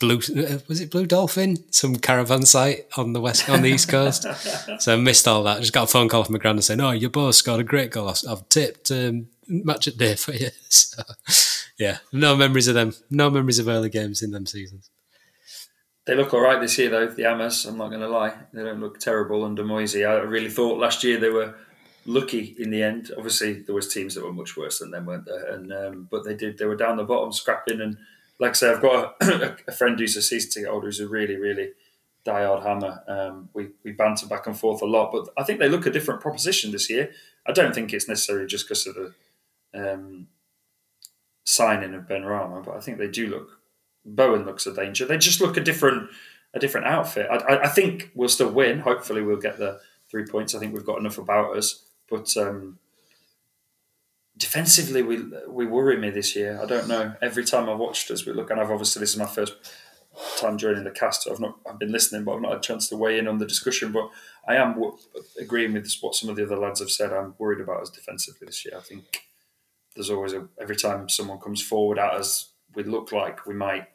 Blue 0.00 0.16
uh, 0.36 0.58
was 0.66 0.80
it 0.80 0.90
Blue 0.90 1.06
Dolphin, 1.06 1.56
some 1.72 1.96
caravan 1.96 2.42
site 2.42 2.86
on 2.96 3.12
the 3.12 3.20
west 3.20 3.48
on 3.48 3.62
the 3.62 3.68
east 3.68 3.88
coast. 3.88 4.22
so 4.80 4.92
I 4.92 4.96
missed 4.96 5.28
all 5.28 5.44
that. 5.44 5.60
Just 5.60 5.72
got 5.72 5.84
a 5.84 5.86
phone 5.86 6.08
call 6.08 6.24
from 6.24 6.32
my 6.32 6.38
granddad 6.40 6.64
saying, 6.64 6.80
"Oh, 6.80 6.90
your 6.90 7.10
boss 7.10 7.36
scored 7.36 7.60
a 7.60 7.64
great 7.64 7.90
goal. 7.92 8.08
I've- 8.08 8.26
I've 8.28 8.48
tipped 8.48 8.90
um, 8.90 9.28
match 9.46 9.86
at 9.86 9.96
day 9.96 10.14
for 10.16 10.32
you." 10.32 10.48
So, 10.68 11.02
yeah, 11.78 11.98
no 12.12 12.34
memories 12.34 12.66
of 12.66 12.74
them. 12.74 12.92
No 13.08 13.30
memories 13.30 13.60
of 13.60 13.68
early 13.68 13.88
games 13.88 14.20
in 14.20 14.32
them 14.32 14.46
seasons. 14.46 14.90
They 16.06 16.14
look 16.16 16.34
all 16.34 16.40
right 16.40 16.60
this 16.60 16.76
year, 16.76 16.88
though. 16.90 17.06
The 17.06 17.22
'Ammers, 17.22 17.68
I'm 17.68 17.78
not 17.78 17.88
going 17.90 18.00
to 18.00 18.08
lie, 18.08 18.34
they 18.52 18.64
don't 18.64 18.80
look 18.80 18.98
terrible 18.98 19.44
under 19.44 19.62
Moyes. 19.62 19.94
I 19.94 20.14
really 20.22 20.50
thought 20.50 20.80
last 20.80 21.04
year 21.04 21.18
they 21.20 21.28
were 21.28 21.54
lucky 22.04 22.56
in 22.58 22.70
the 22.70 22.82
end. 22.82 23.12
Obviously, 23.16 23.60
there 23.62 23.74
was 23.74 23.92
teams 23.92 24.14
that 24.16 24.24
were 24.24 24.32
much 24.32 24.56
worse 24.56 24.80
than 24.80 24.90
them, 24.90 25.06
weren't 25.06 25.26
there? 25.26 25.52
And 25.52 25.72
um, 25.72 26.08
but 26.10 26.24
they 26.24 26.34
did. 26.34 26.58
They 26.58 26.64
were 26.64 26.74
down 26.76 26.96
the 26.96 27.04
bottom, 27.04 27.32
scrapping. 27.32 27.80
And 27.80 27.96
like 28.38 28.50
I 28.50 28.54
say, 28.54 28.70
I've 28.70 28.82
got 28.82 29.16
a, 29.22 29.56
a 29.68 29.72
friend 29.72 29.98
who's 29.98 30.16
a 30.16 30.22
season 30.22 30.50
ticket 30.50 30.70
holder 30.70 30.86
who's 30.86 31.00
a 31.00 31.08
really, 31.08 31.36
really 31.36 31.72
diehard 32.26 32.62
hammer. 32.62 33.02
Um, 33.06 33.48
we 33.54 33.68
we 33.84 33.92
banter 33.92 34.26
back 34.26 34.46
and 34.46 34.58
forth 34.58 34.82
a 34.82 34.86
lot, 34.86 35.12
but 35.12 35.28
I 35.36 35.44
think 35.44 35.58
they 35.58 35.68
look 35.68 35.86
a 35.86 35.90
different 35.90 36.20
proposition 36.20 36.70
this 36.70 36.90
year. 36.90 37.10
I 37.46 37.52
don't 37.52 37.74
think 37.74 37.92
it's 37.92 38.08
necessarily 38.08 38.46
just 38.46 38.66
because 38.66 38.86
of 38.86 38.94
the 38.94 39.12
um, 39.74 40.28
signing 41.44 41.94
of 41.94 42.06
Benrahma, 42.06 42.64
but 42.64 42.76
I 42.76 42.80
think 42.80 42.98
they 42.98 43.08
do 43.08 43.28
look. 43.28 43.60
Bowen 44.04 44.44
looks 44.44 44.66
a 44.66 44.74
danger. 44.74 45.04
They 45.04 45.18
just 45.18 45.40
look 45.40 45.56
a 45.56 45.60
different, 45.60 46.08
a 46.54 46.58
different 46.58 46.86
outfit. 46.86 47.26
I, 47.30 47.36
I, 47.36 47.62
I 47.64 47.68
think 47.68 48.10
we'll 48.14 48.28
still 48.28 48.50
win. 48.50 48.80
Hopefully, 48.80 49.22
we'll 49.22 49.36
get 49.36 49.58
the 49.58 49.80
three 50.10 50.24
points. 50.24 50.54
I 50.54 50.58
think 50.58 50.74
we've 50.74 50.84
got 50.84 50.98
enough 50.98 51.18
about 51.18 51.56
us, 51.56 51.84
but 52.08 52.34
um, 52.36 52.78
defensively, 54.38 55.02
we 55.02 55.22
we 55.48 55.66
worry 55.66 55.96
me 55.96 56.10
this 56.10 56.34
year. 56.34 56.58
I 56.62 56.66
don't 56.66 56.88
know. 56.88 57.14
Every 57.20 57.44
time 57.44 57.68
I've 57.68 57.78
watched 57.78 58.10
us, 58.10 58.24
we 58.24 58.32
look, 58.32 58.50
and 58.50 58.60
I've 58.60 58.70
obviously 58.70 59.00
this 59.00 59.10
is 59.10 59.16
my 59.16 59.26
first 59.26 59.54
time 60.38 60.58
joining 60.58 60.84
the 60.84 60.90
cast. 60.90 61.24
So 61.24 61.32
I've 61.32 61.40
not 61.40 61.58
I've 61.68 61.78
been 61.78 61.92
listening, 61.92 62.24
but 62.24 62.34
I've 62.34 62.42
not 62.42 62.52
had 62.52 62.58
a 62.58 62.62
chance 62.62 62.88
to 62.88 62.96
weigh 62.96 63.18
in 63.18 63.28
on 63.28 63.38
the 63.38 63.46
discussion. 63.46 63.92
But 63.92 64.10
I 64.46 64.56
am 64.56 64.74
w- 64.74 64.96
agreeing 65.40 65.72
with 65.72 65.92
what 66.00 66.14
some 66.14 66.30
of 66.30 66.36
the 66.36 66.44
other 66.44 66.56
lads 66.56 66.80
have 66.80 66.90
said. 66.90 67.12
I'm 67.12 67.34
worried 67.38 67.60
about 67.60 67.82
us 67.82 67.90
defensively 67.90 68.46
this 68.46 68.64
year. 68.64 68.74
I 68.76 68.80
think 68.82 69.22
there's 69.94 70.10
always 70.10 70.32
a 70.32 70.46
every 70.60 70.76
time 70.76 71.08
someone 71.08 71.40
comes 71.40 71.62
forward 71.62 71.98
at 71.98 72.14
us, 72.14 72.52
we 72.74 72.84
look 72.84 73.12
like 73.12 73.46
we 73.46 73.54
might 73.54 73.86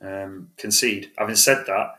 um, 0.00 0.50
concede. 0.56 1.10
Having 1.18 1.36
said 1.36 1.64
that, 1.66 1.94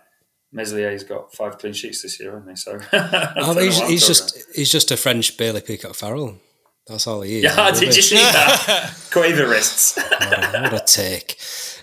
Meslier's 0.52 1.04
got 1.04 1.34
five 1.34 1.58
clean 1.58 1.74
sheets 1.74 2.02
this 2.02 2.20
year, 2.20 2.32
hasn't 2.32 2.50
he? 2.50 2.56
So 2.56 2.80
Oh, 3.38 3.60
he's, 3.60 3.82
he's 3.82 4.08
just 4.08 4.38
he's 4.56 4.72
just 4.72 4.92
a 4.92 4.98
French 4.98 5.38
Bailey 5.38 5.62
Peacock 5.62 5.96
Farrell. 5.96 6.40
That's 6.88 7.08
all 7.08 7.22
he 7.22 7.38
is. 7.38 7.44
Yeah, 7.56 7.72
did 7.72 7.96
you 7.96 8.02
see 8.02 8.16
that? 8.16 8.94
Quaver 9.12 9.48
wrists. 9.48 9.98
what 9.98 10.74
a 10.74 10.84
take. 10.86 11.38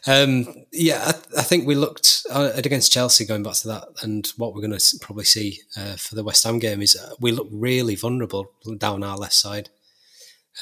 Um, 0.07 0.47
yeah, 0.73 1.03
I, 1.07 1.41
I 1.41 1.43
think 1.43 1.67
we 1.67 1.75
looked 1.75 2.25
uh, 2.31 2.53
against 2.55 2.93
Chelsea 2.93 3.25
going 3.25 3.43
back 3.43 3.55
to 3.55 3.69
that, 3.69 3.89
and 4.03 4.27
what 4.37 4.55
we're 4.55 4.67
going 4.67 4.79
to 4.79 4.99
probably 5.01 5.25
see 5.25 5.61
uh, 5.77 5.97
for 5.97 6.15
the 6.15 6.25
West 6.25 6.45
Ham 6.45 6.59
game 6.59 6.83
is 6.83 6.97
uh, 6.97 7.15
we 7.21 7.33
look 7.33 7.49
really 7.51 7.97
vulnerable 7.97 8.53
down 8.79 9.03
our 9.03 9.17
left 9.17 9.35
side. 9.35 9.69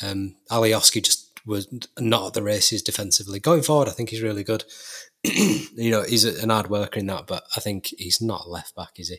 Um, 0.02 0.36
Alioski 0.50 1.02
just 1.02 1.40
was 1.46 1.66
not 1.98 2.26
at 2.28 2.34
the 2.34 2.42
races 2.42 2.82
defensively. 2.82 3.40
Going 3.40 3.62
forward, 3.62 3.88
I 3.88 3.92
think 3.92 4.10
he's 4.10 4.22
really 4.22 4.44
good. 4.44 4.64
you 5.24 5.90
know, 5.90 6.02
he's 6.02 6.24
an 6.24 6.50
hard 6.50 6.68
worker 6.68 7.00
in 7.00 7.06
that, 7.06 7.26
but 7.26 7.44
I 7.56 7.60
think 7.60 7.86
he's 7.96 8.20
not 8.20 8.44
a 8.44 8.50
left 8.50 8.76
back, 8.76 8.98
is 8.98 9.08
he? 9.08 9.18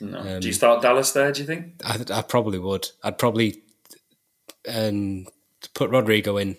No. 0.00 0.18
Um, 0.18 0.40
do 0.40 0.48
you 0.48 0.54
start 0.54 0.82
Dallas 0.82 1.12
there? 1.12 1.32
Do 1.32 1.40
you 1.40 1.46
think? 1.46 1.80
I, 1.84 1.98
I 2.12 2.22
probably 2.22 2.58
would. 2.58 2.88
I'd 3.02 3.18
probably 3.18 3.62
um, 4.68 5.26
put 5.74 5.90
Rodrigo 5.90 6.36
in 6.36 6.56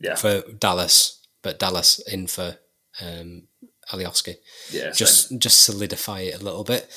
Yeah, 0.00 0.16
for 0.16 0.42
Dallas, 0.58 1.26
but 1.42 1.58
Dallas 1.58 1.98
in 2.00 2.26
for 2.26 2.56
um, 3.00 3.48
Alioski. 3.92 4.36
yeah. 4.70 4.82
same. 4.82 4.92
Just 4.94 5.38
just 5.38 5.60
solidify 5.62 6.20
it 6.20 6.40
a 6.40 6.44
little 6.44 6.64
bit. 6.64 6.88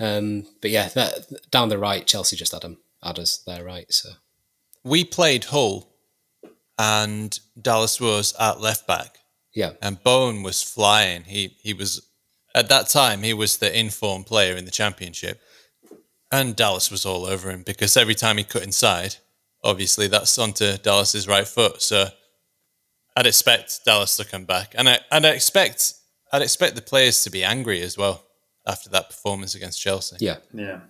Um, 0.00 0.46
but 0.60 0.70
yeah, 0.70 0.88
that, 0.90 1.26
down 1.50 1.70
the 1.70 1.78
right, 1.78 2.06
Chelsea 2.06 2.36
just 2.36 2.52
had 2.52 2.62
them 2.62 2.78
had 3.02 3.18
us 3.18 3.42
there 3.46 3.64
right. 3.64 3.92
So 3.92 4.10
We 4.84 5.04
played 5.04 5.44
Hull 5.44 5.92
and 6.78 7.38
Dallas 7.60 8.00
was 8.00 8.34
at 8.38 8.60
left 8.60 8.86
back 8.86 9.18
yeah, 9.58 9.72
and 9.82 10.00
Bowen 10.04 10.44
was 10.44 10.62
flying. 10.62 11.24
He 11.24 11.56
he 11.60 11.74
was 11.74 12.08
at 12.54 12.68
that 12.68 12.88
time 12.88 13.22
he 13.22 13.34
was 13.34 13.56
the 13.56 13.76
informed 13.76 14.26
player 14.26 14.56
in 14.56 14.66
the 14.66 14.70
championship. 14.70 15.40
And 16.30 16.54
Dallas 16.54 16.92
was 16.92 17.04
all 17.04 17.24
over 17.24 17.50
him 17.50 17.62
because 17.62 17.96
every 17.96 18.14
time 18.14 18.36
he 18.36 18.44
cut 18.44 18.62
inside, 18.62 19.16
obviously 19.64 20.08
that's 20.08 20.38
onto 20.38 20.76
Dallas's 20.78 21.26
right 21.28 21.46
foot. 21.46 21.82
So 21.82 22.06
I'd 23.16 23.26
expect 23.26 23.80
Dallas 23.84 24.16
to 24.16 24.24
come 24.24 24.44
back. 24.44 24.74
And 24.76 24.88
I 24.88 24.98
and 25.10 25.26
I 25.26 25.30
expect 25.30 25.94
I'd 26.32 26.42
expect 26.42 26.74
the 26.76 26.82
players 26.82 27.22
to 27.24 27.30
be 27.30 27.42
angry 27.44 27.80
as 27.82 27.96
well 27.96 28.24
after 28.66 28.90
that 28.90 29.08
performance 29.08 29.54
against 29.54 29.80
Chelsea. 29.80 30.16
yeah, 30.20 30.36
yeah. 30.52 30.80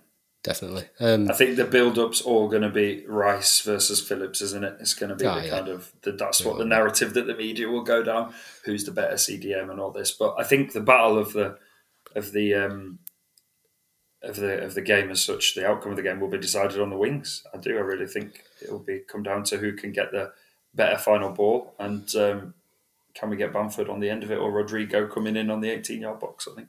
definitely. 0.43 0.83
Um, 0.99 1.31
I 1.31 1.33
think 1.33 1.55
the 1.55 1.63
build-up's 1.63 2.19
all 2.21 2.49
going 2.49 2.61
to 2.63 2.69
be 2.69 3.05
Rice 3.07 3.61
versus 3.61 4.05
Phillips, 4.05 4.41
isn't 4.41 4.65
it? 4.65 4.75
It's 4.81 4.93
going 4.93 5.11
to 5.11 5.15
be 5.15 5.25
Oh, 5.25 5.35
the 5.39 5.45
yeah. 5.45 5.49
kind 5.49 5.69
of 5.69 5.91
the, 6.01 6.11
that's 6.11 6.43
what 6.43 6.57
the 6.57 6.65
narrative 6.65 7.13
that 7.13 7.25
the 7.25 7.35
media 7.35 7.69
will 7.69 7.83
go 7.83 8.03
down. 8.03 8.33
Who's 8.65 8.83
the 8.83 8.91
better 8.91 9.15
CDM 9.15 9.71
and 9.71 9.79
all 9.79 9.91
this? 9.91 10.11
But 10.11 10.35
I 10.37 10.43
think 10.43 10.73
the 10.73 10.81
battle 10.81 11.17
of 11.17 11.31
the 11.33 11.57
of 12.15 12.31
the 12.33 12.53
um, 12.55 12.99
of 14.21 14.35
the 14.35 14.63
of 14.63 14.73
the 14.73 14.81
game 14.81 15.09
as 15.11 15.21
such, 15.21 15.55
the 15.55 15.67
outcome 15.67 15.91
of 15.91 15.97
the 15.97 16.03
game 16.03 16.19
will 16.19 16.27
be 16.27 16.37
decided 16.37 16.79
on 16.79 16.89
the 16.89 16.97
wings. 16.97 17.43
I 17.53 17.57
do. 17.57 17.77
I 17.77 17.81
really 17.81 18.07
think 18.07 18.43
it 18.61 18.71
will 18.71 18.79
be 18.79 18.99
come 18.99 19.23
down 19.23 19.43
to 19.45 19.57
who 19.57 19.73
can 19.73 19.91
get 19.91 20.11
the 20.11 20.31
better 20.73 20.97
final 20.97 21.31
ball 21.31 21.73
and 21.79 22.13
um, 22.15 22.53
can 23.13 23.29
we 23.29 23.37
get 23.37 23.53
Bamford 23.53 23.89
on 23.89 23.99
the 23.99 24.09
end 24.09 24.23
of 24.23 24.31
it 24.31 24.37
or 24.37 24.51
Rodrigo 24.51 25.07
coming 25.07 25.35
in 25.35 25.49
on 25.49 25.61
the 25.61 25.69
18 25.69 26.01
yard 26.01 26.19
box. 26.19 26.47
I 26.51 26.55
think. 26.55 26.67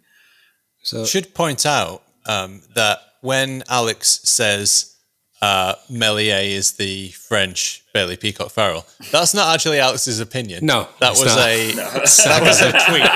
so 0.82 1.04
Should 1.04 1.34
point 1.34 1.66
out 1.66 2.02
um, 2.26 2.62
that 2.74 2.98
when 3.20 3.62
Alex 3.68 4.20
says 4.24 4.96
uh, 5.42 5.74
Meslier 5.88 6.40
is 6.42 6.72
the 6.72 7.08
French 7.10 7.82
Bailey 7.92 8.16
Peacock 8.16 8.50
Farrell, 8.50 8.86
that's 9.10 9.34
not 9.34 9.54
actually 9.54 9.78
Alex's 9.80 10.20
opinion. 10.20 10.64
No, 10.66 10.88
that 11.00 11.10
was 11.10 11.24
not. 11.24 11.38
a 11.38 11.72
that 11.72 12.42
was 12.42 12.60
a 12.62 12.72
tweet. 12.86 13.10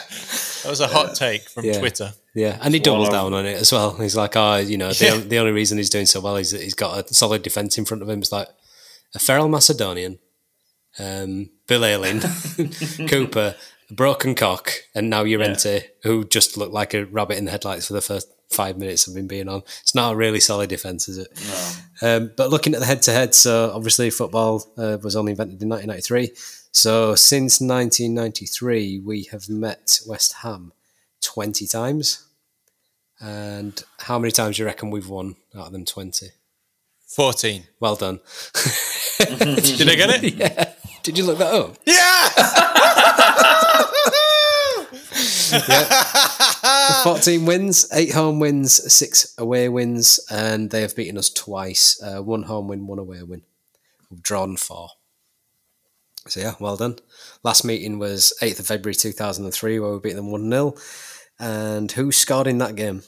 that 0.64 0.70
was 0.70 0.80
a 0.80 0.88
hot 0.88 1.14
take 1.14 1.48
from 1.48 1.64
Yeah. 1.64 1.78
Twitter. 1.78 2.12
yeah, 2.34 2.58
and 2.60 2.74
he 2.74 2.80
doubled 2.80 3.10
down 3.10 3.32
on 3.32 3.46
it 3.46 3.60
as 3.60 3.70
well. 3.70 3.94
He's 4.00 4.16
like, 4.16 4.34
oh, 4.36 4.56
you 4.56 4.76
know, 4.76 4.92
the, 4.92 5.04
Yeah. 5.04 5.16
the 5.18 5.38
only 5.38 5.52
reason 5.52 5.78
he's 5.78 5.90
doing 5.90 6.06
so 6.06 6.20
well 6.20 6.36
is 6.36 6.50
that 6.50 6.62
he's 6.62 6.74
got 6.74 7.10
a 7.10 7.14
solid 7.14 7.42
defense 7.42 7.78
in 7.78 7.84
front 7.84 8.02
of 8.02 8.08
him. 8.08 8.18
It's 8.18 8.32
like 8.32 8.48
a 9.14 9.18
feral 9.20 9.48
Macedonian, 9.48 10.18
um, 10.98 11.50
Bill 11.68 11.84
Ayling, 11.84 12.20
Cooper, 13.08 13.54
a 13.90 13.94
broken 13.94 14.34
cock, 14.34 14.72
and 14.94 15.08
now 15.10 15.22
Llorente, 15.22 15.84
who 16.02 16.24
just 16.24 16.56
looked 16.56 16.72
like 16.72 16.94
a 16.94 17.04
rabbit 17.06 17.38
in 17.38 17.44
the 17.44 17.50
headlights 17.50 17.86
for 17.86 17.92
the 17.92 18.00
first 18.00 18.28
five 18.50 18.78
minutes 18.78 19.06
of 19.06 19.16
him 19.16 19.26
being 19.26 19.48
on. 19.48 19.62
It's 19.82 19.94
not 19.94 20.12
a 20.12 20.16
really 20.16 20.40
solid 20.40 20.68
defense, 20.70 21.08
is 21.08 21.18
it? 21.18 21.28
Um, 22.02 22.30
but 22.36 22.50
looking 22.50 22.74
at 22.74 22.80
the 22.80 22.86
head-to-head, 22.86 23.34
so 23.34 23.72
obviously 23.74 24.10
football 24.10 24.72
uh, 24.76 24.98
was 25.02 25.16
only 25.16 25.32
invented 25.32 25.60
in 25.62 25.68
1993. 25.68 26.32
So 26.74 27.14
since 27.14 27.60
1993, 27.60 28.98
we 28.98 29.28
have 29.30 29.48
met 29.48 30.00
West 30.08 30.34
Ham 30.42 30.72
20 31.22 31.68
times. 31.68 32.26
And 33.20 33.80
how 34.00 34.18
many 34.18 34.32
times 34.32 34.56
do 34.56 34.62
you 34.62 34.66
reckon 34.66 34.90
we've 34.90 35.08
won 35.08 35.36
out 35.56 35.68
of 35.68 35.72
them 35.72 35.84
20? 35.84 36.30
14. 37.06 37.62
Well 37.78 37.94
done. 37.94 38.18
Did 39.18 39.88
I 39.88 39.94
get 39.94 40.24
it? 40.24 40.34
yeah. 40.36 40.72
Did 41.04 41.16
you 41.16 41.24
look 41.24 41.38
that 41.38 41.54
up? 41.54 41.76
Yeah! 41.86 42.28
14 47.04 47.46
wins, 47.46 47.88
8 47.92 48.12
home 48.12 48.40
wins, 48.40 48.92
6 48.92 49.36
away 49.38 49.68
wins, 49.68 50.18
and 50.28 50.70
they 50.70 50.80
have 50.80 50.96
beaten 50.96 51.18
us 51.18 51.30
twice. 51.30 52.02
Uh, 52.02 52.20
one 52.20 52.42
home 52.42 52.66
win, 52.66 52.88
one 52.88 52.98
away 52.98 53.22
win. 53.22 53.42
We've 54.10 54.22
drawn 54.22 54.56
4. 54.56 54.88
So 56.26 56.40
yeah, 56.40 56.54
well 56.58 56.76
done. 56.76 56.98
Last 57.42 57.64
meeting 57.64 57.98
was 57.98 58.32
8th 58.40 58.60
of 58.60 58.66
February 58.66 58.94
2003 58.94 59.78
where 59.78 59.92
we 59.92 59.98
beat 60.00 60.14
them 60.14 60.28
1-0. 60.28 60.80
And 61.38 61.90
who 61.92 62.12
scored 62.12 62.46
in 62.46 62.58
that 62.58 62.76
game? 62.76 63.02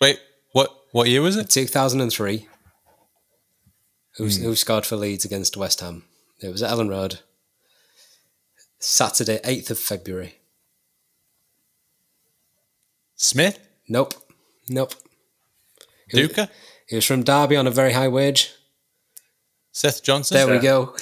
Wait, 0.00 0.18
what 0.52 0.70
what 0.92 1.08
year 1.08 1.20
was 1.20 1.36
it? 1.36 1.50
2003. 1.50 2.48
Who, 4.16 4.24
hmm. 4.24 4.42
who 4.42 4.56
scored 4.56 4.86
for 4.86 4.96
Leeds 4.96 5.24
against 5.24 5.56
West 5.56 5.80
Ham? 5.80 6.04
It 6.40 6.48
was 6.48 6.62
at 6.62 6.70
Elland 6.70 6.90
Road. 6.90 7.20
Saturday, 8.78 9.38
8th 9.44 9.70
of 9.70 9.78
February. 9.78 10.36
Smith? 13.14 13.58
Nope. 13.88 14.14
Nope. 14.68 14.94
Duca, 16.08 16.48
He 16.88 16.96
was 16.96 17.04
from 17.04 17.22
Derby 17.22 17.56
on 17.56 17.66
a 17.66 17.70
very 17.70 17.92
high 17.92 18.08
wage. 18.08 18.54
Seth 19.72 20.02
Johnson. 20.02 20.36
There 20.36 20.48
we 20.48 20.58
go. 20.58 20.86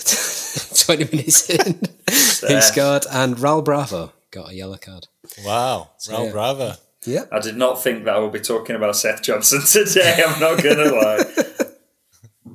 20 0.75 1.05
minutes 1.05 1.51
in, 1.51 1.81
he 2.09 2.61
scored, 2.61 3.05
and 3.11 3.37
Raul 3.37 3.65
Bravo 3.65 4.13
got 4.31 4.51
a 4.51 4.55
yellow 4.55 4.77
card. 4.77 5.07
Wow, 5.45 5.91
Raul 6.09 6.27
yeah. 6.27 6.33
Bravo. 6.33 6.73
Yeah. 7.07 7.25
I 7.31 7.39
did 7.39 7.57
not 7.57 7.83
think 7.83 8.05
that 8.05 8.17
I 8.17 8.19
would 8.19 8.33
be 8.33 8.41
talking 8.41 8.77
about 8.77 8.97
Seth 8.97 9.23
Johnson 9.23 9.61
today. 9.85 10.23
I'm 10.27 10.41
not 10.41 10.63
going 10.63 10.77
to 10.77 10.95
lie. 10.95 12.55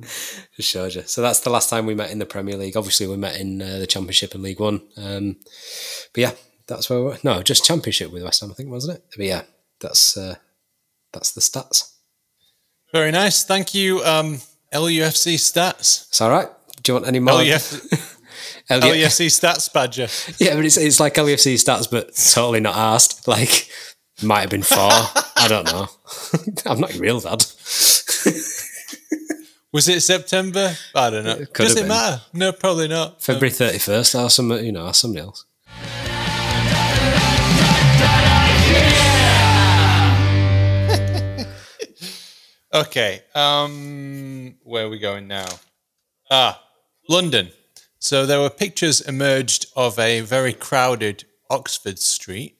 Just 0.56 0.68
shows 0.68 0.94
you. 0.94 1.02
So 1.02 1.22
that's 1.22 1.40
the 1.40 1.50
last 1.50 1.70
time 1.70 1.86
we 1.86 1.94
met 1.94 2.10
in 2.10 2.18
the 2.18 2.26
Premier 2.26 2.56
League. 2.56 2.76
Obviously, 2.76 3.06
we 3.06 3.16
met 3.16 3.40
in 3.40 3.60
uh, 3.60 3.78
the 3.78 3.86
Championship 3.86 4.34
and 4.34 4.42
League 4.42 4.60
One. 4.60 4.82
Um, 4.96 5.36
but 6.12 6.20
yeah, 6.20 6.32
that's 6.66 6.88
where 6.88 7.00
we 7.00 7.04
were. 7.06 7.18
No, 7.24 7.42
just 7.42 7.64
Championship 7.64 8.12
with 8.12 8.22
West 8.22 8.40
Ham, 8.40 8.50
I 8.50 8.54
think, 8.54 8.70
wasn't 8.70 8.98
it? 8.98 9.04
But 9.16 9.26
yeah, 9.26 9.42
that's 9.80 10.16
uh, 10.16 10.36
that's 11.12 11.32
the 11.32 11.40
stats. 11.40 11.94
Very 12.92 13.10
nice. 13.10 13.42
Thank 13.44 13.74
you, 13.74 14.04
um, 14.04 14.38
LUFC 14.74 15.34
stats. 15.36 16.08
It's 16.08 16.20
all 16.20 16.30
right. 16.30 16.48
Do 16.82 16.90
you 16.92 16.94
want 16.94 17.06
any 17.06 17.20
more? 17.20 17.34
LUF- 17.34 17.82
LU- 18.70 18.80
LUFC 18.80 19.26
stats 19.28 19.72
badger. 19.72 20.08
Yeah, 20.38 20.54
but 20.56 20.64
it's, 20.64 20.76
it's 20.76 21.00
like 21.00 21.14
LUFC 21.14 21.54
stats, 21.54 21.90
but 21.90 22.14
totally 22.14 22.60
not 22.60 22.76
asked. 22.76 23.26
Like, 23.28 23.68
might 24.22 24.40
have 24.40 24.50
been 24.50 24.62
four. 24.62 24.78
I 25.36 25.46
don't 25.48 25.64
know. 25.66 25.88
I'm 26.66 26.80
not 26.80 26.92
your 26.94 27.02
real 27.02 27.20
dad. 27.20 27.44
Was 29.72 29.88
it 29.88 30.02
September? 30.02 30.76
I 30.94 31.10
don't 31.10 31.24
know. 31.24 31.36
could 31.52 31.64
Does 31.64 31.72
it 31.76 31.80
been. 31.80 31.88
matter? 31.88 32.22
No, 32.32 32.52
probably 32.52 32.86
not. 32.88 33.20
February 33.22 33.50
31st 33.50 34.24
or 34.24 34.30
some, 34.30 34.52
you 34.52 34.70
know, 34.72 34.92
somebody 34.92 35.22
else. 35.26 35.46
Okay. 42.74 43.22
Um, 43.34 44.56
where 44.64 44.86
are 44.86 44.88
we 44.88 44.98
going 44.98 45.28
now? 45.28 45.46
Ah, 46.30 46.60
London. 47.08 47.50
So 47.98 48.26
there 48.26 48.40
were 48.40 48.50
pictures 48.50 49.00
emerged 49.00 49.66
of 49.76 49.98
a 49.98 50.20
very 50.20 50.52
crowded 50.52 51.24
Oxford 51.48 51.98
Street. 51.98 52.56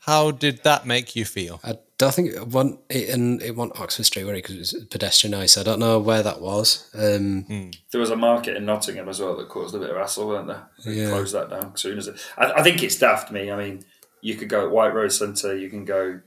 How 0.00 0.30
did 0.30 0.62
that 0.64 0.86
make 0.86 1.16
you 1.16 1.24
feel? 1.24 1.60
I 1.64 1.78
don't 1.98 2.14
think 2.14 2.30
it 2.32 2.48
went 2.48 2.78
it 2.90 3.08
and 3.08 3.40
it 3.42 3.56
went 3.56 3.78
Oxford 3.80 4.04
Street, 4.04 4.24
where 4.24 4.34
because 4.34 4.54
it 4.74 4.78
was 4.80 4.84
pedestrianised. 4.88 5.58
I 5.58 5.62
don't 5.62 5.78
know 5.80 5.98
where 5.98 6.22
that 6.22 6.40
was. 6.40 6.90
Um, 6.94 7.70
There 7.90 8.00
was 8.00 8.10
a 8.10 8.16
market 8.16 8.56
in 8.56 8.66
Nottingham 8.66 9.08
as 9.08 9.20
well 9.20 9.36
that 9.36 9.48
caused 9.48 9.74
a 9.74 9.78
bit 9.78 9.90
of 9.90 9.96
hassle, 9.96 10.28
weren't 10.28 10.48
there? 10.48 10.66
They 10.84 10.92
Yeah. 11.02 11.08
closed 11.10 11.34
that 11.34 11.50
down 11.50 11.72
as 11.74 11.80
soon 11.80 11.98
as 11.98 12.08
it. 12.08 12.16
I, 12.36 12.52
I 12.52 12.62
think 12.62 12.82
it's 12.82 12.96
daft. 12.98 13.32
Me, 13.32 13.50
I 13.50 13.56
mean, 13.56 13.84
you 14.20 14.34
could 14.34 14.48
go 14.48 14.64
at 14.66 14.70
White 14.70 14.94
Rose 14.94 15.18
Centre, 15.18 15.56
you 15.56 15.70
can 15.70 15.84
go 15.84 16.20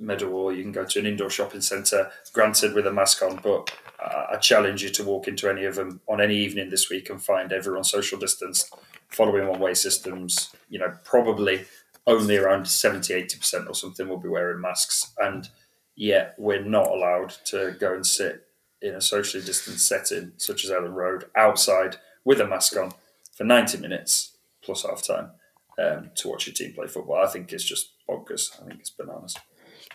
Meadowhall, 0.00 0.56
you 0.56 0.62
can 0.62 0.72
go 0.72 0.84
to 0.84 0.98
an 0.98 1.06
indoor 1.06 1.30
shopping 1.30 1.60
centre, 1.60 2.10
granted 2.32 2.74
with 2.74 2.86
a 2.86 2.92
mask 2.92 3.22
on, 3.22 3.38
but 3.42 3.70
I, 4.00 4.34
I 4.34 4.36
challenge 4.36 4.82
you 4.82 4.90
to 4.90 5.04
walk 5.04 5.28
into 5.28 5.48
any 5.48 5.64
of 5.64 5.74
them 5.74 6.00
on 6.08 6.20
any 6.20 6.36
evening 6.36 6.70
this 6.70 6.88
week 6.88 7.10
and 7.10 7.22
find 7.22 7.52
everyone 7.52 7.84
social 7.84 8.18
distance, 8.18 8.70
following 9.08 9.46
one 9.46 9.60
way 9.60 9.74
systems. 9.74 10.50
You 10.68 10.78
know, 10.78 10.94
probably 11.04 11.66
only 12.06 12.36
around 12.36 12.66
70 12.66 13.12
80% 13.12 13.68
or 13.68 13.74
something 13.74 14.08
will 14.08 14.16
be 14.18 14.28
wearing 14.28 14.60
masks. 14.60 15.12
And 15.18 15.48
yet, 15.94 16.34
we're 16.38 16.64
not 16.64 16.88
allowed 16.88 17.30
to 17.46 17.76
go 17.78 17.94
and 17.94 18.06
sit 18.06 18.46
in 18.82 18.94
a 18.94 19.00
socially 19.00 19.44
distanced 19.44 19.86
setting, 19.86 20.32
such 20.38 20.64
as 20.64 20.70
Elland 20.70 20.94
Road, 20.94 21.26
outside 21.36 21.96
with 22.24 22.40
a 22.40 22.46
mask 22.46 22.76
on 22.76 22.92
for 23.32 23.44
90 23.44 23.78
minutes 23.78 24.36
plus 24.62 24.82
half 24.82 25.02
time 25.02 25.30
um, 25.78 26.10
to 26.14 26.28
watch 26.28 26.46
your 26.46 26.54
team 26.54 26.72
play 26.72 26.86
football. 26.86 27.22
I 27.22 27.26
think 27.26 27.52
it's 27.52 27.64
just 27.64 27.92
bonkers. 28.08 28.60
I 28.60 28.66
think 28.66 28.80
it's 28.80 28.90
bananas. 28.90 29.36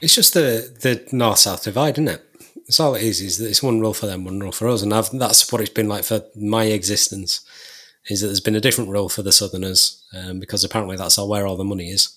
It's 0.01 0.15
just 0.15 0.33
the 0.33 0.75
the 0.81 1.07
north 1.15 1.39
south 1.39 1.63
divide, 1.63 1.95
isn't 1.95 2.07
it? 2.07 2.21
That's 2.67 2.79
all 2.79 2.95
it 2.95 3.03
is. 3.03 3.21
Is 3.21 3.37
that 3.37 3.49
it's 3.49 3.63
one 3.63 3.79
rule 3.79 3.93
for 3.93 4.05
them, 4.07 4.25
one 4.25 4.39
rule 4.39 4.51
for 4.51 4.67
us, 4.67 4.81
and 4.81 4.93
I've, 4.93 5.09
that's 5.11 5.51
what 5.51 5.61
it's 5.61 5.69
been 5.69 5.87
like 5.87 6.03
for 6.03 6.23
my 6.35 6.65
existence. 6.65 7.41
Is 8.09 8.21
that 8.21 8.27
there's 8.27 8.39
been 8.39 8.55
a 8.55 8.61
different 8.61 8.89
rule 8.91 9.09
for 9.09 9.23
the 9.23 9.31
Southerners 9.31 10.03
um, 10.15 10.39
because 10.39 10.63
apparently 10.63 10.95
that's 10.95 11.17
all 11.17 11.27
where 11.29 11.47
all 11.47 11.57
the 11.57 11.63
money 11.63 11.89
is, 11.89 12.15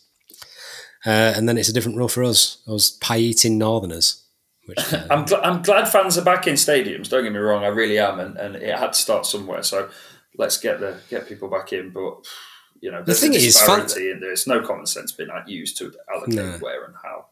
uh, 1.07 1.33
and 1.37 1.49
then 1.49 1.57
it's 1.59 1.69
a 1.69 1.73
different 1.73 1.97
rule 1.97 2.09
for 2.09 2.25
us, 2.25 2.59
us 2.69 2.91
pie 2.91 3.19
eating 3.19 3.59
Northerners. 3.59 4.25
Which 4.67 4.79
uh, 4.93 5.07
I'm, 5.11 5.25
gl- 5.25 5.41
I'm 5.43 5.63
glad 5.63 5.89
fans 5.89 6.19
are 6.19 6.25
back 6.25 6.47
in 6.47 6.55
stadiums. 6.55 7.09
Don't 7.09 7.23
get 7.25 7.33
me 7.33 7.39
wrong, 7.39 7.65
I 7.65 7.69
really 7.69 7.99
am, 7.99 8.21
and, 8.21 8.37
and 8.37 8.57
it 8.57 8.79
had 8.79 8.93
to 8.93 8.99
start 8.99 9.25
somewhere. 9.25 9.63
So 9.63 9.89
let's 10.37 10.59
get 10.59 10.79
the 10.81 10.99
get 11.09 11.27
people 11.27 11.49
back 11.49 11.73
in. 11.73 11.91
But 11.91 12.27
you 12.81 12.91
know, 12.93 13.03
the 13.03 13.15
thing 13.15 13.33
is, 13.33 13.59
fan- 13.61 13.87
there's 14.21 14.47
no 14.47 14.61
common 14.61 14.85
sense 14.87 15.13
being 15.13 15.31
used 15.47 15.79
to 15.79 15.93
allocate 16.15 16.35
No. 16.35 16.59
where 16.61 16.85
and 16.85 16.95
how. 17.03 17.27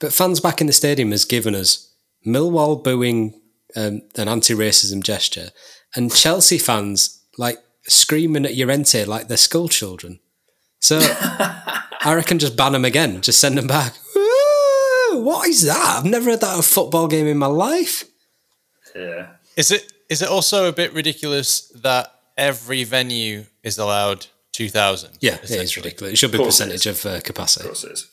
But 0.00 0.12
fans 0.12 0.40
back 0.40 0.60
in 0.60 0.66
the 0.66 0.72
stadium 0.72 1.10
has 1.10 1.24
given 1.24 1.54
us 1.54 1.94
Millwall 2.26 2.82
booing 2.82 3.34
um, 3.76 4.02
an 4.16 4.28
anti-racism 4.28 5.02
gesture, 5.02 5.50
and 5.94 6.12
Chelsea 6.14 6.58
fans 6.58 7.22
like 7.38 7.58
screaming 7.86 8.44
at 8.44 8.56
Llorente 8.56 9.04
like 9.04 9.28
they're 9.28 9.36
school 9.36 9.68
children. 9.68 10.20
So 10.80 10.98
I 11.02 12.12
reckon 12.14 12.38
just 12.38 12.56
ban 12.56 12.72
them 12.72 12.84
again. 12.84 13.20
Just 13.20 13.40
send 13.40 13.58
them 13.58 13.66
back. 13.66 13.94
Ooh, 14.16 15.20
What 15.22 15.48
is 15.48 15.62
that? 15.62 15.96
I've 15.98 16.04
never 16.04 16.30
heard 16.30 16.40
that 16.40 16.54
at 16.54 16.58
a 16.60 16.62
football 16.62 17.06
game 17.08 17.26
in 17.26 17.38
my 17.38 17.46
life. 17.46 18.04
Yeah. 18.94 19.28
Is 19.56 19.70
it 19.70 19.92
is 20.08 20.22
it 20.22 20.28
also 20.28 20.66
a 20.68 20.72
bit 20.72 20.92
ridiculous 20.92 21.68
that 21.82 22.12
every 22.36 22.84
venue 22.84 23.44
is 23.62 23.78
allowed 23.78 24.26
two 24.52 24.68
thousand? 24.68 25.10
Yeah, 25.20 25.34
it 25.42 25.50
is 25.50 25.76
ridiculous. 25.76 26.14
It 26.14 26.16
should 26.16 26.32
be 26.32 26.38
Of 26.38 26.42
course 26.44 26.60
it 26.60 26.64
percentage 26.64 26.86
of 26.86 27.06
uh, 27.06 27.20
capacity. 27.20 27.66
course 27.66 27.84
it 27.84 27.92
is. 27.92 28.08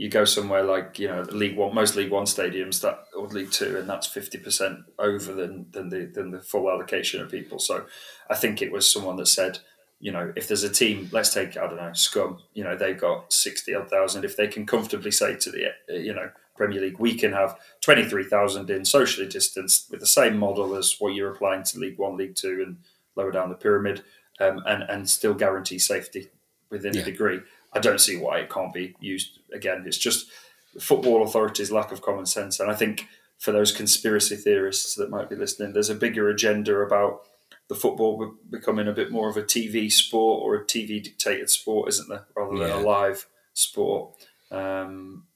You 0.00 0.08
go 0.08 0.24
somewhere 0.24 0.62
like 0.62 0.98
you 0.98 1.08
know 1.08 1.22
League 1.30 1.56
One, 1.58 1.74
most 1.74 1.94
League 1.94 2.10
One 2.10 2.24
stadiums 2.24 2.80
that 2.80 3.04
or 3.14 3.26
League 3.28 3.50
Two, 3.52 3.76
and 3.76 3.86
that's 3.86 4.06
fifty 4.06 4.38
percent 4.38 4.78
over 4.98 5.34
than 5.34 5.66
than 5.72 5.90
the 5.90 6.06
than 6.06 6.30
the 6.30 6.40
full 6.40 6.70
allocation 6.70 7.20
of 7.20 7.30
people. 7.30 7.58
So 7.58 7.84
I 8.30 8.34
think 8.34 8.62
it 8.62 8.72
was 8.72 8.90
someone 8.90 9.16
that 9.16 9.26
said, 9.28 9.58
you 9.98 10.10
know, 10.10 10.32
if 10.36 10.48
there's 10.48 10.62
a 10.62 10.70
team, 10.70 11.10
let's 11.12 11.34
take 11.34 11.58
I 11.58 11.66
don't 11.66 11.76
know 11.76 11.92
Scum, 11.92 12.38
you 12.54 12.64
know 12.64 12.76
they've 12.76 12.98
got 12.98 13.30
sixty 13.30 13.74
odd 13.74 13.90
thousand. 13.90 14.24
If 14.24 14.38
they 14.38 14.48
can 14.48 14.64
comfortably 14.64 15.10
say 15.10 15.36
to 15.36 15.50
the 15.50 15.66
you 15.90 16.14
know 16.14 16.30
Premier 16.56 16.80
League, 16.80 16.98
we 16.98 17.14
can 17.14 17.32
have 17.34 17.58
twenty 17.82 18.04
three 18.08 18.24
thousand 18.24 18.70
in 18.70 18.86
socially 18.86 19.28
distanced 19.28 19.90
with 19.90 20.00
the 20.00 20.06
same 20.06 20.38
model 20.38 20.76
as 20.76 20.96
what 20.98 21.12
you're 21.14 21.32
applying 21.32 21.62
to 21.64 21.78
League 21.78 21.98
One, 21.98 22.16
League 22.16 22.36
Two, 22.36 22.62
and 22.66 22.78
lower 23.16 23.32
down 23.32 23.50
the 23.50 23.54
pyramid, 23.54 24.02
um, 24.40 24.62
and 24.66 24.82
and 24.84 25.10
still 25.10 25.34
guarantee 25.34 25.78
safety 25.78 26.30
within 26.70 26.94
Yeah. 26.94 27.02
a 27.02 27.04
degree. 27.04 27.40
I 27.72 27.78
don't 27.78 28.00
see 28.00 28.16
why 28.16 28.38
it 28.38 28.50
can't 28.50 28.72
be 28.72 28.94
used 29.00 29.38
again. 29.52 29.84
It's 29.86 29.98
just 29.98 30.28
the 30.74 30.80
football 30.80 31.22
authorities' 31.22 31.70
lack 31.72 31.92
of 31.92 32.02
common 32.02 32.26
sense, 32.26 32.60
and 32.60 32.70
I 32.70 32.74
think 32.74 33.06
for 33.38 33.52
those 33.52 33.72
conspiracy 33.72 34.36
theorists 34.36 34.94
that 34.96 35.10
might 35.10 35.30
be 35.30 35.36
listening, 35.36 35.72
there's 35.72 35.88
a 35.90 35.94
bigger 35.94 36.28
agenda 36.28 36.74
about 36.80 37.22
the 37.68 37.74
football 37.74 38.34
becoming 38.50 38.86
a 38.88 38.92
bit 38.92 39.10
more 39.10 39.28
of 39.30 39.36
a 39.36 39.42
TV 39.42 39.90
sport 39.90 40.42
or 40.42 40.56
a 40.56 40.64
TV 40.64 41.02
dictated 41.02 41.48
sport, 41.48 41.88
isn't 41.88 42.08
there, 42.08 42.26
rather 42.36 42.58
than 42.58 42.68
Yeah. 42.68 42.80
a 42.80 42.82
live 42.82 43.26
sport. 43.54 44.14
Um, 44.50 45.26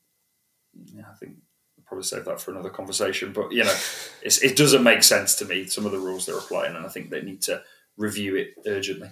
yeah, 0.92 1.04
I 1.10 1.14
think 1.14 1.36
I'll 1.78 1.84
probably 1.86 2.02
save 2.04 2.24
that 2.26 2.40
for 2.40 2.50
another 2.50 2.70
conversation. 2.70 3.32
But 3.32 3.52
you 3.52 3.62
know, 3.64 3.74
it's, 4.22 4.38
it 4.42 4.56
doesn't 4.56 4.82
make 4.82 5.02
sense 5.04 5.36
to 5.36 5.44
me 5.44 5.66
some 5.66 5.86
of 5.86 5.92
the 5.92 5.98
rules 5.98 6.26
they're 6.26 6.36
applying, 6.38 6.74
and 6.76 6.84
I 6.84 6.88
think 6.88 7.10
they 7.10 7.22
need 7.22 7.40
to 7.42 7.62
review 7.96 8.36
it 8.36 8.54
urgently. 8.66 9.08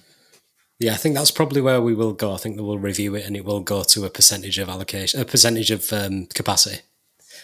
Yeah, 0.82 0.94
I 0.94 0.96
think 0.96 1.14
that's 1.14 1.30
probably 1.30 1.60
where 1.60 1.80
we 1.80 1.94
will 1.94 2.12
go. 2.12 2.34
I 2.34 2.38
think 2.38 2.56
they 2.56 2.62
will 2.62 2.78
review 2.78 3.14
it 3.14 3.24
and 3.24 3.36
it 3.36 3.44
will 3.44 3.60
go 3.60 3.84
to 3.84 4.04
a 4.04 4.10
percentage 4.10 4.58
of 4.58 4.68
allocation, 4.68 5.20
a 5.20 5.24
percentage 5.24 5.70
of 5.70 5.92
um, 5.92 6.26
capacity, 6.26 6.80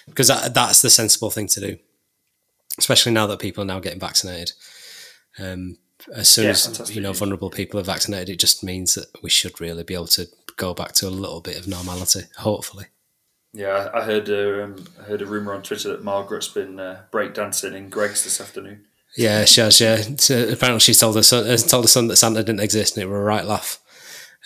because 0.07 0.27
that, 0.27 0.55
that's 0.55 0.83
the 0.83 0.91
sensible 0.91 1.31
thing 1.31 1.47
to 1.49 1.61
do, 1.61 1.79
especially 2.79 3.13
now 3.13 3.27
that 3.29 3.39
people 3.39 3.63
are 3.63 3.67
now 3.67 3.79
getting 3.79 4.01
vaccinated. 4.01 4.53
Um, 5.39 5.79
as 6.15 6.29
soon 6.29 6.47
Yeah, 6.47 6.51
as 6.51 6.67
fantastic 6.67 6.97
you 6.97 7.03
know 7.03 7.13
vulnerable 7.13 7.51
people 7.51 7.79
are 7.79 7.85
vaccinated, 7.85 8.29
it 8.29 8.41
just 8.41 8.65
means 8.65 8.95
that 8.95 9.07
we 9.23 9.31
should 9.31 9.61
really 9.61 9.85
be 9.85 9.95
able 9.95 10.07
to 10.09 10.29
go 10.57 10.75
back 10.75 10.93
to 10.93 11.07
a 11.07 11.11
little 11.11 11.41
bit 11.41 11.59
of 11.59 11.69
normality. 11.69 12.23
Hopefully, 12.39 12.87
Yeah, 13.53 13.89
I 13.95 14.03
heard 14.03 14.29
uh, 14.29 14.65
um, 14.65 14.85
I 15.01 15.05
heard 15.05 15.23
a 15.23 15.27
rumor 15.27 15.55
on 15.55 15.63
Twitter 15.63 15.91
that 15.91 16.05
Margaret's 16.05 16.49
been 16.49 16.81
uh, 16.81 17.03
breakdancing 17.13 17.75
in 17.75 17.89
Greggs 17.89 18.25
this 18.25 18.41
afternoon. 18.41 18.87
Yeah, 19.19 19.45
she 19.47 19.61
has. 19.61 19.81
Yeah, 19.81 19.97
So 20.17 20.49
apparently 20.49 20.79
she 20.79 20.95
told 20.95 21.17
her 21.17 21.25
son, 21.25 21.45
uh, 21.45 21.57
told 21.57 21.85
her 21.85 21.89
son 21.89 22.07
that 22.07 22.17
Santa 22.17 22.45
didn't 22.45 22.61
exist, 22.61 22.97
and 22.97 23.03
it 23.03 23.09
were 23.09 23.21
a 23.21 23.25
right 23.25 23.45
laugh. 23.45 23.81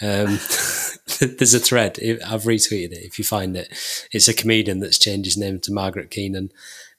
Um, 0.00 0.38
there's 1.20 1.52
a 1.52 1.60
thread. 1.60 1.98
I've 2.26 2.44
retweeted 2.44 2.92
it. 2.92 3.04
If 3.04 3.18
you 3.18 3.24
find 3.24 3.54
it, 3.54 3.68
it's 4.12 4.28
a 4.28 4.34
comedian 4.34 4.80
that's 4.80 4.98
changed 4.98 5.26
his 5.26 5.36
name 5.36 5.60
to 5.60 5.72
Margaret 5.72 6.10
Keenan, 6.10 6.50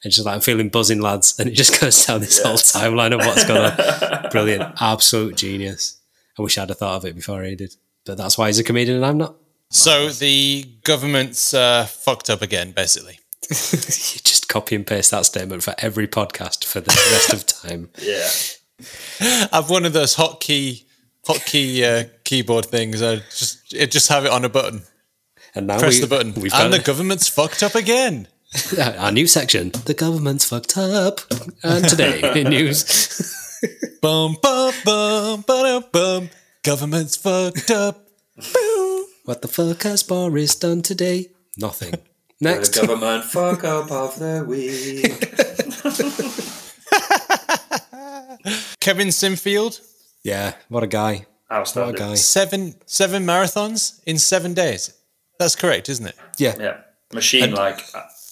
and 0.04 0.14
she's 0.14 0.24
like, 0.24 0.36
"I'm 0.36 0.42
feeling 0.42 0.70
buzzing, 0.70 1.02
lads," 1.02 1.40
and 1.40 1.50
it 1.50 1.54
just 1.54 1.80
goes 1.82 2.06
down 2.06 2.20
this 2.20 2.44
whole 2.44 2.58
timeline 2.58 3.12
of 3.12 3.26
what's 3.26 3.44
going 3.44 3.72
on. 3.72 4.30
Brilliant, 4.32 4.76
absolute 4.80 5.36
genius. 5.36 5.98
I 6.38 6.44
wish 6.44 6.60
I'd 6.60 6.70
have 6.70 6.78
thought 6.78 6.98
of 6.98 7.06
it 7.06 7.16
before 7.16 7.42
he 7.42 7.56
did, 7.56 7.76
but 8.06 8.18
that's 8.18 8.38
why 8.38 8.48
he's 8.48 8.60
a 8.60 8.64
comedian 8.64 8.98
and 8.98 9.06
I'm 9.06 9.18
not. 9.18 9.36
So 9.72 10.10
the 10.10 10.70
government's 10.84 11.56
uh, 11.56 11.86
fucked 11.86 12.30
up 12.30 12.44
again, 12.44 12.72
basically. 12.72 13.20
You 14.44 14.48
just 14.48 14.50
copy 14.50 14.76
and 14.76 14.86
paste 14.86 15.12
that 15.12 15.26
statement 15.26 15.64
for 15.64 15.74
every 15.78 16.08
podcast 16.08 16.66
for 16.66 16.82
the 16.82 16.92
rest 17.12 17.34
of 17.34 17.46
time. 17.46 17.90
Yeah, 18.02 19.48
I've 19.52 19.70
one 19.70 19.86
of 19.86 19.94
those 19.94 20.16
hotkey 20.16 20.84
hotkey 21.26 21.84
uh, 21.84 22.10
keyboard 22.24 22.66
things. 22.66 23.02
I 23.02 23.18
just 23.18 23.74
it 23.74 23.92
just 23.92 24.10
have 24.10 24.26
it 24.26 24.32
on 24.32 24.44
a 24.44 24.50
button. 24.50 24.82
And 25.56 25.68
now 25.68 25.78
Press 25.80 25.96
we, 25.96 26.02
the 26.02 26.08
button, 26.08 26.34
We've 26.34 26.52
and 26.54 26.72
got 26.72 26.78
the 26.78 26.84
government's 26.84 27.30
fucked 27.30 27.62
up 27.64 27.76
again. 27.76 28.28
Our 28.98 29.12
new 29.12 29.28
section, 29.28 29.70
the 29.86 29.94
government's 29.94 30.46
fucked 30.46 30.78
up. 30.78 31.22
And 31.64 31.88
today 31.88 32.20
in 32.42 32.50
news, 32.50 32.82
Bum 34.02 34.36
bum 34.42 34.74
bum 34.84 35.44
ba 35.48 35.84
bum. 35.92 36.30
Government's 36.64 37.16
fucked 37.16 37.72
up. 37.72 38.08
Boo. 38.36 39.08
what 39.26 39.42
the 39.44 39.48
fuck 39.48 39.84
has 39.84 40.04
Boris 40.04 40.56
done 40.56 40.82
today? 40.82 41.28
Nothing. 41.58 41.94
The 42.44 42.50
Next. 42.56 42.76
government 42.76 43.24
fuck 43.24 43.64
up 43.64 43.90
of 43.90 44.20
the 44.20 44.44
week. 44.46 45.30
Kevin 48.82 49.08
Sinfield, 49.10 49.80
Yeah, 50.24 50.56
what 50.68 50.84
a 50.84 50.88
guy. 50.88 51.26
What 51.48 51.76
a 51.78 51.94
guy. 51.94 52.16
seven 52.16 52.76
seven 52.86 53.26
marathons 53.26 54.02
in 54.06 54.18
seven 54.18 54.54
days. 54.54 54.94
That's 55.40 55.56
correct, 55.56 55.88
isn't 55.88 56.06
it? 56.08 56.16
Yeah. 56.38 56.56
Yeah, 56.60 56.78
machine 57.14 57.54
like. 57.54 57.80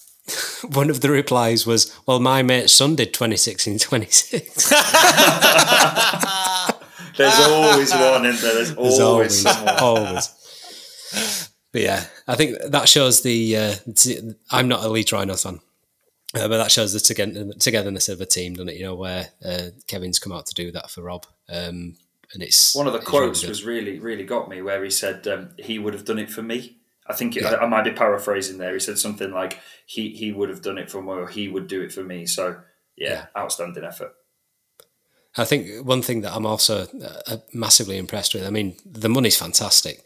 One 0.73 0.89
of 0.89 0.99
the 1.01 1.09
replies 1.09 1.65
was, 1.65 1.97
well, 2.05 2.19
my 2.19 2.41
mate's 2.43 2.73
son 2.73 2.95
did 2.95 3.13
26 3.13 3.67
in 3.67 3.79
26. 3.79 4.69
There's 7.17 7.39
always 7.39 7.91
one, 7.91 8.25
isn't 8.25 8.41
there? 8.41 8.53
There's 8.55 8.73
always, 8.75 8.99
always, 8.99 9.41
someone. 9.41 9.79
always. 9.79 11.40
But 11.71 11.81
yeah, 11.81 12.05
I 12.27 12.35
think 12.35 12.57
that 12.63 12.89
shows 12.89 13.21
the. 13.21 13.57
Uh, 13.57 13.75
t- 13.95 14.33
I'm 14.51 14.67
not 14.67 14.83
a 14.83 14.89
Leeds 14.89 15.11
Rhinos 15.13 15.43
fan, 15.43 15.59
uh, 16.35 16.47
but 16.47 16.57
that 16.57 16.71
shows 16.71 16.91
the 16.93 16.99
toge- 16.99 17.59
togetherness 17.59 18.09
of 18.09 18.19
a 18.19 18.25
team, 18.25 18.53
doesn't 18.53 18.69
it? 18.69 18.75
You 18.75 18.83
know, 18.83 18.95
where 18.95 19.29
uh, 19.43 19.67
Kevin's 19.87 20.19
come 20.19 20.33
out 20.33 20.45
to 20.47 20.53
do 20.53 20.71
that 20.73 20.89
for 20.89 21.01
Rob. 21.01 21.25
Um, 21.49 21.95
and 22.33 22.41
it's 22.43 22.75
One 22.75 22.87
of 22.87 22.93
the 22.93 22.99
really 22.99 23.09
quotes 23.09 23.41
good. 23.41 23.49
was 23.49 23.65
really, 23.65 23.99
really 23.99 24.23
got 24.23 24.49
me 24.49 24.61
where 24.61 24.83
he 24.83 24.89
said 24.89 25.27
um, 25.27 25.49
he 25.57 25.79
would 25.79 25.93
have 25.93 26.05
done 26.05 26.19
it 26.19 26.29
for 26.31 26.41
me. 26.41 26.77
I 27.07 27.13
think 27.13 27.35
it, 27.35 27.43
I, 27.43 27.57
I 27.57 27.65
might 27.67 27.83
be 27.83 27.91
paraphrasing 27.91 28.57
there. 28.57 28.73
He 28.73 28.79
said 28.79 28.97
something 28.97 29.31
like 29.31 29.59
he 29.85 30.11
he 30.11 30.31
would 30.31 30.49
have 30.49 30.61
done 30.61 30.77
it 30.77 30.89
for 30.91 31.01
me, 31.01 31.09
or 31.09 31.27
he 31.27 31.47
would 31.47 31.67
do 31.67 31.81
it 31.81 31.91
for 31.91 32.03
me. 32.03 32.25
So 32.25 32.61
yeah, 32.95 33.25
outstanding 33.37 33.83
effort. 33.83 34.13
I 35.37 35.45
think 35.45 35.85
one 35.85 36.01
thing 36.01 36.21
that 36.21 36.33
I'm 36.35 36.45
also 36.45 36.87
uh, 37.27 37.37
massively 37.53 37.97
impressed 37.97 38.33
with, 38.33 38.45
I 38.45 38.49
mean, 38.49 38.75
the 38.85 39.07
money's 39.07 39.37
fantastic, 39.37 40.03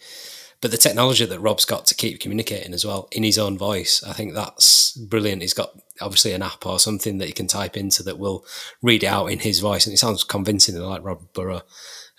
but 0.66 0.72
the 0.72 0.78
technology 0.78 1.28
that 1.28 1.40
Rob's 1.40 1.64
got 1.64 1.86
to 1.86 1.94
keep 1.94 2.20
communicating 2.20 2.74
as 2.74 2.84
well 2.84 3.08
in 3.12 3.22
his 3.22 3.38
own 3.38 3.56
voice, 3.56 4.02
I 4.04 4.14
think 4.14 4.34
that's 4.34 4.94
brilliant. 4.98 5.44
He's 5.44 5.54
got 5.54 5.70
obviously 6.02 6.32
an 6.32 6.42
app 6.42 6.66
or 6.66 6.80
something 6.80 7.20
that 7.20 7.28
he 7.28 7.34
can 7.34 7.46
type 7.46 7.78
into 7.78 8.02
that 8.02 8.18
will 8.18 8.44
read 8.82 9.04
it 9.04 9.06
out 9.06 9.28
in 9.28 9.38
his 9.38 9.60
voice, 9.60 9.86
and 9.86 9.94
it 9.94 9.98
sounds 9.98 10.24
convincing, 10.24 10.76
like 10.76 11.04
Rob 11.04 11.22
Burrow. 11.34 11.62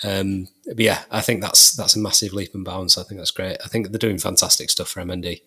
Um, 0.04 0.46
but 0.64 0.78
yeah, 0.78 1.02
I 1.10 1.22
think 1.22 1.40
that's 1.40 1.74
that's 1.74 1.96
a 1.96 1.98
massive 1.98 2.34
leap 2.34 2.54
and 2.54 2.64
bounds. 2.64 2.96
I 2.96 3.02
think 3.02 3.18
that's 3.20 3.32
great. 3.32 3.56
I 3.64 3.66
think 3.66 3.90
they're 3.90 3.98
doing 3.98 4.18
fantastic 4.18 4.70
stuff 4.70 4.90
for 4.90 5.02
MND. 5.02 5.40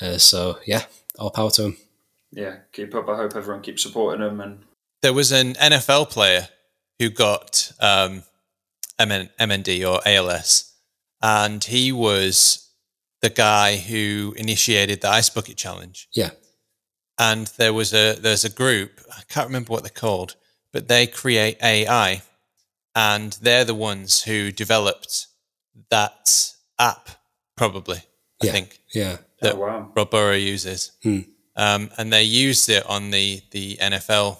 Uh, 0.00 0.18
so 0.18 0.58
yeah, 0.66 0.86
all 1.20 1.30
power 1.30 1.52
to 1.52 1.62
them. 1.62 1.76
Yeah, 2.32 2.56
keep 2.72 2.92
up. 2.96 3.08
I 3.08 3.18
hope 3.18 3.36
everyone 3.36 3.62
keeps 3.62 3.84
supporting 3.84 4.22
them. 4.22 4.40
And 4.40 4.64
There 5.00 5.12
was 5.12 5.30
an 5.30 5.52
NFL 5.54 6.10
player 6.10 6.48
who 6.98 7.08
got 7.08 7.70
um, 7.78 8.24
MN, 8.98 9.30
MND 9.38 9.88
or 9.88 10.00
ALS, 10.04 10.71
and 11.22 11.62
he 11.64 11.92
was 11.92 12.70
the 13.20 13.30
guy 13.30 13.76
who 13.76 14.34
initiated 14.36 15.00
the 15.00 15.08
ice 15.08 15.30
bucket 15.30 15.56
challenge. 15.56 16.08
Yeah, 16.14 16.30
and 17.18 17.46
there 17.58 17.72
was 17.72 17.92
a 17.94 18.14
there's 18.14 18.44
a 18.44 18.50
group 18.50 19.00
I 19.16 19.22
can't 19.28 19.46
remember 19.46 19.72
what 19.72 19.82
they're 19.82 19.90
called, 19.90 20.36
but 20.72 20.88
they 20.88 21.06
create 21.06 21.58
AI, 21.62 22.22
and 22.94 23.32
they're 23.40 23.64
the 23.64 23.74
ones 23.74 24.22
who 24.24 24.50
developed 24.52 25.26
that 25.90 26.52
app, 26.78 27.08
probably 27.56 27.98
I 28.42 28.46
Yeah. 28.46 28.52
think 28.52 28.80
yeah, 28.94 29.16
that 29.40 29.54
oh, 29.54 29.58
wow, 29.58 29.92
Rob 29.94 30.10
Burrow 30.10 30.34
uses, 30.34 30.92
Hmm. 31.02 31.20
um, 31.56 31.90
and 31.96 32.12
they 32.12 32.24
used 32.24 32.68
it 32.68 32.84
on 32.86 33.10
the 33.10 33.42
the 33.52 33.76
NFL 33.76 34.38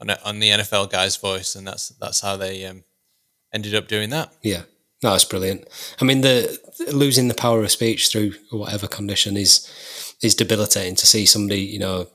on, 0.00 0.10
a, 0.10 0.18
on 0.24 0.38
the 0.38 0.50
NFL 0.50 0.90
guy's 0.90 1.16
voice, 1.16 1.54
and 1.56 1.66
that's 1.66 1.88
that's 2.00 2.20
how 2.20 2.36
they 2.36 2.64
um, 2.66 2.84
ended 3.54 3.74
up 3.74 3.88
doing 3.88 4.10
that. 4.10 4.32
Yeah, 4.42 4.62
no, 5.02 5.10
that's 5.10 5.24
brilliant. 5.24 5.68
I 6.00 6.04
mean, 6.04 6.22
the 6.22 6.58
losing 6.92 7.28
the 7.28 7.34
power 7.34 7.62
of 7.62 7.70
speech 7.70 8.08
through 8.08 8.32
whatever 8.50 8.86
condition 8.86 9.36
is 9.36 9.68
is 10.22 10.34
debilitating. 10.34 10.96
To 10.96 11.06
see 11.06 11.26
somebody, 11.26 11.60
you 11.60 11.78
know, 11.78 12.08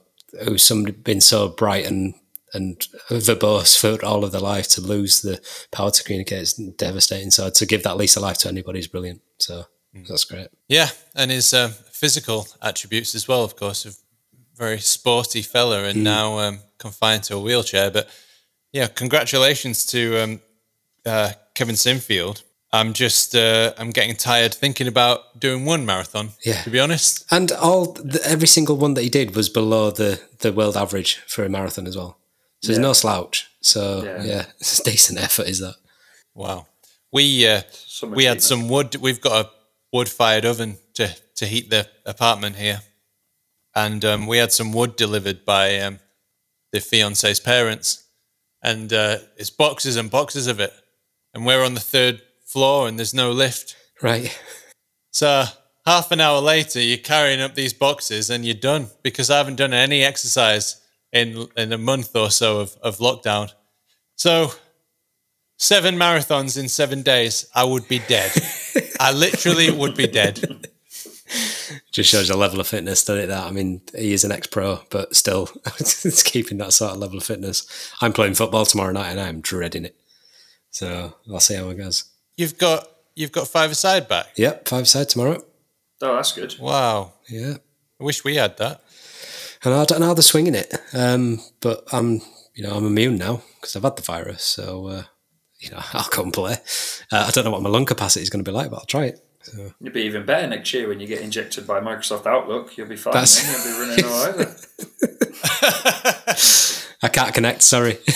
who's 0.43 0.63
somebody 0.63 0.91
been 0.91 1.21
so 1.21 1.49
bright 1.49 1.85
and 1.85 2.13
and 2.53 2.87
verbose 3.09 3.77
for 3.77 4.03
all 4.05 4.23
of 4.23 4.31
their 4.31 4.41
life 4.41 4.67
to 4.69 4.81
lose 4.81 5.21
the 5.21 5.41
power 5.71 5.89
to 5.89 6.03
communicate 6.03 6.41
is 6.41 6.53
devastating. 6.53 7.31
So 7.31 7.49
to 7.49 7.65
give 7.65 7.83
that 7.83 7.97
lease 7.97 8.15
of 8.15 8.21
life 8.21 8.37
to 8.39 8.47
anybody 8.47 8.79
is 8.79 8.87
brilliant. 8.87 9.21
So 9.39 9.65
that's 10.07 10.25
great. 10.25 10.49
Yeah, 10.67 10.89
and 11.15 11.31
his 11.31 11.53
um, 11.53 11.71
physical 11.71 12.47
attributes 12.61 13.15
as 13.15 13.27
well, 13.27 13.43
of 13.43 13.55
course, 13.55 13.85
a 13.85 13.91
very 14.55 14.79
sporty 14.79 15.41
fella, 15.41 15.83
and 15.83 16.03
now 16.03 16.37
um, 16.39 16.59
confined 16.77 17.23
to 17.23 17.35
a 17.35 17.39
wheelchair. 17.39 17.89
But 17.89 18.07
yeah, 18.71 18.87
congratulations 18.87 19.85
to 19.87 20.23
um, 20.23 20.41
uh, 21.05 21.31
Kevin 21.55 21.75
Sinfield. 21.75 22.43
I'm 22.73 22.93
just 22.93 23.35
uh, 23.35 23.73
I'm 23.77 23.91
getting 23.91 24.15
tired 24.15 24.53
thinking 24.53 24.87
about 24.87 25.39
doing 25.39 25.63
one 25.63 25.85
marathon. 25.85 26.31
Yeah. 26.43 26.61
to 26.63 26.71
be 26.71 26.79
honest. 26.79 27.23
And 27.31 27.51
all 27.51 27.93
the, 27.93 28.19
every 28.25 28.47
single 28.47 28.75
one 28.77 28.95
that 28.95 29.03
he 29.03 29.09
did 29.09 29.35
was 29.35 29.47
below 29.47 29.91
the 29.91 30.19
the 30.39 30.51
world 30.51 30.75
average 30.75 31.17
for 31.27 31.45
a 31.45 31.49
marathon 31.49 31.85
as 31.87 31.95
well. 31.95 32.17
So 32.61 32.67
there's 32.67 32.79
no 32.79 32.93
slouch. 32.93 33.47
So 33.61 34.03
Yeah. 34.03 34.23
yeah, 34.23 34.45
it's 34.59 34.79
a 34.79 34.83
decent 34.83 35.19
effort, 35.19 35.47
is 35.47 35.59
that? 35.59 35.75
Wow. 36.33 36.65
We 37.11 37.47
uh, 37.47 37.61
Some 37.71 38.11
we 38.11 38.23
had 38.25 38.41
some 38.41 38.67
wood. 38.67 38.95
We've 38.95 39.21
got 39.21 39.45
a 39.45 39.49
wood 39.91 40.09
fired 40.09 40.45
oven 40.45 40.77
to 40.95 41.15
to 41.35 41.45
heat 41.45 41.69
the 41.69 41.87
apartment 42.05 42.55
here, 42.55 42.81
and 43.75 44.03
um, 44.03 44.25
we 44.25 44.37
had 44.39 44.51
some 44.51 44.71
wood 44.71 44.95
delivered 44.95 45.45
by 45.45 45.79
um, 45.79 45.99
the 46.71 46.79
fiance's 46.79 47.39
parents, 47.39 48.03
and 48.63 48.91
uh, 48.91 49.17
it's 49.37 49.51
boxes 49.51 49.95
and 49.95 50.09
boxes 50.09 50.47
of 50.47 50.59
it, 50.59 50.73
and 51.35 51.45
we're 51.45 51.63
on 51.63 51.75
the 51.75 51.79
third 51.79 52.21
floor 52.53 52.87
and 52.87 52.97
there's 52.97 53.13
no 53.13 53.31
lift. 53.31 53.75
Right. 54.01 54.39
So 55.11 55.45
half 55.85 56.11
an 56.11 56.21
hour 56.21 56.39
later, 56.39 56.79
you're 56.79 56.97
carrying 56.97 57.41
up 57.41 57.55
these 57.55 57.73
boxes 57.73 58.29
and 58.29 58.45
you're 58.45 58.53
done 58.53 58.87
because 59.01 59.29
I 59.29 59.37
haven't 59.37 59.57
done 59.57 59.73
any 59.73 60.03
exercise 60.03 60.79
in 61.11 61.47
in 61.57 61.73
a 61.73 61.77
month 61.77 62.15
or 62.15 62.29
so 62.29 62.59
of, 62.59 62.77
of 62.81 62.97
lockdown. 62.97 63.51
So 64.15 64.51
seven 65.57 65.95
marathons 65.95 66.57
in 66.57 66.69
seven 66.69 67.01
days, 67.01 67.47
I 67.55 67.63
would 67.63 67.87
be 67.87 67.99
dead. 68.07 68.31
I 68.99 69.11
literally 69.11 69.71
would 69.71 69.95
be 69.95 70.07
dead. 70.07 70.69
just 71.91 72.09
shows 72.09 72.29
a 72.29 72.37
level 72.37 72.59
of 72.59 72.67
fitness, 72.67 73.03
doesn't 73.05 73.25
it? 73.25 73.27
That 73.27 73.45
I 73.45 73.51
mean, 73.51 73.81
he 73.95 74.13
is 74.13 74.23
an 74.23 74.31
ex-pro, 74.31 74.81
but 74.89 75.15
still, 75.15 75.49
it's 75.79 76.23
keeping 76.23 76.57
that 76.59 76.73
sort 76.73 76.93
of 76.93 76.99
level 76.99 77.17
of 77.17 77.23
fitness. 77.23 77.91
I'm 78.01 78.13
playing 78.13 78.35
football 78.35 78.65
tomorrow 78.65 78.91
night, 78.91 79.11
and 79.11 79.19
I'm 79.19 79.41
dreading 79.41 79.85
it. 79.85 79.95
So 80.71 81.13
I'll 81.31 81.39
see 81.39 81.55
how 81.55 81.69
it 81.69 81.77
goes. 81.77 82.05
You've 82.37 82.57
got 82.57 82.87
you've 83.15 83.31
got 83.31 83.47
five 83.47 83.71
aside 83.71 84.07
back. 84.07 84.27
Yep, 84.35 84.67
five 84.67 84.87
side 84.87 85.09
tomorrow. 85.09 85.43
Oh, 86.01 86.15
that's 86.15 86.31
good. 86.33 86.55
Wow. 86.59 87.13
Yeah, 87.29 87.55
I 87.99 88.03
wish 88.03 88.23
we 88.23 88.35
had 88.35 88.57
that. 88.57 88.81
and 89.63 89.73
I 89.73 89.85
don't 89.85 89.99
know 90.01 90.07
how 90.07 90.13
they're 90.13 90.21
swinging 90.23 90.55
it, 90.55 90.73
um, 90.93 91.39
but 91.61 91.83
I'm, 91.93 92.21
you 92.55 92.63
know, 92.63 92.73
I'm 92.75 92.85
immune 92.85 93.17
now 93.17 93.41
because 93.61 93.75
I've 93.75 93.83
had 93.83 93.95
the 93.95 94.01
virus. 94.01 94.43
So 94.43 94.87
uh, 94.87 95.03
you 95.59 95.69
know, 95.71 95.79
I'll 95.93 96.03
come 96.03 96.31
play. 96.31 96.55
Uh, 97.11 97.25
I 97.27 97.31
don't 97.31 97.45
know 97.45 97.51
what 97.51 97.61
my 97.61 97.69
lung 97.69 97.85
capacity 97.85 98.23
is 98.23 98.29
going 98.29 98.43
to 98.43 98.49
be 98.51 98.55
like, 98.55 98.69
but 98.69 98.77
I'll 98.79 98.85
try 98.85 99.05
it. 99.05 99.19
So 99.43 99.73
You'll 99.81 99.93
be 99.93 100.03
even 100.03 100.25
better 100.25 100.47
next 100.47 100.73
year 100.73 100.87
when 100.87 100.99
you 101.01 101.07
get 101.07 101.21
injected 101.21 101.67
by 101.67 101.81
Microsoft 101.81 102.25
Outlook. 102.25 102.77
You'll 102.77 102.87
be 102.87 102.95
fine. 102.95 103.13
That's- 103.13 103.41
Then. 103.41 103.73
You'll 103.75 103.85
be 103.85 103.91
running 103.91 104.05
all 104.05 104.23
over. 104.23 104.55
I 107.03 107.09
can't 107.09 107.33
connect. 107.33 107.61
Sorry. 107.61 107.97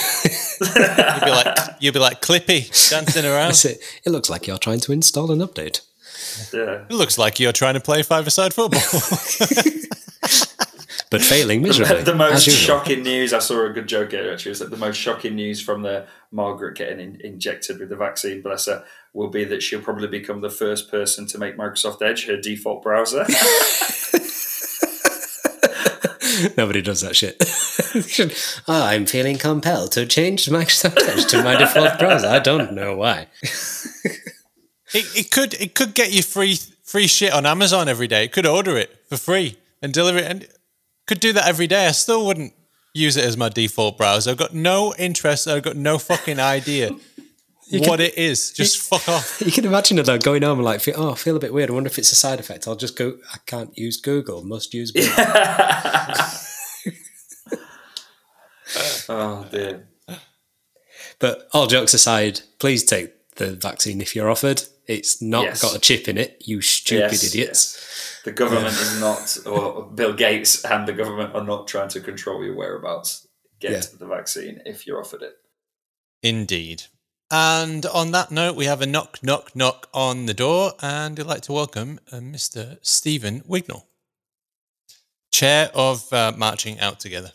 You'd 0.61 1.25
be 1.25 1.29
like 1.29 1.57
you'd 1.79 1.93
be 1.93 1.99
like 1.99 2.21
Clippy 2.21 2.89
dancing 2.89 3.25
around. 3.25 3.51
It. 3.51 3.79
It 4.05 4.09
looks 4.09 4.29
like 4.29 4.47
you're 4.47 4.57
trying 4.57 4.79
to 4.79 4.91
install 4.91 5.31
an 5.31 5.39
update. 5.39 5.81
Yeah. 6.53 6.85
It 6.89 6.93
looks 6.93 7.17
like 7.17 7.39
you're 7.39 7.51
trying 7.51 7.75
to 7.75 7.79
play 7.79 8.01
five 8.01 8.25
aside 8.25 8.53
football. 8.53 8.81
but 11.09 11.21
failing 11.21 11.61
miserably. 11.61 12.03
the 12.03 12.15
most 12.15 12.49
shocking 12.49 13.03
news 13.03 13.33
I 13.33 13.39
saw 13.39 13.65
a 13.65 13.69
good 13.69 13.87
joke 13.87 14.11
here 14.11 14.31
actually 14.31 14.51
was 14.51 14.59
that 14.59 14.71
the 14.71 14.77
most 14.77 14.97
shocking 14.97 15.35
news 15.35 15.61
from 15.61 15.83
the 15.83 16.07
Margaret 16.31 16.77
getting 16.77 16.99
in, 16.99 17.21
injected 17.21 17.79
with 17.79 17.89
the 17.89 17.95
vaccine, 17.95 18.41
bless 18.41 18.65
her, 18.65 18.83
will 19.13 19.29
be 19.29 19.43
that 19.45 19.61
she'll 19.61 19.81
probably 19.81 20.07
become 20.07 20.41
the 20.41 20.49
first 20.49 20.89
person 20.89 21.27
to 21.27 21.37
make 21.37 21.57
Microsoft 21.57 22.01
Edge 22.01 22.25
her 22.25 22.37
default 22.37 22.83
browser. 22.83 23.25
Nobody 26.57 26.81
does 26.81 27.01
that 27.01 27.15
shit. 27.15 27.37
oh, 28.67 28.83
I'm 28.83 29.05
feeling 29.05 29.37
compelled 29.37 29.91
to 29.93 30.05
change 30.05 30.45
Microsoft 30.47 31.07
Edge 31.07 31.25
to 31.27 31.43
my 31.43 31.55
default 31.55 31.99
browser. 31.99 32.27
I 32.27 32.39
don't 32.39 32.73
know 32.73 32.95
why. 32.95 33.27
It, 34.93 35.05
it 35.15 35.31
could 35.31 35.53
it 35.55 35.75
could 35.75 35.93
get 35.93 36.13
you 36.13 36.23
free 36.23 36.57
free 36.83 37.07
shit 37.07 37.33
on 37.33 37.45
Amazon 37.45 37.89
every 37.89 38.07
day. 38.07 38.23
It 38.23 38.31
could 38.31 38.45
order 38.45 38.77
it 38.77 39.03
for 39.09 39.17
free 39.17 39.57
and 39.81 39.93
deliver 39.93 40.19
it, 40.19 40.25
and 40.25 40.47
could 41.05 41.19
do 41.19 41.33
that 41.33 41.47
every 41.47 41.67
day. 41.67 41.87
I 41.87 41.91
still 41.91 42.25
wouldn't 42.25 42.53
use 42.93 43.17
it 43.17 43.25
as 43.25 43.37
my 43.37 43.49
default 43.49 43.97
browser. 43.97 44.31
I've 44.31 44.37
got 44.37 44.53
no 44.53 44.93
interest. 44.97 45.47
I've 45.47 45.63
got 45.63 45.75
no 45.75 45.97
fucking 45.97 46.39
idea 46.39 46.91
what 47.71 47.99
it 47.99 48.17
is. 48.17 48.51
Just 48.51 48.77
fuck 48.77 49.07
off. 49.09 49.41
You 49.45 49.51
can 49.51 49.65
imagine 49.65 49.99
it 49.99 50.05
though, 50.05 50.17
going 50.17 50.41
home 50.43 50.59
and 50.59 50.65
like, 50.65 50.81
oh, 50.95 51.11
I 51.11 51.15
feel 51.15 51.35
a 51.35 51.39
bit 51.39 51.53
weird. 51.53 51.69
I 51.69 51.73
wonder 51.73 51.87
if 51.89 51.97
it's 51.97 52.11
a 52.11 52.15
side 52.15 52.39
effect. 52.39 52.67
I'll 52.67 52.75
just 52.75 52.95
go. 52.97 53.17
I 53.33 53.37
can't 53.45 53.77
use 53.77 53.97
Google. 53.97 54.43
Must 54.43 54.73
use. 54.73 54.91
Bing. 54.91 55.07
Oh 59.09 59.47
dear. 59.49 59.87
But 61.19 61.47
all 61.53 61.67
jokes 61.67 61.93
aside, 61.93 62.41
please 62.59 62.83
take 62.83 63.13
the 63.35 63.53
vaccine 63.55 64.01
if 64.01 64.15
you're 64.15 64.29
offered. 64.29 64.63
It's 64.87 65.21
not 65.21 65.43
Yes. 65.45 65.61
got 65.61 65.75
a 65.75 65.79
chip 65.79 66.07
in 66.07 66.17
it, 66.17 66.43
you 66.45 66.61
stupid 66.61 67.11
Yes, 67.13 67.23
idiots. 67.23 68.21
The 68.25 68.31
government 68.33 68.73
is 68.75 68.99
not, 68.99 69.37
or 69.45 69.83
Bill 69.89 70.13
Gates 70.13 70.63
and 70.65 70.87
the 70.87 70.93
government 70.93 71.33
are 71.35 71.43
not 71.43 71.67
trying 71.67 71.89
to 71.89 72.01
control 72.01 72.43
your 72.43 72.55
whereabouts. 72.55 73.25
Get 73.59 73.71
Yeah. 73.71 73.81
the 73.97 74.05
vaccine 74.05 74.61
if 74.65 74.85
you're 74.85 74.99
offered 74.99 75.23
it. 75.23 75.35
Indeed. 76.21 76.83
And 77.29 77.85
on 77.85 78.11
that 78.11 78.31
note, 78.31 78.55
we 78.55 78.65
have 78.65 78.81
a 78.81 78.85
knock, 78.85 79.19
knock, 79.21 79.53
knock 79.53 79.89
on 79.93 80.27
the 80.27 80.33
door, 80.33 80.71
and 80.81 81.19
I'd 81.19 81.25
like 81.25 81.41
to 81.43 81.51
welcome 81.51 81.99
uh, 82.09 82.17
Mr. 82.17 82.77
Stephen 82.81 83.41
Wignall, 83.41 83.83
chair 85.29 85.69
of 85.73 86.11
uh, 86.13 86.31
Marching 86.37 86.79
Out 86.79 87.01
Together. 87.01 87.33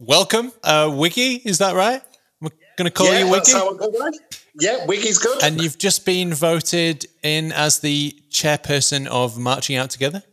Welcome, 0.00 0.50
uh, 0.64 0.92
Wiggy. 0.92 1.36
Is 1.44 1.58
that 1.58 1.76
right? 1.76 2.02
We're 2.40 2.50
going 2.76 2.86
to 2.86 2.90
call 2.90 3.12
yeah, 3.12 3.24
you 3.24 3.30
that's 3.30 3.54
Wiggy. 3.54 3.58
how 3.60 3.70
it 3.74 3.78
goes, 3.78 4.00
right? 4.00 4.44
Yeah, 4.58 4.86
Wiggy's 4.86 5.18
good. 5.18 5.40
And 5.44 5.62
you've 5.62 5.78
just 5.78 6.04
been 6.04 6.34
voted 6.34 7.06
in 7.22 7.52
as 7.52 7.78
the 7.78 8.20
chairperson 8.30 9.06
of 9.06 9.38
Marching 9.38 9.76
Out 9.76 9.90
Together. 9.90 10.24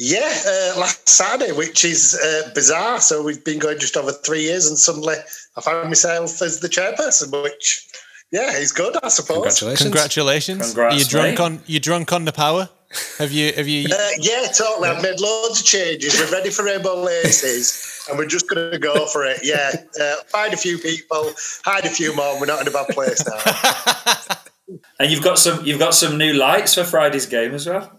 yeah, 0.00 0.40
uh, 0.44 0.80
last 0.80 1.08
Saturday, 1.08 1.52
which 1.52 1.84
is 1.84 2.18
uh, 2.20 2.50
bizarre. 2.52 3.00
So 3.00 3.22
we've 3.22 3.44
been 3.44 3.60
going 3.60 3.78
just 3.78 3.96
over 3.96 4.10
three 4.10 4.42
years, 4.42 4.66
and 4.66 4.76
suddenly 4.76 5.14
I 5.56 5.60
found 5.60 5.88
myself 5.88 6.40
as 6.42 6.60
the 6.60 6.68
chairperson, 6.68 7.42
which, 7.42 7.86
yeah, 8.30 8.58
he's 8.58 8.72
good, 8.72 8.96
I 9.02 9.08
suppose. 9.08 9.36
Congratulations. 9.58 9.82
Congratulations! 9.82 10.66
Congrats, 10.66 10.94
Are 10.94 10.98
you 10.98 11.04
drunk 11.04 11.38
mate. 11.38 11.40
on? 11.40 11.60
You 11.66 11.80
drunk 11.80 12.12
on 12.12 12.24
the 12.24 12.32
power? 12.32 12.68
Have 13.18 13.32
you? 13.32 13.52
Have 13.54 13.68
you? 13.68 13.88
Uh, 13.92 14.08
yeah, 14.18 14.46
totally. 14.56 14.88
I've 14.88 15.02
made 15.02 15.20
loads 15.20 15.60
of 15.60 15.66
changes. 15.66 16.18
We're 16.18 16.30
ready 16.32 16.50
for 16.50 16.64
Rainbow 16.64 17.02
Laces, 17.02 18.06
and 18.08 18.18
we're 18.18 18.26
just 18.26 18.48
going 18.48 18.70
to 18.72 18.78
go 18.78 19.06
for 19.06 19.24
it. 19.24 19.40
Yeah, 19.42 19.72
uh, 20.00 20.16
find 20.28 20.52
a 20.54 20.56
few 20.56 20.78
people, 20.78 21.30
hide 21.64 21.84
a 21.86 21.90
few 21.90 22.14
more. 22.16 22.32
and 22.32 22.40
We're 22.40 22.46
not 22.46 22.60
in 22.62 22.68
a 22.68 22.70
bad 22.70 22.88
place 22.88 23.22
now. 23.26 23.38
And 25.00 25.10
you've 25.10 25.22
got 25.24 25.38
some 25.38 25.64
you've 25.64 25.78
got 25.78 25.94
some 25.94 26.16
new 26.16 26.32
lights 26.34 26.74
for 26.74 26.84
Friday's 26.84 27.26
game 27.26 27.54
as 27.54 27.66
well. 27.66 27.90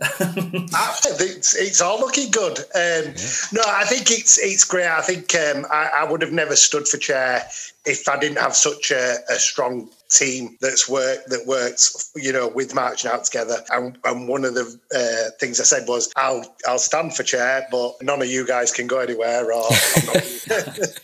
It's, 1.20 1.56
it's 1.56 1.82
all 1.82 2.00
looking 2.00 2.32
good. 2.32 2.60
Um, 2.60 3.14
No, 3.52 3.62
I 3.66 3.84
think 3.86 4.12
it's 4.12 4.38
it's 4.39 4.64
great. 4.64 4.88
I 4.88 5.02
think 5.02 5.34
um, 5.36 5.66
I, 5.70 5.89
I 5.98 6.04
would 6.10 6.22
have 6.22 6.32
never 6.32 6.56
stood 6.56 6.88
for 6.88 6.98
chair 6.98 7.44
if 7.86 8.08
I 8.08 8.18
didn't 8.20 8.38
have 8.39 8.56
such 8.56 8.91
a, 8.91 9.18
a 9.30 9.36
strong 9.36 9.89
team 10.14 10.57
that's 10.61 10.88
worked 10.88 11.30
that 11.30 11.45
works, 11.47 12.11
you 12.16 12.32
know, 12.32 12.47
with 12.47 12.74
marching 12.76 13.09
out 13.11 13.24
together. 13.26 13.57
And, 13.72 13.97
and 14.05 14.28
one 14.28 14.45
of 14.45 14.53
the 14.53 14.80
uh, 14.95 15.32
things 15.39 15.59
I 15.59 15.64
said 15.64 15.88
was, 15.88 16.11
I'll 16.16 16.43
I'll 16.68 16.80
stand 16.80 17.16
for 17.16 17.24
chair, 17.24 17.68
but 17.72 18.01
none 18.01 18.22
of 18.22 18.28
you 18.28 18.45
guys 18.47 18.72
can 18.72 18.88
go 18.88 18.99
anywhere. 18.99 19.45
Or 19.51 19.70
not- 19.70 20.24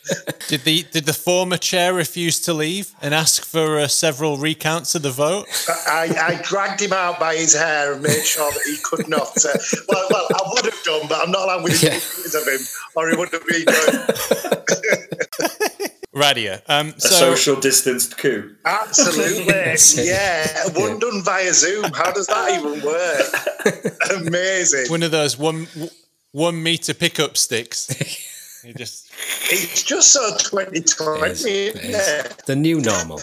Did 0.47 0.61
the 0.61 0.83
did 0.91 1.05
the 1.05 1.13
former 1.13 1.57
chair 1.57 1.93
refuse 1.93 2.39
to 2.41 2.53
leave 2.53 2.91
and 3.03 3.13
ask 3.13 3.45
for 3.45 3.77
uh, 3.79 3.87
several 3.87 4.37
recounts 4.37 4.95
of 4.95 5.03
the 5.03 5.11
vote? 5.11 5.45
I, 5.87 6.15
I 6.19 6.41
dragged 6.41 6.81
him 6.81 6.91
out 6.93 7.19
by 7.19 7.35
his 7.35 7.53
hair 7.53 7.93
and 7.93 8.01
made 8.01 8.23
sure 8.25 8.51
that 8.51 8.61
he 8.65 8.77
could 8.83 9.07
not. 9.07 9.27
Uh, 9.45 9.49
well, 9.87 10.07
well, 10.09 10.27
I 10.33 10.41
would 10.53 10.65
have 10.65 10.83
done, 10.83 11.07
but 11.07 11.19
I'm 11.23 11.29
not 11.31 11.43
allowed 11.43 11.63
with 11.63 11.83
Yeah. 11.83 11.91
pictures 11.91 12.33
of 12.33 12.47
him, 12.47 12.59
or 12.95 13.09
he 13.09 13.15
would 13.15 13.29
have 13.31 13.45
been 13.45 13.65
going. 13.65 14.05
Radio. 16.13 16.59
Um, 16.67 16.89
A 16.97 17.01
so 17.01 17.09
social 17.33 17.55
distanced 17.59 18.17
coup. 18.17 18.55
Absolutely. 18.65 19.45
yeah. 20.05 20.67
One 20.73 20.97
done 20.99 21.21
via 21.23 21.53
Zoom. 21.53 21.85
How 21.93 22.11
does 22.11 22.27
that 22.27 22.59
even 22.59 22.81
work? 22.83 24.25
Amazing. 24.27 24.89
one 24.91 25.03
of 25.03 25.11
those 25.11 25.37
one 25.37 25.67
one 26.31 26.61
meter 26.61 26.93
pickup 26.93 27.37
sticks. 27.37 28.25
You 28.61 28.73
just 28.73 29.09
It's 29.49 29.83
just 29.83 30.11
so 30.11 30.35
2020. 30.37 31.31
It 31.31 31.45
is, 31.45 31.45
it 31.77 31.85
isn't 31.85 32.45
The 32.45 32.57
new 32.57 32.81
normal. 32.81 33.21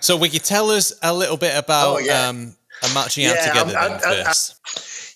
so. 0.00 0.16
Wiggy, 0.16 0.38
tell 0.38 0.70
us 0.70 0.94
a 1.02 1.12
little 1.12 1.36
bit 1.36 1.54
about 1.54 1.96
Oh, 1.96 1.98
yeah. 1.98 2.28
um, 2.28 2.56
a 2.82 2.88
marching 2.94 3.26
out 3.26 3.36
together 3.42 3.58
I'm- 3.58 3.68
then 3.68 3.76
I'm- 3.76 4.00
I'm- 4.02 4.24
first. 4.24 4.54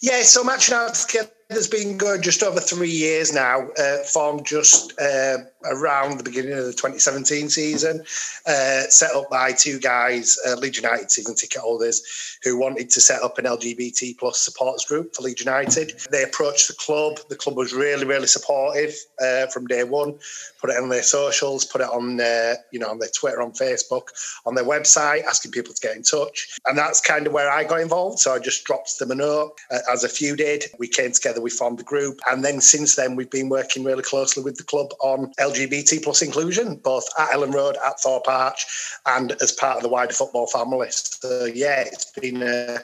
Yeah, 0.02 0.22
so 0.24 0.44
Marching 0.44 0.74
Out 0.74 0.94
Together 0.94 1.30
has 1.50 1.66
been 1.66 1.96
going 1.96 2.20
just 2.20 2.42
over 2.42 2.60
three 2.60 2.90
years 2.90 3.32
now, 3.32 3.68
uh, 3.78 3.98
formed 3.98 4.44
just 4.44 4.92
uh, 5.00 5.38
around 5.64 6.18
the 6.18 6.24
beginning 6.24 6.52
of 6.52 6.66
the 6.66 6.72
2017 6.72 7.48
season, 7.48 8.00
uh, 8.46 8.82
set 8.82 9.14
up 9.14 9.30
by 9.30 9.52
two 9.52 9.78
guys, 9.78 10.38
uh, 10.46 10.54
Leeds 10.56 10.76
United 10.76 11.10
season 11.10 11.34
ticket 11.34 11.62
holders, 11.62 12.38
who 12.44 12.58
wanted 12.58 12.90
to 12.90 13.00
set 13.00 13.22
up 13.22 13.38
an 13.38 13.46
LGBT 13.46 14.18
plus 14.18 14.38
supporters 14.38 14.84
group 14.84 15.14
for 15.14 15.22
Leeds 15.22 15.40
United. 15.40 15.98
They 16.10 16.22
approached 16.22 16.68
the 16.68 16.74
club. 16.74 17.18
The 17.30 17.36
club 17.36 17.56
was 17.56 17.72
really, 17.72 18.04
really 18.04 18.26
supportive 18.26 18.94
uh, 19.22 19.46
from 19.46 19.66
day 19.66 19.84
one. 19.84 20.18
Put 20.60 20.70
it 20.70 20.76
on 20.76 20.88
their 20.88 21.02
socials, 21.02 21.64
put 21.64 21.80
it 21.80 21.88
on, 21.88 22.20
uh, 22.20 22.54
you 22.72 22.78
know, 22.78 22.88
on 22.88 22.98
their 22.98 23.08
Twitter, 23.08 23.40
on 23.40 23.52
Facebook, 23.52 24.08
on 24.44 24.54
their 24.54 24.64
website, 24.64 25.24
asking 25.24 25.52
people 25.52 25.72
to 25.72 25.80
get 25.80 25.96
in 25.96 26.02
touch. 26.02 26.58
And 26.66 26.76
that's 26.76 27.00
kind 27.00 27.26
of 27.26 27.32
where 27.32 27.50
I 27.50 27.64
got 27.64 27.80
involved. 27.80 28.18
So 28.18 28.34
I 28.34 28.38
just 28.38 28.64
dropped 28.64 28.98
them 28.98 29.10
a 29.10 29.14
note, 29.14 29.52
uh, 29.70 29.78
as 29.90 30.04
a 30.04 30.08
few 30.08 30.36
did. 30.36 30.64
We 30.78 30.88
came 30.88 31.12
together, 31.12 31.40
we 31.40 31.50
formed 31.50 31.78
the 31.78 31.84
group, 31.84 32.20
and 32.30 32.44
then 32.44 32.60
since 32.60 32.96
then 32.96 33.16
we've 33.16 33.30
been 33.30 33.48
working 33.48 33.84
really 33.84 34.02
closely 34.02 34.42
with 34.42 34.56
the 34.56 34.64
club 34.64 34.88
on 35.00 35.32
LGBT 35.38 36.02
plus 36.02 36.22
inclusion, 36.22 36.76
both 36.76 37.08
at 37.18 37.30
Elland 37.30 37.54
Road, 37.54 37.76
at 37.86 38.00
Thorpe 38.00 38.28
Arch, 38.28 38.66
and 39.06 39.32
as 39.40 39.52
part 39.52 39.76
of 39.76 39.82
the 39.82 39.88
wider 39.88 40.12
football 40.12 40.46
family. 40.46 40.88
So 40.90 41.44
yeah, 41.44 41.80
it's 41.80 42.10
been 42.12 42.42
a, 42.42 42.78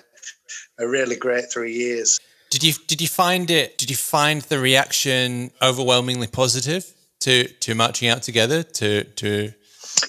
a 0.79 0.89
really 0.89 1.17
great 1.17 1.51
three 1.53 1.73
years. 1.73 2.19
Did 2.51 2.63
you 2.63 2.73
did 2.87 3.01
you 3.01 3.09
find 3.09 3.51
it? 3.51 3.79
Did 3.79 3.91
you 3.91 3.97
find 3.97 4.43
the 4.43 4.61
reaction 4.61 5.51
overwhelmingly 5.61 6.29
positive 6.29 6.93
to 7.21 7.49
to 7.49 7.75
marching 7.75 8.09
out 8.09 8.23
together 8.23 8.63
to 8.63 9.05
to 9.05 9.53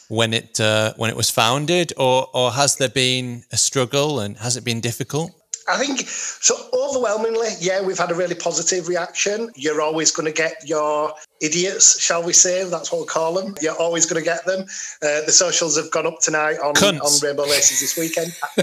when 0.07 0.33
it 0.33 0.59
uh, 0.59 0.93
when 0.97 1.09
it 1.09 1.15
was 1.15 1.29
founded, 1.29 1.93
or 1.97 2.27
or 2.33 2.51
has 2.51 2.75
there 2.77 2.89
been 2.89 3.43
a 3.51 3.57
struggle 3.57 4.19
and 4.19 4.37
has 4.37 4.57
it 4.57 4.63
been 4.63 4.81
difficult? 4.81 5.31
I 5.67 5.77
think 5.79 6.01
so. 6.07 6.55
Overwhelmingly, 6.73 7.47
yeah, 7.59 7.81
we've 7.81 7.97
had 7.97 8.11
a 8.11 8.13
really 8.13 8.35
positive 8.35 8.87
reaction. 8.87 9.49
You're 9.55 9.81
always 9.81 10.11
going 10.11 10.27
to 10.27 10.31
get 10.31 10.57
your 10.63 11.11
idiots, 11.41 11.99
shall 11.99 12.21
we 12.23 12.33
say? 12.33 12.63
That's 12.69 12.91
what 12.91 13.01
we 13.01 13.07
call 13.07 13.33
them. 13.33 13.55
You're 13.61 13.75
always 13.75 14.05
going 14.05 14.23
to 14.23 14.25
get 14.25 14.45
them. 14.45 14.61
Uh, 15.01 15.25
the 15.25 15.31
socials 15.31 15.75
have 15.77 15.89
gone 15.89 16.05
up 16.05 16.19
tonight 16.19 16.57
on, 16.63 16.75
Cunts. 16.75 17.01
on 17.01 17.27
Rainbow 17.27 17.43
Laces 17.45 17.79
this 17.81 17.97
weekend. 17.97 18.31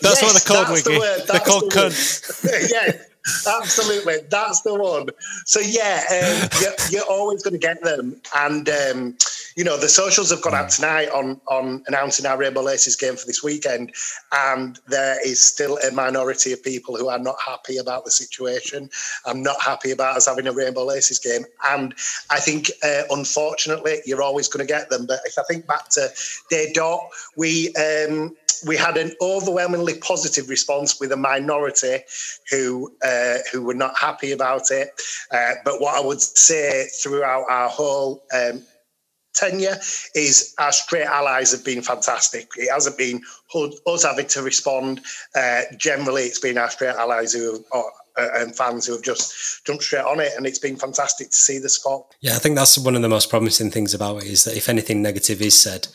That's 0.00 0.22
what 0.22 0.32
they're 0.32 0.56
called, 0.56 0.68
the 0.68 0.82
Wiggy. 0.86 0.98
word, 0.98 1.22
They're 1.26 1.40
called 1.40 1.70
the 1.70 1.76
cunts. 1.76 2.70
yeah, 2.72 3.02
absolutely. 3.46 4.18
That's 4.30 4.62
the 4.62 4.74
one. 4.74 5.08
So 5.44 5.60
yeah, 5.60 6.02
um, 6.10 6.48
you're, 6.60 6.72
you're 6.90 7.10
always 7.10 7.42
going 7.42 7.54
to 7.54 7.58
get 7.58 7.82
them, 7.82 8.20
and 8.36 8.68
um, 8.68 9.16
you 9.56 9.64
know 9.64 9.76
the 9.78 9.88
socials 9.88 10.30
have 10.30 10.42
gone 10.42 10.54
out 10.54 10.70
tonight 10.70 11.08
on 11.10 11.40
on 11.48 11.82
announcing 11.86 12.26
our 12.26 12.36
Rainbow 12.36 12.62
Laces 12.62 12.96
game 12.96 13.16
for 13.16 13.26
this 13.26 13.42
weekend, 13.42 13.92
and 14.32 14.78
there 14.88 15.18
is 15.26 15.40
still 15.40 15.78
a 15.78 15.92
minority 15.92 16.52
of 16.52 16.62
people 16.62 16.96
who 16.96 17.08
are 17.08 17.18
not 17.18 17.36
happy 17.44 17.76
about 17.78 18.04
the 18.04 18.10
situation. 18.10 18.88
I'm 19.24 19.42
not 19.42 19.60
happy 19.60 19.90
about 19.90 20.16
us 20.16 20.26
having 20.26 20.46
a 20.46 20.52
Rainbow 20.52 20.84
Laces 20.84 21.18
game, 21.18 21.44
and 21.68 21.94
I 22.30 22.40
think 22.40 22.70
uh, 22.82 23.02
unfortunately 23.10 24.00
you're 24.06 24.22
always 24.22 24.48
going 24.48 24.66
to 24.66 24.72
get 24.72 24.90
them. 24.90 25.06
But 25.06 25.20
if 25.24 25.38
I 25.38 25.42
think 25.44 25.66
back 25.66 25.88
to 25.90 26.08
day 26.50 26.72
dot, 26.74 27.00
we. 27.36 27.74
Um, 27.74 28.36
we 28.66 28.76
had 28.76 28.96
an 28.96 29.12
overwhelmingly 29.20 29.98
positive 29.98 30.48
response 30.48 31.00
with 31.00 31.12
a 31.12 31.16
minority 31.16 31.98
who 32.50 32.92
uh, 33.02 33.38
who 33.52 33.62
were 33.62 33.74
not 33.74 33.96
happy 33.98 34.32
about 34.32 34.70
it. 34.70 34.90
Uh, 35.30 35.54
but 35.64 35.80
what 35.80 35.96
I 35.96 36.06
would 36.06 36.20
say 36.20 36.86
throughout 37.02 37.44
our 37.48 37.68
whole 37.68 38.24
um, 38.32 38.62
tenure 39.36 39.76
is 40.14 40.54
our 40.58 40.72
straight 40.72 41.06
allies 41.06 41.52
have 41.52 41.64
been 41.64 41.82
fantastic. 41.82 42.48
It 42.56 42.72
hasn't 42.72 42.98
been 42.98 43.20
us 43.86 44.04
having 44.04 44.26
to 44.28 44.42
respond. 44.42 45.02
Uh, 45.34 45.62
generally, 45.76 46.22
it's 46.22 46.40
been 46.40 46.58
our 46.58 46.70
straight 46.70 46.96
allies 46.96 47.32
who 47.32 47.52
have, 47.52 47.64
or, 47.70 47.92
uh, 48.16 48.28
and 48.36 48.56
fans 48.56 48.86
who 48.86 48.94
have 48.94 49.02
just 49.02 49.64
jumped 49.66 49.84
straight 49.84 50.04
on 50.04 50.20
it, 50.20 50.32
and 50.36 50.46
it's 50.46 50.58
been 50.58 50.76
fantastic 50.76 51.30
to 51.30 51.36
see 51.36 51.58
the 51.58 51.68
spot. 51.68 52.14
Yeah, 52.20 52.34
I 52.34 52.38
think 52.38 52.56
that's 52.56 52.78
one 52.78 52.96
of 52.96 53.02
the 53.02 53.08
most 53.08 53.30
promising 53.30 53.70
things 53.70 53.94
about 53.94 54.22
it 54.22 54.28
is 54.28 54.44
that 54.44 54.56
if 54.56 54.68
anything 54.68 55.02
negative 55.02 55.42
is 55.42 55.60
said, 55.60 55.88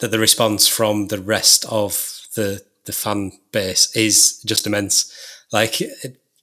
that 0.00 0.10
the 0.10 0.18
response 0.18 0.66
from 0.68 1.08
the 1.08 1.20
rest 1.20 1.64
of 1.70 2.20
the 2.34 2.62
the 2.84 2.92
fan 2.92 3.32
base 3.52 3.94
is 3.96 4.40
just 4.44 4.66
immense. 4.66 5.12
Like 5.52 5.78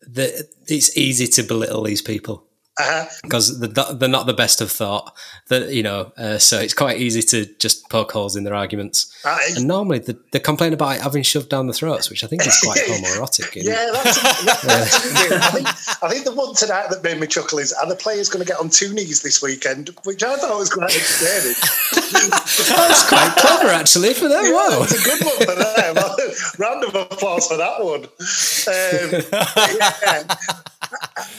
the, 0.02 0.48
it's 0.68 0.98
easy 0.98 1.28
to 1.28 1.44
belittle 1.44 1.84
these 1.84 2.02
people 2.02 2.46
Uh-huh. 2.80 3.06
because 3.22 3.60
they're, 3.60 3.94
they're 3.94 4.10
not 4.10 4.26
the 4.26 4.34
best 4.34 4.60
of 4.60 4.72
thought. 4.72 5.14
That 5.50 5.72
you 5.72 5.84
know, 5.84 6.12
uh, 6.18 6.40
so 6.40 6.60
it's 6.60 6.74
quite 6.74 7.00
easy 7.00 7.22
to 7.22 7.46
just 7.60 7.88
poke 7.90 8.12
holes 8.12 8.36
in 8.36 8.44
their 8.46 8.56
arguments. 8.56 9.16
Uh, 9.24 9.38
And 9.56 9.68
normally 9.68 10.00
they, 10.00 10.16
they 10.32 10.40
complain 10.40 10.74
about 10.74 10.96
it 10.96 11.02
having 11.02 11.22
shoved 11.22 11.50
down 11.50 11.68
the 11.68 11.74
throats, 11.74 12.10
which 12.10 12.24
I 12.24 12.28
think 12.28 12.48
is 12.48 12.60
quite 12.64 12.80
homoerotic. 12.88 13.56
Yeah, 13.56 13.92
that's, 13.94 14.64
that's 14.64 14.96
I 15.32 15.52
think 15.52 15.68
I 16.04 16.10
think 16.10 16.26
the 16.26 16.34
one 16.34 16.56
tonight 16.56 16.88
that 16.90 17.04
made 17.04 17.20
me 17.20 17.28
chuckle 17.28 17.60
is 17.60 17.74
are 17.74 17.88
the 17.88 17.96
players 17.96 18.28
going 18.28 18.44
to 18.44 18.52
get 18.52 18.60
on 18.60 18.70
two 18.70 18.92
knees 18.92 19.22
this 19.22 19.42
weekend, 19.44 19.92
which 20.04 20.24
I 20.24 20.36
thought 20.38 20.58
was 20.58 20.72
quite 20.72 20.96
entertaining. 20.96 21.56
That's 22.14 23.08
quite 23.10 23.34
clever, 23.38 23.70
actually, 23.70 24.14
for 24.14 24.28
them. 24.28 24.44
Wow. 24.52 24.82
It's 24.84 25.00
a 25.00 25.04
good 25.04 25.24
one 25.26 25.38
for 25.38 25.56
them. 25.56 25.96
Round 26.60 26.84
of 26.84 26.96
applause 27.12 27.48
for 27.48 27.58
that 27.58 27.84
one. 27.84 28.04
Um, 28.68 29.78
yeah. 29.78 30.36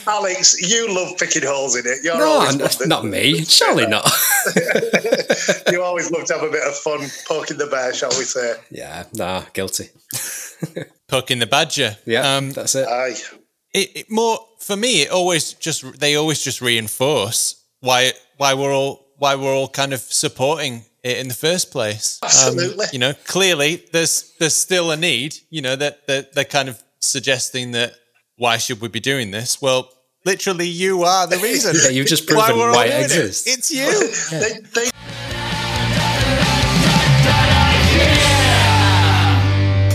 Alex, 0.07 0.61
you 0.61 0.93
love 0.93 1.17
picking 1.25 1.47
holes 1.47 1.75
in 1.75 1.85
it. 1.85 1.99
You're 2.03 2.17
No, 2.17 2.25
always 2.25 2.81
n- 2.81 2.89
not 2.89 3.05
me. 3.05 3.43
Surely 3.45 3.87
not. 3.87 4.09
you 5.71 5.81
always 5.81 6.11
love 6.11 6.25
to 6.25 6.33
have 6.33 6.43
a 6.43 6.49
bit 6.51 6.63
of 6.67 6.75
fun 6.75 7.07
poking 7.27 7.57
the 7.57 7.67
bear, 7.67 7.93
shall 7.93 8.09
we 8.09 8.23
say? 8.25 8.55
yeah, 8.71 9.03
nah, 9.13 9.43
guilty. 9.53 9.89
Poking 11.07 11.39
the 11.39 11.47
badger. 11.47 11.97
Yeah, 12.05 12.37
Um, 12.37 12.51
that's 12.51 12.75
it. 12.75 12.87
Aye. 12.87 13.15
it, 13.73 13.91
it 13.95 14.11
more 14.11 14.39
for 14.59 14.75
me. 14.75 15.03
It 15.03 15.11
always 15.11 15.53
just 15.53 15.99
they 15.99 16.15
always 16.15 16.43
just 16.43 16.61
reinforce 16.61 17.63
why 17.81 18.13
why 18.37 18.53
we're 18.53 18.73
all 18.73 19.05
why 19.17 19.35
we're 19.35 19.53
all 19.53 19.67
kind 19.69 19.93
of 19.93 19.99
supporting 19.99 20.85
it 21.03 21.17
in 21.17 21.27
the 21.27 21.33
first 21.33 21.71
place. 21.71 22.19
Um, 22.23 22.27
Absolutely. 22.27 22.85
you 22.93 22.99
know, 22.99 23.13
clearly 23.25 23.83
there's 23.91 24.33
there's 24.39 24.55
still 24.55 24.91
a 24.91 24.97
need. 24.97 25.35
You 25.49 25.61
know 25.61 25.75
that 25.75 26.07
that 26.07 26.33
they're 26.33 26.43
kind 26.45 26.69
of 26.69 26.81
suggesting 26.99 27.71
that 27.71 27.93
why 28.37 28.57
should 28.57 28.81
we 28.81 28.87
be 28.87 28.99
doing 28.99 29.31
this? 29.31 29.61
Well, 29.61 29.89
literally, 30.25 30.67
you 30.67 31.03
are 31.03 31.27
the 31.27 31.37
reason. 31.37 31.75
Yeah, 31.85 31.89
you've 31.89 32.07
just 32.07 32.29
why 32.29 32.47
proven 32.47 32.59
we're 32.59 32.69
all 32.69 32.75
why 32.75 32.85
it 32.85 32.91
doing 32.91 33.03
exists. 33.03 33.47
It's 33.47 33.71
you. 33.71 34.39
They, 34.39 34.59
they 34.73 34.89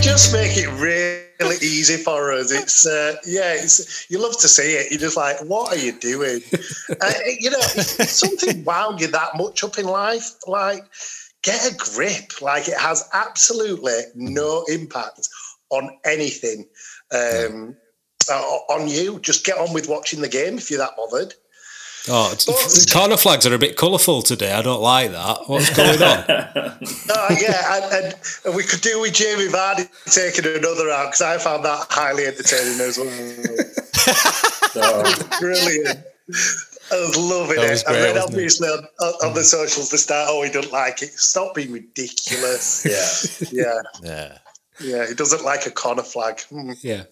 just 0.01 0.33
make 0.33 0.57
it 0.57 0.69
really 0.79 1.55
easy 1.61 1.97
for 1.97 2.31
us. 2.31 2.51
It's 2.51 2.85
uh, 2.85 3.15
yeah, 3.25 3.53
it's 3.53 4.09
you 4.09 4.21
love 4.21 4.39
to 4.39 4.47
see 4.47 4.73
it. 4.73 4.91
You're 4.91 4.99
just 4.99 5.17
like, 5.17 5.37
what 5.41 5.73
are 5.73 5.79
you 5.79 5.93
doing? 5.93 6.41
uh, 7.01 7.13
you 7.39 7.49
know, 7.49 7.59
something 7.59 8.63
wound 8.63 9.01
you 9.01 9.07
that 9.07 9.35
much 9.35 9.63
up 9.63 9.77
in 9.79 9.85
life, 9.85 10.31
like 10.47 10.83
get 11.41 11.71
a 11.71 11.75
grip. 11.75 12.41
Like 12.41 12.67
it 12.67 12.77
has 12.77 13.09
absolutely 13.13 13.99
no 14.15 14.63
impact 14.67 15.27
on 15.69 15.89
anything. 16.05 16.67
Um, 17.11 17.75
uh, 18.29 18.41
on 18.69 18.87
you, 18.87 19.19
just 19.21 19.45
get 19.45 19.57
on 19.57 19.73
with 19.73 19.87
watching 19.89 20.21
the 20.21 20.29
game 20.29 20.57
if 20.57 20.69
you're 20.69 20.79
that 20.79 20.95
bothered. 20.97 21.33
Oh, 22.09 22.31
it's- 22.33 22.91
corner 22.91 23.15
flags 23.15 23.45
are 23.45 23.53
a 23.53 23.59
bit 23.59 23.75
colourful 23.77 24.23
today. 24.23 24.51
I 24.51 24.63
don't 24.63 24.81
like 24.81 25.11
that. 25.11 25.47
What's 25.47 25.69
going 25.75 26.01
on? 26.01 26.25
Oh 27.13 27.27
yeah, 27.39 27.75
and, 27.75 28.05
and, 28.05 28.15
and 28.45 28.55
we 28.55 28.63
could 28.63 28.81
do 28.81 28.99
with 29.01 29.13
Jamie 29.13 29.47
Vardy 29.47 29.87
taking 30.05 30.45
another 30.45 30.89
out 30.89 31.07
because 31.11 31.21
I 31.21 31.37
found 31.37 31.63
that 31.65 31.85
highly 31.91 32.25
entertaining 32.25 32.79
as 32.81 32.97
well. 32.97 33.07
Brilliant. 35.39 35.99
I 36.91 36.95
was 36.99 37.17
loving 37.17 37.57
That 37.57 37.69
was 37.69 37.81
it. 37.81 37.87
I 37.87 37.91
great, 37.91 38.01
read 38.03 38.15
wasn't 38.15 38.17
it? 38.17 38.33
obviously 38.33 38.67
on, 38.69 38.79
on, 39.01 39.13
on 39.29 39.33
the 39.33 39.43
socials 39.43 39.89
the 39.89 39.97
start. 39.97 40.27
Oh, 40.31 40.41
he 40.43 40.49
doesn't 40.51 40.71
like 40.73 41.01
it. 41.03 41.09
Stop 41.11 41.55
being 41.55 41.71
ridiculous. 41.71 42.85
Yeah. 42.85 43.49
yeah, 43.51 43.81
Yeah. 44.03 44.37
yeah. 44.81 45.07
He 45.07 45.13
doesn't 45.13 45.43
like 45.45 45.65
a 45.67 45.71
corner 45.71 46.03
flag. 46.03 46.41
Hmm. 46.41 46.71
Yeah. 46.81 47.03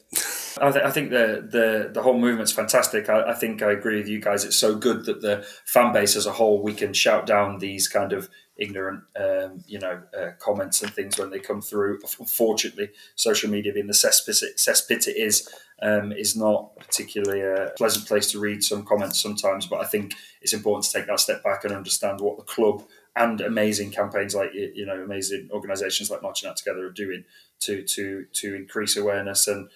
I, 0.61 0.71
th- 0.71 0.85
I 0.85 0.91
think 0.91 1.09
the, 1.11 1.47
the 1.49 1.89
the 1.93 2.01
whole 2.01 2.17
movement's 2.17 2.51
fantastic. 2.51 3.09
I, 3.09 3.31
I 3.31 3.33
think 3.33 3.61
I 3.61 3.71
agree 3.71 3.97
with 3.97 4.07
you 4.07 4.19
guys. 4.19 4.43
It's 4.43 4.55
so 4.55 4.75
good 4.75 5.05
that 5.05 5.21
the 5.21 5.45
fan 5.65 5.93
base 5.93 6.15
as 6.15 6.25
a 6.25 6.33
whole 6.33 6.61
we 6.61 6.73
can 6.73 6.93
shout 6.93 7.25
down 7.25 7.59
these 7.59 7.87
kind 7.87 8.13
of 8.13 8.29
ignorant, 8.59 9.03
um, 9.19 9.63
you 9.67 9.79
know, 9.79 10.01
uh, 10.17 10.31
comments 10.39 10.81
and 10.83 10.93
things 10.93 11.17
when 11.17 11.29
they 11.29 11.39
come 11.39 11.61
through. 11.61 11.99
Unfortunately, 12.19 12.89
social 13.15 13.49
media 13.49 13.73
being 13.73 13.87
the 13.87 13.93
cesspit, 13.93 14.43
cesspit 14.57 15.07
it 15.07 15.17
is, 15.17 15.49
um, 15.81 16.11
is 16.11 16.35
not 16.35 16.75
particularly 16.77 17.41
a 17.41 17.71
pleasant 17.77 18.05
place 18.07 18.31
to 18.31 18.39
read 18.39 18.63
some 18.63 18.85
comments 18.85 19.19
sometimes. 19.19 19.65
But 19.65 19.81
I 19.81 19.85
think 19.85 20.13
it's 20.41 20.53
important 20.53 20.85
to 20.85 20.91
take 20.91 21.07
that 21.07 21.19
step 21.19 21.43
back 21.43 21.63
and 21.63 21.73
understand 21.73 22.19
what 22.19 22.37
the 22.37 22.43
club 22.43 22.83
and 23.15 23.41
amazing 23.41 23.91
campaigns 23.91 24.35
like 24.35 24.51
you 24.53 24.85
know 24.85 25.01
amazing 25.01 25.49
organisations 25.51 26.11
like 26.11 26.21
Marching 26.21 26.49
Out 26.49 26.57
Together 26.57 26.85
are 26.85 26.91
doing 26.91 27.23
to 27.61 27.83
to 27.83 28.25
to 28.33 28.55
increase 28.55 28.97
awareness 28.97 29.47
and 29.47 29.69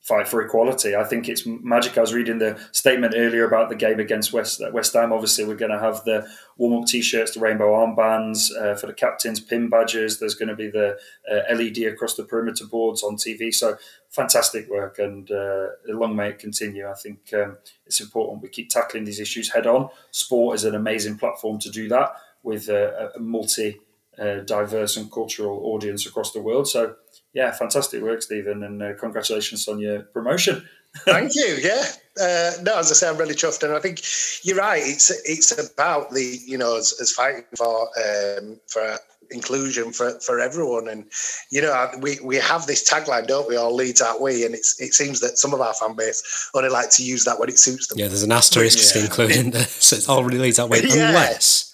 fight 0.00 0.26
for 0.26 0.40
equality. 0.40 0.96
I 0.96 1.04
think 1.04 1.28
it's 1.28 1.46
magic. 1.46 1.98
I 1.98 2.00
was 2.00 2.14
reading 2.14 2.38
the 2.38 2.58
statement 2.72 3.14
earlier 3.16 3.46
about 3.46 3.68
the 3.68 3.74
game 3.74 4.00
against 4.00 4.32
West 4.32 4.62
West 4.72 4.94
Ham. 4.94 5.12
Obviously, 5.12 5.44
we're 5.44 5.56
going 5.56 5.72
to 5.72 5.78
have 5.78 6.04
the 6.04 6.26
warm 6.56 6.82
up 6.82 6.88
T-shirts, 6.88 7.34
the 7.34 7.40
rainbow 7.40 7.72
armbands 7.72 8.50
uh, 8.56 8.74
for 8.74 8.86
the 8.86 8.94
captains, 8.94 9.40
pin 9.40 9.68
badges. 9.68 10.18
There's 10.18 10.34
going 10.34 10.48
to 10.48 10.56
be 10.56 10.70
the 10.70 10.98
uh, 11.30 11.54
LED 11.54 11.78
across 11.92 12.14
the 12.14 12.24
perimeter 12.24 12.64
boards 12.64 13.02
on 13.02 13.16
TV. 13.16 13.54
So 13.54 13.76
fantastic 14.08 14.70
work, 14.70 14.98
and 14.98 15.30
uh, 15.30 15.66
long 15.86 16.16
may 16.16 16.30
it 16.30 16.38
continue. 16.38 16.88
I 16.88 16.94
think 16.94 17.32
um, 17.34 17.58
it's 17.84 18.00
important 18.00 18.42
we 18.42 18.48
keep 18.48 18.70
tackling 18.70 19.04
these 19.04 19.20
issues 19.20 19.52
head 19.52 19.66
on. 19.66 19.90
Sport 20.12 20.54
is 20.56 20.64
an 20.64 20.74
amazing 20.74 21.18
platform 21.18 21.58
to 21.60 21.70
do 21.70 21.88
that 21.88 22.12
with 22.42 22.68
a, 22.68 23.10
a 23.14 23.20
multi. 23.20 23.80
Uh, 24.18 24.40
diverse 24.40 24.98
and 24.98 25.10
cultural 25.10 25.60
audience 25.72 26.04
across 26.04 26.32
the 26.32 26.42
world. 26.42 26.68
So, 26.68 26.96
yeah, 27.34 27.52
fantastic 27.52 28.02
work, 28.02 28.22
Stephen, 28.22 28.62
and 28.64 28.82
uh, 28.82 28.94
congratulations 28.98 29.68
on 29.68 29.78
your 29.78 30.00
promotion. 30.02 30.66
Thank 31.04 31.34
you. 31.36 31.56
Yeah. 31.62 31.84
Uh, 32.20 32.50
no, 32.62 32.78
as 32.78 32.90
I 32.90 32.94
say, 32.94 33.08
I'm 33.08 33.16
really 33.16 33.34
chuffed, 33.34 33.62
and 33.62 33.72
I 33.72 33.78
think 33.78 34.00
you're 34.44 34.56
right. 34.58 34.82
It's 34.84 35.10
it's 35.28 35.52
about 35.72 36.10
the 36.10 36.38
you 36.44 36.58
know 36.58 36.76
as, 36.76 36.92
as 37.00 37.12
fighting 37.12 37.44
for 37.56 37.88
um, 37.98 38.58
for 38.66 38.98
inclusion 39.30 39.92
for, 39.92 40.18
for 40.20 40.40
everyone, 40.40 40.88
and 40.88 41.04
you 41.50 41.62
know 41.62 41.88
we, 42.00 42.18
we 42.22 42.36
have 42.36 42.66
this 42.66 42.86
tagline, 42.86 43.26
don't 43.28 43.48
we? 43.48 43.56
All 43.56 43.72
Leeds 43.74 44.02
out 44.02 44.20
we, 44.20 44.44
and 44.44 44.54
it's 44.54 44.78
it 44.80 44.92
seems 44.92 45.20
that 45.20 45.38
some 45.38 45.54
of 45.54 45.60
our 45.60 45.72
fan 45.72 45.94
base 45.94 46.50
only 46.54 46.68
like 46.68 46.90
to 46.90 47.04
use 47.04 47.24
that 47.24 47.38
when 47.38 47.48
it 47.48 47.58
suits 47.58 47.86
them. 47.86 47.98
Yeah, 47.98 48.08
there's 48.08 48.24
an 48.24 48.32
asterisk 48.32 48.94
Yeah. 48.96 49.04
including 49.04 49.52
the, 49.52 49.60
so 49.64 49.96
it 49.96 50.08
all 50.08 50.24
really 50.24 50.40
leads 50.40 50.56
that 50.56 50.68
way, 50.68 50.80
Yeah. 50.84 51.08
unless. 51.08 51.69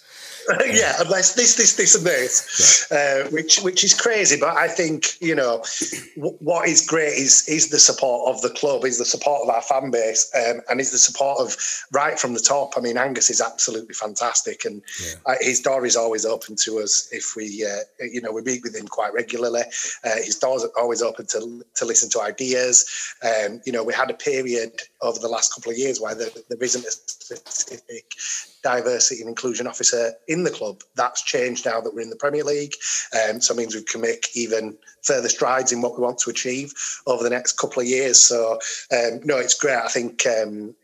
yeah, 0.65 0.93
unless 0.99 1.33
this, 1.33 1.55
this, 1.55 1.75
this, 1.75 1.95
and 1.95 2.05
this, 2.05 2.89
uh, 2.91 3.27
which 3.31 3.59
which 3.59 3.83
is 3.83 3.93
crazy. 3.93 4.39
But 4.39 4.55
I 4.55 4.67
think 4.67 5.19
you 5.21 5.35
know 5.35 5.63
w- 6.15 6.37
what 6.39 6.69
is 6.69 6.85
great 6.85 7.13
is 7.13 7.47
is 7.49 7.69
the 7.69 7.79
support 7.79 8.33
of 8.33 8.41
the 8.41 8.51
club, 8.51 8.85
is 8.85 8.97
the 8.97 9.05
support 9.05 9.41
of 9.43 9.49
our 9.49 9.61
fan 9.61 9.91
base, 9.91 10.31
um, 10.35 10.61
and 10.69 10.79
is 10.79 10.91
the 10.91 10.97
support 10.97 11.39
of 11.39 11.57
right 11.91 12.17
from 12.17 12.33
the 12.33 12.39
top. 12.39 12.73
I 12.77 12.81
mean, 12.81 12.97
Angus 12.97 13.29
is 13.29 13.41
absolutely 13.41 13.93
fantastic, 13.93 14.63
and 14.63 14.81
uh, 15.25 15.35
his 15.41 15.59
door 15.59 15.85
is 15.85 15.97
always 15.97 16.25
open 16.25 16.55
to 16.63 16.79
us 16.79 17.09
if 17.11 17.35
we, 17.35 17.65
uh, 17.65 18.05
you 18.05 18.21
know, 18.21 18.31
we 18.31 18.41
meet 18.41 18.63
with 18.63 18.75
him 18.75 18.87
quite 18.87 19.13
regularly. 19.13 19.63
Uh, 20.05 20.15
his 20.15 20.37
door's 20.37 20.63
are 20.63 20.71
always 20.77 21.01
open 21.01 21.25
to 21.27 21.65
to 21.75 21.85
listen 21.85 22.09
to 22.11 22.21
ideas. 22.21 22.85
Um, 23.21 23.59
you 23.65 23.73
know, 23.73 23.83
we 23.83 23.93
had 23.93 24.09
a 24.09 24.15
period 24.15 24.71
over 25.01 25.19
the 25.19 25.27
last 25.27 25.53
couple 25.53 25.71
of 25.71 25.77
years 25.77 25.99
where 25.99 26.15
there, 26.15 26.29
there 26.49 26.63
isn't 26.63 26.85
a 26.85 26.91
specific 27.35 28.11
diversity 28.63 29.21
and 29.21 29.29
inclusion 29.29 29.67
officer 29.67 30.13
in 30.27 30.43
the 30.43 30.51
club. 30.51 30.81
That's 30.95 31.21
changed 31.21 31.65
now 31.65 31.81
that 31.81 31.93
we're 31.93 32.01
in 32.01 32.09
the 32.09 32.15
Premier 32.15 32.43
League. 32.43 32.75
Um, 33.13 33.41
so 33.41 33.53
it 33.53 33.57
means 33.57 33.75
we 33.75 33.83
can 33.83 34.01
make 34.01 34.35
even 34.35 34.77
further 35.03 35.29
strides 35.29 35.71
in 35.71 35.81
what 35.81 35.97
we 35.97 36.03
want 36.03 36.19
to 36.19 36.29
achieve 36.29 36.73
over 37.05 37.23
the 37.23 37.29
next 37.29 37.53
couple 37.53 37.81
of 37.81 37.87
years. 37.87 38.17
So 38.19 38.59
um, 38.91 39.21
no, 39.23 39.37
it's 39.37 39.55
great. 39.55 39.77
I 39.77 39.87
think. 39.87 40.25
Um, 40.25 40.75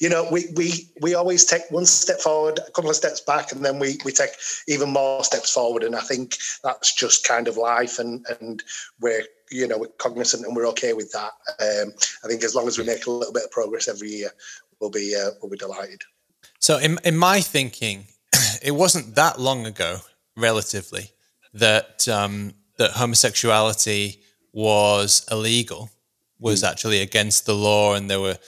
you 0.00 0.10
know, 0.10 0.28
we, 0.30 0.44
we 0.54 0.86
we 1.00 1.14
always 1.14 1.46
take 1.46 1.62
one 1.70 1.86
step 1.86 2.20
forward, 2.20 2.58
a 2.58 2.70
couple 2.72 2.90
of 2.90 2.96
steps 2.96 3.22
back, 3.22 3.52
and 3.52 3.64
then 3.64 3.78
we, 3.78 3.98
we 4.04 4.12
take 4.12 4.30
even 4.68 4.90
more 4.90 5.24
steps 5.24 5.50
forward. 5.50 5.82
And 5.82 5.96
I 5.96 6.00
think 6.00 6.36
that's 6.62 6.94
just 6.94 7.26
kind 7.26 7.48
of 7.48 7.56
life, 7.56 7.98
and 7.98 8.26
and 8.40 8.62
we're 9.00 9.24
you 9.50 9.66
know 9.66 9.78
we're 9.78 9.86
cognizant 9.98 10.44
and 10.44 10.54
we're 10.54 10.68
okay 10.68 10.92
with 10.92 11.10
that. 11.12 11.32
Um, 11.58 11.94
I 12.22 12.28
think 12.28 12.44
as 12.44 12.54
long 12.54 12.68
as 12.68 12.78
we 12.78 12.84
make 12.84 13.06
a 13.06 13.10
little 13.10 13.32
bit 13.32 13.44
of 13.44 13.50
progress 13.50 13.88
every 13.88 14.10
year, 14.10 14.30
we'll 14.80 14.90
be 14.90 15.14
uh, 15.14 15.30
we'll 15.40 15.50
be 15.50 15.56
delighted. 15.56 16.02
So 16.58 16.78
in 16.78 16.98
in 17.04 17.16
my 17.16 17.40
thinking, 17.40 18.06
it 18.62 18.72
wasn't 18.72 19.14
that 19.14 19.40
long 19.40 19.66
ago, 19.66 19.98
relatively, 20.36 21.10
that 21.54 22.08
um, 22.08 22.54
that 22.78 22.92
homosexuality 22.92 24.20
was 24.52 25.26
illegal, 25.30 25.90
was 26.38 26.64
actually 26.64 27.00
against 27.00 27.46
the 27.46 27.54
law, 27.54 27.94
and 27.94 28.10
there 28.10 28.20
were 28.20 28.38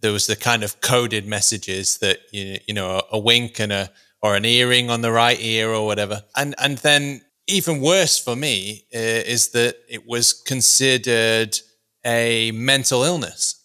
there 0.00 0.12
was 0.12 0.26
the 0.26 0.36
kind 0.36 0.62
of 0.62 0.80
coded 0.80 1.26
messages 1.26 1.98
that 1.98 2.18
you 2.32 2.58
you 2.66 2.74
know 2.74 2.98
a, 2.98 3.16
a 3.16 3.18
wink 3.18 3.58
and 3.58 3.72
a 3.72 3.90
or 4.20 4.34
an 4.34 4.44
earring 4.44 4.90
on 4.90 5.00
the 5.00 5.12
right 5.12 5.38
ear 5.40 5.70
or 5.70 5.86
whatever, 5.86 6.22
and 6.36 6.54
and 6.58 6.78
then 6.78 7.22
even 7.46 7.80
worse 7.80 8.18
for 8.18 8.36
me 8.36 8.84
uh, 8.94 8.98
is 8.98 9.48
that 9.48 9.76
it 9.88 10.06
was 10.06 10.32
considered 10.34 11.58
a 12.04 12.50
mental 12.52 13.02
illness. 13.02 13.64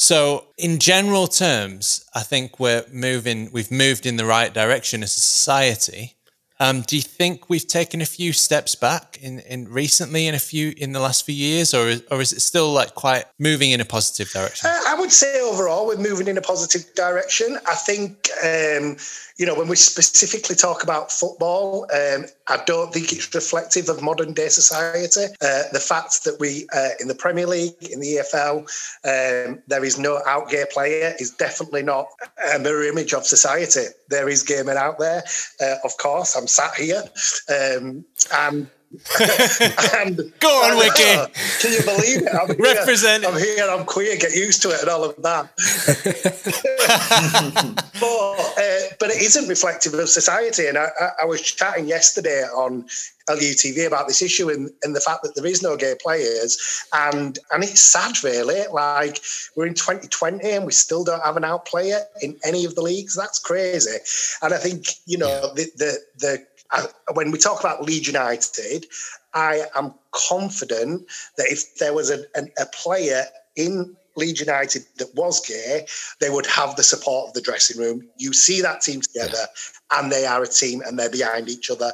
So, 0.00 0.46
in 0.56 0.78
general 0.78 1.26
terms, 1.26 2.06
I 2.14 2.22
think 2.22 2.58
we're 2.58 2.86
moving. 2.90 3.50
We've 3.52 3.70
moved 3.70 4.06
in 4.06 4.16
the 4.16 4.24
right 4.24 4.52
direction 4.52 5.02
as 5.02 5.14
a 5.14 5.20
society. 5.20 6.16
Um, 6.58 6.80
do 6.80 6.96
you 6.96 7.02
think 7.02 7.50
we've 7.50 7.66
taken 7.66 8.00
a 8.00 8.06
few 8.06 8.32
steps 8.32 8.74
back 8.74 9.18
in, 9.20 9.40
in 9.40 9.68
recently 9.68 10.26
in 10.26 10.34
a 10.34 10.38
few 10.38 10.72
in 10.78 10.92
the 10.92 11.00
last 11.00 11.26
few 11.26 11.34
years, 11.34 11.74
or 11.74 11.88
is, 11.88 12.02
or 12.10 12.22
is 12.22 12.32
it 12.32 12.40
still 12.40 12.72
like 12.72 12.94
quite 12.94 13.26
moving 13.38 13.72
in 13.72 13.82
a 13.82 13.84
positive 13.84 14.30
direction? 14.30 14.70
Uh, 14.70 14.80
I 14.86 14.98
would 14.98 15.12
say 15.12 15.38
overall 15.42 15.86
we're 15.86 15.98
moving 15.98 16.28
in 16.28 16.38
a 16.38 16.42
positive 16.42 16.94
direction. 16.94 17.58
I 17.68 17.74
think 17.74 18.30
um, 18.42 18.96
you 19.40 19.46
know 19.46 19.54
when 19.54 19.68
we 19.68 19.76
specifically 19.76 20.54
talk 20.54 20.82
about 20.82 21.10
football, 21.10 21.86
um, 21.94 22.26
I 22.48 22.62
don't 22.66 22.92
think 22.92 23.10
it's 23.10 23.34
reflective 23.34 23.88
of 23.88 24.02
modern 24.02 24.34
day 24.34 24.48
society. 24.48 25.32
Uh, 25.40 25.62
the 25.72 25.80
fact 25.80 26.24
that 26.24 26.36
we 26.38 26.68
uh, 26.74 26.90
in 27.00 27.08
the 27.08 27.14
Premier 27.14 27.46
League, 27.46 27.72
in 27.90 28.00
the 28.00 28.18
EFL, 28.18 28.58
um, 29.06 29.62
there 29.66 29.82
is 29.82 29.98
no 29.98 30.20
out 30.26 30.50
gay 30.50 30.66
player 30.70 31.14
is 31.18 31.30
definitely 31.30 31.82
not 31.82 32.08
a 32.54 32.58
mirror 32.58 32.82
image 32.82 33.14
of 33.14 33.24
society. 33.24 33.86
There 34.10 34.28
is 34.28 34.42
gay 34.42 34.62
men 34.62 34.76
out 34.76 34.98
there, 34.98 35.22
uh, 35.62 35.76
of 35.84 35.96
course. 35.96 36.36
I'm 36.36 36.46
sat 36.46 36.74
here, 36.74 37.02
um, 37.48 38.04
and 38.34 38.66
and, 39.94 40.16
Go 40.40 40.48
on, 40.48 40.72
and, 40.72 40.80
Wiggy. 40.80 41.04
uh, 41.14 41.28
can 41.60 41.72
you 41.72 41.82
believe 41.84 42.22
it? 42.22 42.28
I'm 42.34 42.48
here, 42.56 42.74
Represent. 42.74 43.24
I'm 43.24 43.38
here. 43.38 43.64
I'm 43.70 43.86
queer. 43.86 44.16
Get 44.16 44.34
used 44.34 44.62
to 44.62 44.70
it 44.70 44.80
and 44.80 44.90
all 44.90 45.04
of 45.04 45.14
that. 45.22 45.48
but 48.00 48.00
uh, 48.00 48.94
but 48.98 49.10
it 49.10 49.22
isn't 49.22 49.48
reflective 49.48 49.94
of 49.94 50.08
society. 50.08 50.66
And 50.66 50.76
I, 50.76 50.88
I, 51.22 51.24
was 51.24 51.40
chatting 51.40 51.86
yesterday 51.86 52.42
on 52.42 52.84
LUTV 53.28 53.86
about 53.86 54.08
this 54.08 54.22
issue 54.22 54.50
and, 54.50 54.68
and 54.82 54.96
the 54.96 55.00
fact 55.00 55.22
that 55.22 55.36
there 55.36 55.46
is 55.46 55.62
no 55.62 55.76
gay 55.76 55.94
players. 56.02 56.84
And 56.92 57.38
and 57.52 57.62
it's 57.62 57.80
sad, 57.80 58.24
really. 58.24 58.66
Like 58.72 59.20
we're 59.54 59.66
in 59.66 59.74
2020 59.74 60.50
and 60.50 60.66
we 60.66 60.72
still 60.72 61.04
don't 61.04 61.22
have 61.22 61.36
an 61.36 61.44
out 61.44 61.64
player 61.64 62.00
in 62.22 62.36
any 62.44 62.64
of 62.64 62.74
the 62.74 62.82
leagues. 62.82 63.14
That's 63.14 63.38
crazy. 63.38 63.98
And 64.42 64.52
I 64.52 64.58
think 64.58 64.86
you 65.06 65.18
know 65.18 65.54
the 65.54 65.70
the 65.76 65.98
the. 66.18 66.46
I, 66.72 66.86
when 67.14 67.30
we 67.30 67.38
talk 67.38 67.60
about 67.60 67.82
Leeds 67.82 68.06
United, 68.06 68.86
I 69.34 69.64
am 69.76 69.94
confident 70.12 71.06
that 71.36 71.46
if 71.50 71.76
there 71.76 71.94
was 71.94 72.10
a, 72.10 72.20
a, 72.36 72.42
a 72.60 72.66
player 72.72 73.24
in 73.56 73.96
Leeds 74.16 74.40
United 74.40 74.84
that 74.98 75.14
was 75.14 75.44
gay, 75.46 75.86
they 76.20 76.30
would 76.30 76.46
have 76.46 76.76
the 76.76 76.82
support 76.82 77.28
of 77.28 77.34
the 77.34 77.40
dressing 77.40 77.78
room. 77.78 78.08
You 78.16 78.32
see 78.32 78.60
that 78.60 78.82
team 78.82 79.00
together, 79.00 79.46
and 79.92 80.10
they 80.10 80.26
are 80.26 80.42
a 80.42 80.48
team, 80.48 80.82
and 80.84 80.98
they're 80.98 81.10
behind 81.10 81.48
each 81.48 81.70
other 81.70 81.92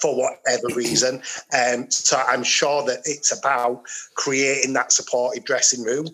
for 0.00 0.16
whatever 0.16 0.68
reason. 0.74 1.22
Um, 1.52 1.90
so 1.90 2.22
I'm 2.26 2.42
sure 2.42 2.84
that 2.86 3.00
it's 3.04 3.36
about 3.38 3.82
creating 4.14 4.72
that 4.74 4.92
supportive 4.92 5.44
dressing 5.44 5.84
room. 5.84 6.06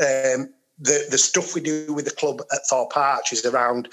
Um, 0.00 0.50
the 0.78 1.06
the 1.10 1.18
stuff 1.18 1.54
we 1.54 1.60
do 1.60 1.92
with 1.92 2.06
the 2.06 2.10
club 2.12 2.40
at 2.52 2.66
Thorpe 2.66 2.96
Arch 2.96 3.32
is 3.32 3.44
around 3.44 3.88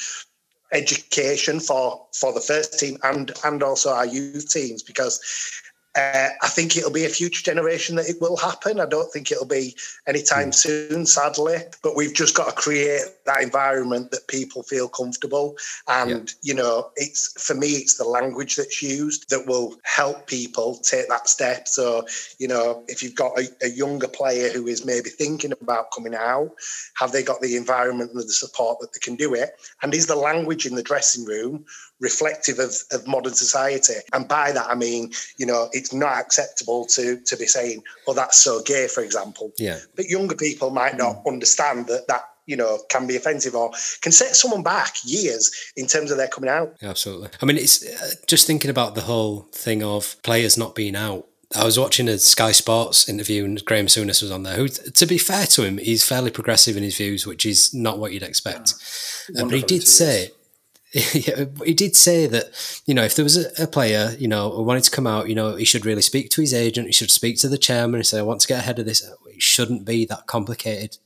education 0.74 1.60
for 1.60 2.06
for 2.14 2.34
the 2.34 2.42
first 2.42 2.80
team 2.80 2.98
and 3.04 3.32
and 3.46 3.64
also 3.64 3.90
our 3.90 4.06
youth 4.06 4.50
teams 4.50 4.84
because 4.84 5.20
uh, 5.98 6.30
I 6.44 6.48
think 6.48 6.78
it'll 6.78 6.92
be 6.92 7.06
a 7.06 7.10
future 7.10 7.44
generation 7.44 7.96
that 7.96 8.08
it 8.08 8.22
will 8.22 8.38
happen. 8.38 8.80
I 8.80 8.86
don't 8.86 9.12
think 9.12 9.32
it'll 9.32 9.46
be 9.46 9.76
anytime 10.06 10.52
soon, 10.52 11.06
sadly. 11.08 11.58
But 11.82 11.96
we've 11.96 12.14
just 12.14 12.36
got 12.36 12.50
to 12.50 12.52
create 12.54 13.02
that 13.26 13.42
environment 13.42 14.12
that 14.12 14.28
people 14.28 14.62
feel 14.62 14.88
comfortable. 14.88 15.56
And 15.88 16.32
you 16.44 16.54
know, 16.54 16.92
it's 16.96 17.42
for 17.44 17.56
me, 17.56 17.68
it's 17.70 17.98
the 17.98 18.04
language 18.04 18.56
that's 18.56 18.82
used 18.82 19.30
that 19.32 19.48
will 19.48 19.76
help 19.84 20.28
people 20.28 20.76
take 20.78 21.10
that 21.10 21.28
step. 21.28 21.68
So 21.68 22.06
you 22.38 22.48
know, 22.48 22.84
if 22.88 23.02
you've 23.02 23.16
got 23.16 23.38
a, 23.40 23.48
a 23.64 23.70
younger 23.70 24.08
player 24.08 24.50
who 24.50 24.68
is 24.68 24.86
maybe 24.86 25.10
thinking 25.10 25.52
about 25.52 25.92
coming 25.92 26.14
out, 26.14 26.52
have 26.96 27.12
they 27.12 27.24
got 27.24 27.42
the 27.42 27.56
environment 27.58 28.12
and 28.12 28.22
the 28.22 28.30
support 28.30 28.80
that 28.82 28.94
they 28.94 29.00
can 29.00 29.16
do 29.16 29.34
it? 29.34 29.50
And 29.82 29.94
is 29.94 30.06
the 30.06 30.16
language 30.16 30.68
in 30.68 30.76
the 30.76 30.84
dressing 30.84 31.26
room 31.26 31.66
reflective 32.00 32.60
of, 32.60 32.74
of 32.92 33.08
modern 33.08 33.34
society. 33.34 33.96
And 34.14 34.28
by 34.28 34.52
that, 34.52 34.68
I 34.70 34.76
mean, 34.76 35.12
you 35.38 35.46
know, 35.46 35.70
it's 35.72 35.94
not 35.94 36.18
acceptable 36.18 36.86
to, 36.88 37.20
to 37.22 37.38
be 37.38 37.46
saying, 37.46 37.84
oh, 38.08 38.14
that's 38.14 38.38
so 38.38 38.62
gay, 38.64 38.88
for 38.88 39.04
example. 39.04 39.52
Yeah. 39.58 39.80
But 39.96 40.06
younger 40.06 40.36
people 40.36 40.70
might 40.70 40.98
not 40.98 41.22
understand 41.28 41.88
that 41.88 42.08
that, 42.08 42.30
you 42.46 42.56
know, 42.56 42.80
can 42.90 43.08
be 43.08 43.16
offensive 43.16 43.56
or 43.56 43.72
can 44.02 44.12
set 44.12 44.36
someone 44.36 44.64
back 44.64 44.96
years 45.04 45.52
in 45.76 45.88
terms 45.88 46.12
of 46.12 46.18
their 46.18 46.28
coming 46.28 46.50
out. 46.50 46.76
Absolutely. 46.82 47.30
I 47.42 47.46
mean, 47.46 47.58
it's 47.58 47.86
uh, 47.86 48.12
just 48.26 48.48
thinking 48.48 48.72
about 48.72 48.96
the 48.96 49.02
whole 49.02 49.42
thing 49.52 49.84
of 49.84 50.16
players 50.24 50.58
not 50.58 50.76
being 50.76 50.96
out. 50.96 51.28
I 51.56 51.64
was 51.64 51.80
watching 51.80 52.10
a 52.10 52.18
Sky 52.18 52.52
Sports 52.52 53.08
interview 53.08 53.46
and 53.46 53.64
Graham 53.64 53.88
Souness 53.88 54.22
was 54.22 54.32
on 54.32 54.44
there. 54.44 54.56
Who, 54.56 54.68
to 54.68 55.06
be 55.06 55.18
fair 55.18 55.46
to 55.48 55.64
him, 55.64 55.78
he's 55.78 56.04
fairly 56.04 56.30
progressive 56.30 56.76
in 56.76 56.84
his 56.84 56.98
views, 56.98 57.26
which 57.26 57.46
is 57.46 57.74
not 57.74 58.00
what 58.00 58.12
you'd 58.12 58.24
expect. 58.24 58.74
Uh, 59.36 59.46
but 59.46 59.54
he 59.54 59.62
did 59.62 59.88
say, 59.88 60.24
yeah, 60.24 60.30
he 61.66 61.74
did 61.74 61.96
say 61.96 62.28
that 62.28 62.82
you 62.86 62.94
know 62.94 63.04
if 63.04 63.16
there 63.16 63.26
was 63.26 63.38
a, 63.38 63.64
a 63.64 63.68
player 63.68 64.16
you 64.18 64.28
know 64.28 64.50
who 64.50 64.64
wanted 64.64 64.84
to 64.84 64.92
come 64.92 65.08
out, 65.08 65.30
you 65.30 65.36
know 65.36 65.56
he 65.56 65.66
should 65.66 65.86
really 65.86 66.02
speak 66.02 66.30
to 66.32 66.42
his 66.42 66.54
agent. 66.54 66.88
He 66.88 66.94
should 66.94 67.12
speak 67.12 67.38
to 67.40 67.50
the 67.50 67.58
chairman 67.58 67.96
and 67.96 68.08
say, 68.08 68.20
"I 68.20 68.24
want 68.24 68.42
to 68.42 68.48
get 68.48 68.60
ahead 68.60 68.80
of 68.80 68.86
this." 68.86 69.08
It 69.28 69.42
shouldn't 69.42 69.86
be 69.86 70.06
that 70.06 70.28
complicated. 70.28 70.98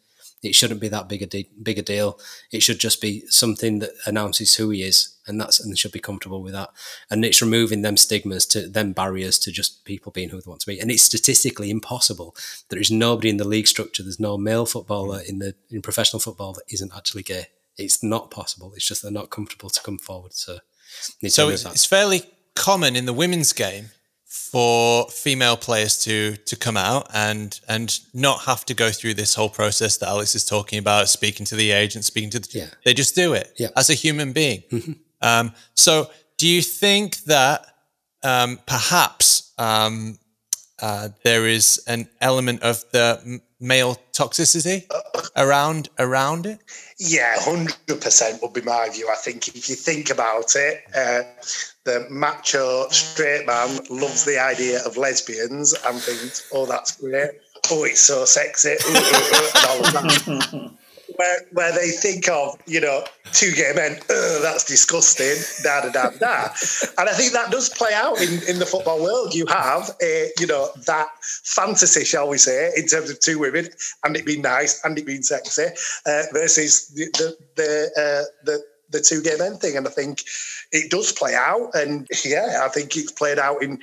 It 0.44 0.56
shouldn't 0.56 0.80
be 0.80 0.88
that 0.88 1.08
big 1.08 1.22
a 1.22 1.28
de- 1.28 1.50
big 1.62 1.78
a 1.78 1.82
deal. 1.84 2.20
It 2.52 2.64
should 2.64 2.80
just 2.80 3.00
be 3.00 3.24
something 3.28 3.80
that 3.80 3.92
announces 4.06 4.56
who 4.56 4.70
he 4.70 4.82
is, 4.82 5.16
and 5.28 5.39
that's 5.39 5.60
and 5.60 5.72
they 5.72 5.76
should 5.76 5.92
be 5.92 6.00
comfortable 6.00 6.42
with 6.42 6.54
that. 6.54 6.70
And 7.10 7.26
it's 7.26 7.42
removing 7.42 7.82
them 7.82 7.98
stigmas 7.98 8.46
to 8.48 8.68
them 8.68 8.94
barriers 8.94 9.38
to 9.39 9.52
just 9.52 9.84
people 9.86 10.12
being 10.12 10.30
who 10.30 10.42
they 10.42 10.50
want 10.50 10.62
to 10.62 10.68
be. 10.68 10.80
And 10.80 10.89
it's 10.89 11.04
statistically 11.04 11.70
impossible. 11.70 12.36
There 12.70 12.80
is 12.80 12.89
nobody 12.89 13.30
in 13.30 13.38
the 13.38 13.48
league 13.48 13.68
structure. 13.68 14.04
There's 14.04 14.20
no 14.20 14.38
male 14.38 14.66
footballer 14.66 15.22
in 15.28 15.39
the 15.39 15.54
in 15.70 15.82
professional 15.82 16.22
football 16.22 16.54
that 16.54 16.64
isn't 16.70 16.96
actually 16.96 17.24
gay. 17.24 17.48
It's 17.84 18.03
not 18.03 18.32
possible. 18.32 18.73
It's 18.75 18.88
just 18.88 19.01
they're 19.03 19.11
not 19.11 19.29
comfortable 19.29 19.69
to 19.69 19.82
come 19.82 19.97
forward. 19.97 20.34
So, 20.34 20.59
need 21.21 21.29
So 21.32 21.49
it's, 21.49 21.65
it's 21.65 21.86
fairly 21.86 22.23
common 22.55 22.95
in 22.95 23.05
the 23.05 23.13
women's 23.13 23.53
game 23.53 23.89
for 24.25 25.09
female 25.09 25.57
players 25.57 25.97
to 26.03 26.36
to 26.38 26.55
come 26.55 26.77
out 26.77 27.07
and 27.13 27.59
and 27.67 27.99
not 28.13 28.41
have 28.45 28.65
to 28.65 28.73
go 28.73 28.91
through 28.91 29.13
this 29.13 29.36
whole 29.36 29.49
process 29.49 29.97
that 29.97 30.07
Alex 30.09 30.36
is 30.36 30.45
talking 30.45 30.79
about, 30.79 31.09
speaking 31.09 31.45
to 31.47 31.55
the 31.55 31.71
agent, 31.71 32.05
speaking 32.05 32.29
to 32.32 32.39
the. 32.39 32.49
Yeah. 32.53 32.67
They 32.86 32.93
just 32.93 33.15
do 33.15 33.34
it 33.34 33.53
Yeah. 33.57 33.69
as 33.75 33.89
a 33.89 33.93
human 33.93 34.34
being. 34.34 34.63
Um, 35.21 35.53
so, 35.75 36.09
do 36.38 36.47
you 36.47 36.61
think 36.63 37.17
that 37.25 37.65
um, 38.23 38.59
perhaps 38.65 39.53
um, 39.59 40.17
uh, 40.82 41.09
there 41.23 41.45
is 41.47 41.82
an 41.88 42.09
element 42.19 42.63
of 42.63 42.84
the 42.91 43.39
male 43.59 43.95
toxicity 44.13 44.86
around 45.36 45.89
around 45.99 46.45
it? 46.47 46.59
Yeah, 47.04 47.34
hundred 47.39 47.99
percent 47.99 48.43
would 48.43 48.54
be 48.54 48.62
my 48.62 48.88
view. 48.89 49.10
I 49.12 49.16
think 49.16 49.47
if 49.47 49.68
you 49.68 49.76
think 49.76 50.12
about 50.12 50.56
it, 50.56 50.84
uh, 50.95 51.24
the 51.84 52.06
macho 52.12 52.88
straight 52.89 53.47
man 53.47 53.80
loves 53.89 54.24
the 54.24 54.38
idea 54.38 54.86
of 54.86 54.97
lesbians 54.97 55.74
and 55.88 55.99
thinks, 55.99 56.47
"Oh, 56.54 56.68
that's 56.68 56.97
great. 56.97 57.32
Oh, 57.72 57.86
it's 57.86 58.02
so 58.02 58.24
sexy," 58.26 58.76
ooh, 58.86 58.93
ooh, 60.30 60.58
ooh, 60.58 60.78
Where, 61.22 61.39
where 61.51 61.72
they 61.72 61.91
think 61.91 62.28
of, 62.30 62.57
you 62.65 62.82
know, 62.82 63.03
two 63.32 63.51
gay 63.51 63.74
men, 63.76 63.99
that's 64.41 64.65
disgusting, 64.65 65.38
da 65.63 65.82
da 65.82 65.91
da 65.91 66.09
da. 66.17 66.49
And 66.97 67.07
I 67.07 67.13
think 67.13 67.32
that 67.34 67.51
does 67.51 67.69
play 67.69 67.93
out 67.93 68.19
in, 68.19 68.41
in 68.49 68.57
the 68.57 68.65
football 68.65 68.99
world. 68.99 69.36
You 69.36 69.45
have, 69.45 69.91
a, 70.01 70.32
you 70.39 70.47
know, 70.47 70.69
that 70.88 71.09
fantasy, 71.43 72.05
shall 72.05 72.28
we 72.28 72.39
say, 72.39 72.72
in 72.76 72.88
terms 72.88 73.11
of 73.11 73.19
two 73.19 73.38
women 73.38 73.69
and 74.03 74.17
it 74.17 74.26
being 74.26 74.41
nice 74.41 74.84
and 74.84 74.97
it 74.97 75.05
being 75.05 75.22
sexy 75.22 75.67
uh, 76.07 76.24
versus 76.34 76.88
the 76.95 77.05
the 77.19 77.38
the, 77.55 77.72
uh, 78.03 78.24
the 78.47 78.63
the 78.89 78.99
two 78.99 79.22
gay 79.22 79.38
men 79.38 79.57
thing. 79.57 79.78
And 79.78 79.88
I 79.88 79.91
think 79.91 80.24
it 80.72 80.89
does 80.89 81.11
play 81.11 81.36
out. 81.36 81.69
And 81.76 82.07
yeah, 82.26 82.61
I 82.63 82.69
think 82.69 82.97
it's 82.97 83.11
played 83.11 83.38
out 83.38 83.61
in 83.61 83.80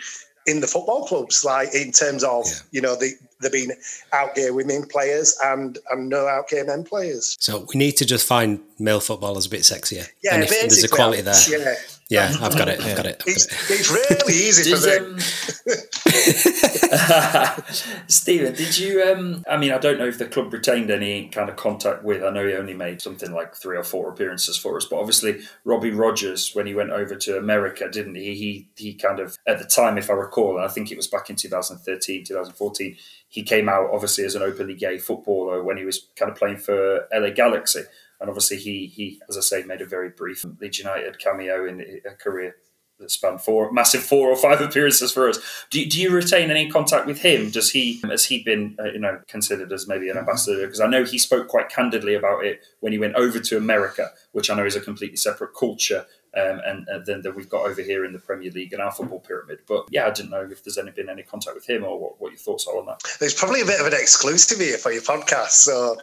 in 0.49 0.61
the 0.61 0.67
football 0.67 1.05
clubs, 1.07 1.45
like 1.45 1.69
in 1.75 1.93
terms 1.93 2.25
of 2.25 2.45
Yeah. 2.47 2.55
you 2.73 2.81
know 2.81 2.97
the 2.97 3.13
there 3.41 3.51
being 3.53 3.71
out 4.13 4.35
gay 4.35 4.51
women 4.51 4.85
players 4.89 5.39
and 5.45 5.79
and 5.91 6.09
no 6.09 6.27
out 6.27 6.49
gay 6.49 6.63
men 6.65 6.83
players. 6.85 7.37
So 7.39 7.67
we 7.73 7.79
need 7.79 7.93
to 7.99 8.05
just 8.05 8.27
find 8.27 8.59
male 8.81 8.99
footballers 9.01 9.47
a 9.47 9.51
bit 9.51 9.61
sexier. 9.63 10.07
Yeah, 10.25 10.35
and 10.35 10.43
if 10.45 10.51
there's 10.51 10.83
a 10.83 10.89
quality 10.89 11.23
there, 11.23 11.35
Yeah, 11.49 11.75
yeah, 12.09 12.35
I've 12.41 12.57
got 12.59 12.69
it. 12.69 12.81
I've 12.81 12.97
got 12.97 13.07
it. 13.07 13.17
I've 13.21 13.27
got 13.27 13.29
it's 13.29 13.47
it. 13.47 13.53
it's 13.71 13.91
really 13.91 14.35
easy 14.35 14.65
for 14.65 14.77
Does, 14.77 14.85
them. 14.85 15.05
um, 15.15 15.19
Stephen, 18.09 18.55
did 18.55 18.79
you? 18.79 19.03
Um, 19.03 19.45
I 19.49 19.57
mean, 19.57 19.73
I 19.73 19.79
don't 19.79 19.99
know 19.99 20.07
if 20.07 20.19
the 20.19 20.27
club 20.27 20.53
retained 20.53 20.91
any 20.91 21.29
kind 21.29 21.49
of 21.49 21.57
contact 21.57 22.05
with. 22.05 22.23
I 22.23 22.31
know 22.31 22.47
he 22.47 22.55
only 22.55 22.75
made 22.75 23.03
something 23.03 23.33
like 23.33 23.55
three 23.55 23.77
or 23.77 23.85
four 23.85 24.11
appearances 24.11 24.57
for 24.57 24.77
us, 24.77 24.87
but 24.87 24.99
obviously 24.99 25.41
Robbie 25.65 25.91
Rogers, 25.91 26.55
when 26.55 26.67
he 26.67 26.75
went 26.75 26.91
over 26.91 27.15
to 27.15 27.39
America, 27.39 27.89
didn't 27.91 28.15
he? 28.15 28.35
He 28.35 28.69
he 28.77 28.95
kind 28.95 29.21
of 29.21 29.37
at 29.47 29.59
the 29.59 29.65
time, 29.65 29.99
if 29.99 30.11
I 30.11 30.15
recall, 30.15 30.57
and 30.57 30.65
I 30.65 30.69
think 30.69 30.91
it 30.91 30.97
was 30.97 31.07
back 31.07 31.31
in 31.31 31.37
2013, 31.37 32.25
2014, 32.25 32.97
he 33.29 33.43
came 33.43 33.69
out 33.69 33.91
obviously 33.93 34.25
as 34.25 34.35
an 34.35 34.43
openly 34.43 34.75
gay 34.75 34.99
footballer 34.99 35.63
when 35.63 35.77
he 35.77 35.85
was 35.85 36.09
kind 36.17 36.31
of 36.31 36.39
playing 36.39 36.59
for 36.59 37.07
LA 37.13 37.31
Galaxy. 37.31 37.83
And 38.21 38.29
obviously, 38.29 38.57
he, 38.57 38.87
he, 38.87 39.21
as 39.29 39.37
I 39.39 39.43
say, 39.43 39.63
made 39.63 39.81
a 39.81 39.87
very 39.87 40.11
brief 40.11 40.45
Leeds 40.61 40.81
United 40.81 41.21
cameo 41.21 41.67
in 41.67 42.01
a 42.05 42.15
career 42.15 42.57
that 42.99 43.11
spanned 43.11 43.41
four 43.41 43.71
massive 43.73 44.03
four 44.03 44.29
or 44.29 44.37
five 44.37 44.61
appearances 44.69 45.13
for 45.13 45.29
us. 45.29 45.39
Do, 45.71 45.85
do 45.85 46.01
you 46.01 46.11
retain 46.11 46.51
any 46.51 46.71
contact 46.71 47.07
with 47.07 47.21
him? 47.21 47.51
Does 47.51 47.71
he 47.71 48.01
has 48.05 48.25
he 48.25 48.43
been 48.43 48.77
uh, 48.79 48.91
you 48.93 48.99
know 48.99 49.21
considered 49.29 49.73
as 49.73 49.89
maybe 49.89 50.09
an 50.09 50.19
ambassador? 50.19 50.67
Because 50.67 50.81
I 50.81 50.87
know 50.87 51.05
he 51.05 51.19
spoke 51.19 51.49
quite 51.49 51.69
candidly 51.69 52.15
about 52.15 52.45
it 52.45 52.63
when 52.81 52.93
he 52.93 52.99
went 52.99 53.15
over 53.15 53.41
to 53.41 53.57
America, 53.57 54.11
which 54.33 54.51
I 54.51 54.55
know 54.55 54.67
is 54.67 54.77
a 54.77 54.81
completely 54.81 55.17
separate 55.17 55.55
culture. 55.55 56.07
Um, 56.37 56.61
and, 56.67 56.87
and 56.89 57.07
then 57.07 57.23
that 57.23 57.35
we've 57.35 57.49
got 57.49 57.67
over 57.67 57.81
here 57.81 58.05
in 58.05 58.13
the 58.13 58.19
Premier 58.19 58.51
League 58.51 58.75
and 58.75 58.83
our 58.83 58.93
football 58.93 59.19
pyramid. 59.19 59.61
But 59.67 59.87
yeah, 59.91 60.07
I 60.07 60.11
didn't 60.11 60.31
know 60.31 60.47
if 60.49 60.63
there's 60.63 60.77
any 60.77 60.91
been 60.91 61.09
any 61.09 61.23
contact 61.23 61.57
with 61.57 61.69
him 61.69 61.85
or 61.85 61.99
what, 61.99 62.21
what 62.21 62.33
your 62.33 62.39
thoughts 62.39 62.67
are 62.67 62.79
on 62.79 62.85
that. 62.85 63.01
There's 63.19 63.35
probably 63.35 63.63
a 63.63 63.65
bit 63.65 63.81
of 63.81 63.87
an 63.87 63.95
exclusive 63.95 64.59
here 64.59 64.77
for 64.77 64.93
your 64.93 65.03
podcast. 65.03 65.53
So, 65.53 65.97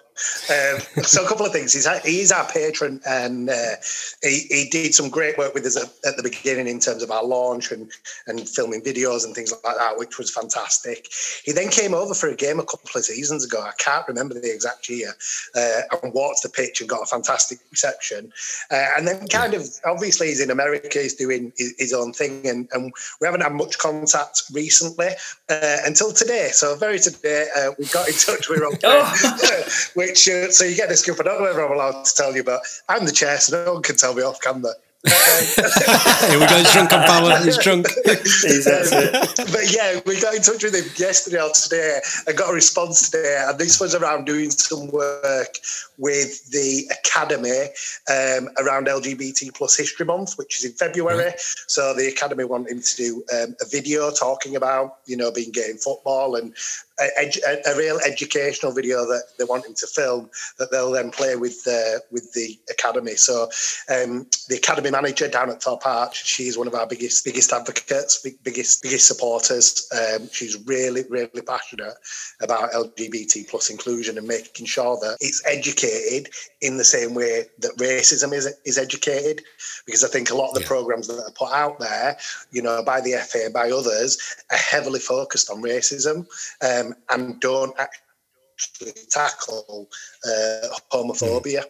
um, 0.49 0.80
so 1.03 1.26
a 1.26 1.28
couple 1.28 1.45
of 1.45 1.51
things. 1.51 1.74
He's 1.74 1.88
he's 2.03 2.32
our 2.32 2.47
patron, 2.47 3.01
and 3.05 3.49
uh, 3.49 3.76
he, 4.24 4.45
he 4.49 4.70
did 4.72 4.95
some 4.95 5.09
great 5.09 5.38
work 5.38 5.53
with 5.53 5.66
us 5.66 5.76
at, 5.76 5.89
at 6.07 6.16
the 6.16 6.24
beginning 6.24 6.68
in 6.68 6.80
terms 6.80 7.03
of 7.03 7.11
our 7.11 7.24
launch 7.24 7.72
and 7.72 7.91
and 8.28 8.47
filming 8.47 8.82
videos 8.82 9.26
and 9.26 9.36
things 9.36 9.51
like 9.51 9.76
that, 9.76 9.97
which 9.97 10.18
was 10.18 10.32
fantastic. 10.32 11.09
He 11.43 11.51
then 11.51 11.70
came 11.70 11.93
over 11.93 12.13
for 12.13 12.30
a 12.30 12.36
game 12.36 12.59
a 12.59 12.66
couple 12.66 12.89
of 12.95 13.03
seasons 13.03 13.43
ago. 13.43 13.61
I 13.61 13.74
can't 13.78 14.07
remember 14.07 14.36
the 14.36 14.53
exact 14.53 14.88
year, 14.88 15.13
uh, 15.55 15.82
and 16.01 16.13
walked 16.13 16.43
the 16.43 16.49
pitch 16.49 16.80
and 16.80 16.89
got 16.89 17.01
a 17.01 17.05
fantastic 17.05 17.59
reception. 17.72 18.32
Uh, 18.72 18.86
and 18.97 19.07
then, 19.07 19.28
kind 19.28 19.53
of 19.53 19.68
obviously, 19.86 20.28
he's 20.28 20.41
in 20.41 20.51
America, 20.51 20.99
he's 20.99 21.16
doing 21.16 21.51
his, 21.57 21.76
his 21.78 21.93
own 21.93 22.13
thing, 22.13 22.47
and, 22.47 22.70
and 22.72 22.93
we 23.20 23.26
haven't 23.26 23.41
had 23.41 23.53
much 23.53 23.78
contact 23.78 24.43
recently 24.53 25.09
uh, 25.49 25.78
until 25.86 26.13
today. 26.13 26.49
So 26.53 26.76
very 26.76 26.99
today, 26.99 27.47
uh, 27.57 27.72
we 27.78 27.86
got 27.88 28.07
in 28.07 28.13
touch 28.13 28.47
with 28.47 28.59
Rob, 28.61 28.76
which 30.06 30.30
uh, 30.30 30.51
so 30.51 30.66
you 30.66 30.76
get 30.76 30.89
the 30.89 30.97
scoop. 30.97 31.20
I 31.20 31.24
don't 31.24 31.39
know 31.39 31.45
whether 31.45 31.66
I'm 31.66 31.72
allowed 31.72 32.06
to 32.06 32.14
tell 32.14 32.36
you, 32.36 32.43
but 32.43 32.62
I'm 32.89 33.06
the 33.06 33.12
chair, 33.12 33.38
so 33.38 33.66
no 33.66 33.74
one 33.74 33.84
can 33.84 33.95
tell 33.95 34.14
me 34.14 34.24
off, 34.24 34.39
can 34.39 34.62
they? 34.62 34.70
Here 36.30 36.39
we 36.39 36.47
go. 36.47 36.58
He's 36.58 36.74
drunk 36.74 36.91
on 36.91 37.06
power. 37.06 37.38
He's 37.38 37.60
drunk. 37.60 37.86
but 38.06 39.72
yeah, 39.72 39.99
we 40.08 40.20
got 40.20 40.34
in 40.34 40.41
touch 40.41 40.64
with 40.64 40.74
him 40.74 40.86
yesterday 40.97 41.39
or 41.39 41.51
today 41.51 41.99
and 42.26 42.36
got 42.36 42.49
a 42.49 42.53
response 42.53 43.12
today. 43.12 43.45
And 43.47 43.60
this 43.60 43.80
was 43.80 43.93
around 43.93 44.26
doing 44.26 44.49
some 44.49 44.88
work 44.88 45.60
with 45.99 46.49
the 46.49 46.89
Academy 46.99 47.66
um, 48.10 48.49
around 48.58 48.88
LGBT 48.88 49.53
plus 49.53 49.78
History 49.78 50.08
Month, 50.08 50.39
which 50.39 50.58
is 50.58 50.66
in 50.66 50.72
February. 50.72 51.34
So 51.68 51.93
the 51.93 52.08
Academy 52.08 52.45
wanted 52.45 52.72
him 52.72 52.82
to 52.82 52.95
do 52.95 53.24
um, 53.32 53.56
a 53.62 53.66
video 53.70 54.10
talking 54.10 54.56
about, 54.56 54.97
you 55.06 55.18
know, 55.18 55.32
being 55.32 55.51
gay 55.51 55.70
in 55.70 55.78
football 55.78 56.36
and 56.36 56.51
a, 56.99 57.31
a, 57.47 57.73
a 57.73 57.77
real 57.77 57.99
educational 58.05 58.71
video 58.71 59.05
that 59.05 59.23
they 59.37 59.43
want 59.43 59.65
him 59.65 59.73
to 59.75 59.87
film 59.87 60.29
that 60.57 60.71
they'll 60.71 60.91
then 60.91 61.11
play 61.11 61.35
with 61.35 61.63
the 61.63 62.01
with 62.11 62.31
the 62.33 62.57
academy. 62.69 63.15
So 63.15 63.43
um, 63.89 64.27
the 64.49 64.57
academy 64.57 64.91
manager 64.91 65.27
down 65.27 65.49
at 65.49 65.61
Thorpe 65.61 65.85
Arch, 65.85 66.25
she's 66.25 66.57
one 66.57 66.67
of 66.67 66.75
our 66.75 66.87
biggest 66.87 67.25
biggest 67.25 67.51
advocates, 67.51 68.21
big, 68.21 68.41
biggest 68.43 68.81
biggest 68.81 69.07
supporters. 69.07 69.89
Um, 69.93 70.29
she's 70.31 70.57
really 70.65 71.03
really 71.09 71.41
passionate 71.45 71.95
about 72.41 72.71
LGBT 72.71 73.47
plus 73.49 73.69
inclusion 73.69 74.17
and 74.17 74.27
making 74.27 74.65
sure 74.65 74.97
that 75.01 75.17
it's 75.19 75.45
educated 75.45 76.29
in 76.61 76.77
the 76.77 76.83
same 76.83 77.13
way 77.13 77.45
that 77.59 77.75
racism 77.77 78.33
is 78.33 78.53
is 78.65 78.77
educated. 78.77 79.41
Because 79.85 80.03
I 80.03 80.07
think 80.07 80.29
a 80.31 80.35
lot 80.35 80.49
of 80.49 80.55
the 80.55 80.61
Yeah. 80.61 80.67
programs 80.67 81.07
that 81.07 81.19
are 81.19 81.31
put 81.31 81.51
out 81.53 81.79
there, 81.79 82.17
you 82.51 82.61
know, 82.61 82.81
by 82.83 83.01
the 83.01 83.13
FA 83.13 83.49
by 83.53 83.69
others, 83.69 84.17
are 84.51 84.57
heavily 84.57 84.99
focused 84.99 85.49
on 85.49 85.61
racism 85.61 86.25
um, 86.61 86.84
and 87.09 87.39
don't 87.39 87.73
actually 87.79 88.93
tackle 89.09 89.89
uh, 90.25 90.67
homophobia. 90.91 91.63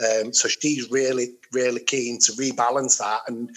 Um, 0.00 0.32
so 0.32 0.48
she's 0.48 0.90
really, 0.90 1.34
really 1.52 1.80
keen 1.80 2.18
to 2.20 2.32
rebalance 2.32 2.98
that 2.98 3.20
and, 3.28 3.50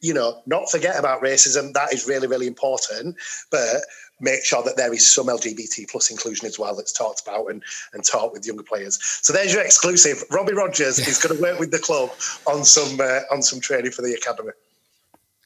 you 0.00 0.14
know, 0.14 0.42
not 0.46 0.70
forget 0.70 0.98
about 0.98 1.22
racism. 1.22 1.72
That 1.72 1.92
is 1.92 2.06
really, 2.06 2.26
really 2.26 2.46
important, 2.46 3.16
but 3.50 3.82
make 4.20 4.44
sure 4.44 4.62
that 4.62 4.76
there 4.76 4.92
is 4.92 5.06
some 5.06 5.26
LGBT 5.26 5.90
plus 5.90 6.10
inclusion 6.10 6.46
as 6.46 6.58
well 6.58 6.76
that's 6.76 6.92
talked 6.92 7.22
about 7.26 7.46
and, 7.46 7.62
and 7.92 8.04
taught 8.04 8.32
with 8.32 8.46
younger 8.46 8.62
players. 8.62 8.98
So 9.22 9.32
there's 9.32 9.52
your 9.52 9.62
exclusive. 9.62 10.22
Robbie 10.30 10.54
Rogers 10.54 10.98
is 10.98 11.18
going 11.18 11.36
to 11.36 11.42
work 11.42 11.58
with 11.58 11.70
the 11.70 11.78
club 11.78 12.10
on 12.46 12.64
some 12.64 13.00
uh, 13.00 13.20
on 13.32 13.42
some 13.42 13.60
training 13.60 13.92
for 13.92 14.02
the 14.02 14.12
academy. 14.14 14.52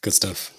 Good 0.02 0.14
stuff. 0.14 0.52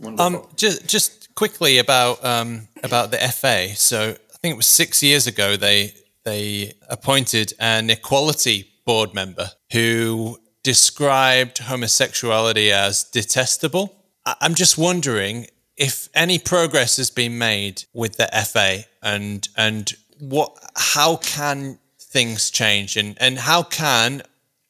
Wonderful. 0.00 0.36
Um, 0.36 0.46
just 0.56 0.86
just 0.86 1.19
quickly 1.40 1.78
about 1.78 2.22
um, 2.22 2.68
about 2.84 3.10
the 3.10 3.16
FA. 3.16 3.74
So 3.74 4.10
I 4.10 4.36
think 4.42 4.52
it 4.52 4.56
was 4.58 4.66
six 4.66 5.02
years 5.02 5.26
ago 5.26 5.56
they 5.56 5.94
they 6.22 6.74
appointed 6.90 7.54
an 7.58 7.88
equality 7.88 8.70
board 8.84 9.14
member 9.14 9.48
who 9.72 10.36
described 10.62 11.56
homosexuality 11.56 12.70
as 12.70 13.04
detestable. 13.04 13.86
I'm 14.26 14.54
just 14.54 14.76
wondering 14.76 15.46
if 15.78 16.10
any 16.12 16.38
progress 16.38 16.98
has 16.98 17.08
been 17.08 17.38
made 17.38 17.84
with 17.94 18.18
the 18.18 18.28
FA 18.52 18.84
and 19.02 19.48
and 19.56 19.94
what 20.18 20.50
how 20.76 21.16
can 21.16 21.78
things 21.98 22.50
change 22.50 22.98
and 22.98 23.16
and 23.18 23.38
how 23.38 23.62
can 23.62 24.22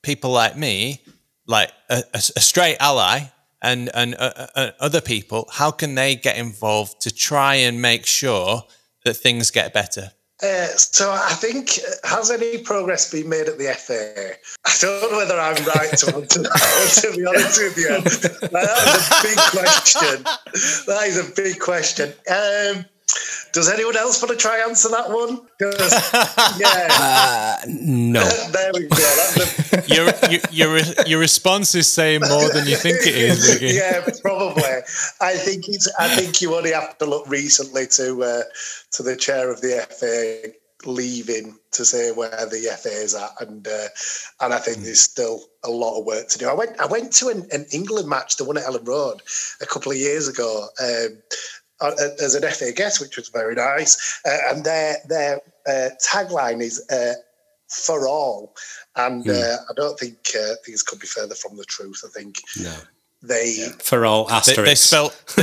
people 0.03 0.31
like 0.31 0.57
me 0.57 1.01
like 1.49 1.73
a, 1.89 2.05
a 2.15 2.41
straight 2.41 2.77
ally 2.79 3.25
and 3.63 3.91
and 3.95 4.15
uh, 4.19 4.47
uh, 4.55 4.71
other 4.81 5.01
people 5.01 5.49
how 5.53 5.71
can 5.71 5.95
they 5.95 6.15
get 6.15 6.37
involved 6.37 7.01
to 7.01 7.15
try 7.15 7.55
and 7.55 7.81
make 7.81 8.07
sure 8.07 8.63
that 9.05 9.15
things 9.15 9.51
get 9.51 9.73
better 9.73 10.13
Uh, 10.43 10.67
so 10.69 11.13
I 11.13 11.35
think 11.35 11.79
uh, 11.87 12.09
has 12.09 12.31
any 12.31 12.59
progress 12.59 13.11
been 13.13 13.29
made 13.29 13.47
at 13.47 13.59
the 13.59 13.75
FA? 13.77 14.37
I 14.65 14.73
don't 14.81 15.13
know 15.13 15.19
whether 15.19 15.39
I'm 15.39 15.63
right 15.77 15.93
to 15.99 16.17
answer 16.17 16.43
that. 16.43 17.01
to 17.03 17.17
be 17.17 17.27
honest 17.27 17.61
with 17.61 17.77
you, 17.77 17.89
that 18.49 18.77
is 18.97 19.05
a 19.05 19.21
big 19.29 19.41
question. 19.53 20.25
That 20.87 21.05
is 21.09 21.19
a 21.19 21.35
big 21.37 21.59
question. 21.61 22.09
Um, 22.31 22.87
does 23.53 23.69
anyone 23.69 23.97
else 23.97 24.23
want 24.23 24.31
to 24.31 24.37
try 24.37 24.61
answer 24.61 24.89
that 24.91 25.11
one? 25.11 25.41
yeah, 26.61 27.57
No. 27.67 28.23
there 28.53 28.71
we 28.75 28.83
go. 28.83 28.89
That's 28.97 29.35
the, 29.35 29.85
your, 30.51 30.51
your 30.53 30.77
your 30.79 31.07
your 31.07 31.21
response 31.21 31.75
is 31.75 31.87
saying 31.87 32.21
more 32.29 32.49
than 32.53 32.67
you 32.67 32.77
think 32.77 32.99
it 33.07 33.17
is 33.17 33.49
Wiggy. 33.49 33.75
yeah, 33.75 34.07
probably. 34.23 34.63
I 35.21 35.35
think 35.35 35.69
it's. 35.69 35.93
I 35.99 36.09
think 36.09 36.41
you 36.41 36.55
only 36.55 36.73
have 36.73 36.97
to 36.99 37.07
look 37.07 37.29
recently 37.29 37.87
to 37.89 38.23
uh, 38.23 38.43
to 38.93 39.03
the 39.03 39.17
chair 39.17 39.51
of 39.51 39.61
the 39.61 39.87
FA 39.91 40.53
leaving 40.87 41.59
to 41.73 41.85
say 41.85 42.11
where 42.13 42.31
the 42.31 42.77
FA 42.81 42.89
is 42.89 43.15
at, 43.15 43.31
and 43.41 43.67
uh, 43.67 43.89
and 44.41 44.55
I 44.55 44.59
think 44.59 44.79
there's 44.79 45.01
still 45.01 45.43
a 45.65 45.71
lot 45.71 45.99
of 45.99 46.07
work 46.07 46.29
to 46.29 46.39
do. 46.39 46.49
I 46.49 46.55
went 46.55 46.81
I 46.81 46.87
went 46.87 47.13
to 47.15 47.29
an, 47.29 47.47
an 47.53 47.67
England 47.73 48.09
match, 48.09 48.37
the 48.37 48.45
one 48.45 48.57
at 48.57 48.65
Elland 48.65 48.89
Road, 48.89 49.23
a 49.61 49.67
couple 49.67 49.93
of 49.93 49.99
years 49.99 50.29
ago. 50.29 50.69
Um, 50.81 51.19
uh, 51.81 51.93
as 52.23 52.35
an 52.35 52.49
FA 52.51 52.73
guest, 52.73 53.01
which 53.01 53.17
was 53.17 53.29
very 53.29 53.55
nice, 53.55 54.21
uh, 54.27 54.37
and 54.51 54.65
their 54.65 54.97
their 55.09 55.41
uh, 55.67 55.89
tagline 56.05 56.61
is 56.61 56.85
uh, 56.91 57.15
"for 57.69 58.07
all," 58.09 58.55
and 58.97 59.29
uh, 59.29 59.57
I 59.69 59.73
don't 59.77 59.99
think 59.99 60.19
uh, 60.39 60.55
things 60.65 60.83
could 60.83 60.99
be 61.01 61.07
further 61.07 61.35
from 61.35 61.57
the 61.57 61.65
truth. 61.65 62.03
I 62.05 62.09
think 62.19 62.37
No. 62.59 62.75
they 63.23 63.69
For 63.83 64.05
all 64.07 64.25
they, 64.27 64.35
asterisks. 64.35 64.65
they 64.69 64.75
spelt 64.75 65.35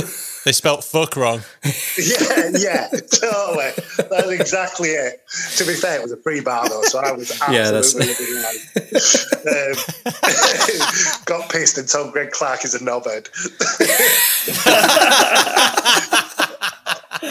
they 0.44 0.52
spelt 0.52 0.82
fuck 0.84 1.16
wrong 1.16 1.42
yeah, 1.98 2.50
yeah, 2.58 2.88
totally. 3.12 3.70
That's 4.10 4.28
exactly 4.30 4.90
it. 4.90 5.20
To 5.58 5.64
be 5.66 5.74
fair, 5.74 5.96
it 5.98 6.02
was 6.02 6.12
a 6.12 6.16
free 6.16 6.40
bar 6.40 6.68
though, 6.68 6.82
so 6.82 6.98
I 7.00 7.12
was 7.12 7.30
Yeah, 7.50 7.70
that's- 7.70 7.94
absolutely 7.94 8.38
um, 9.48 11.24
got 11.26 11.50
pissed 11.50 11.76
and 11.78 11.88
told 11.88 12.12
Greg 12.12 12.30
Clarke 12.30 12.64
is 12.64 12.74
a 12.74 12.78
knobhead. 12.78 13.28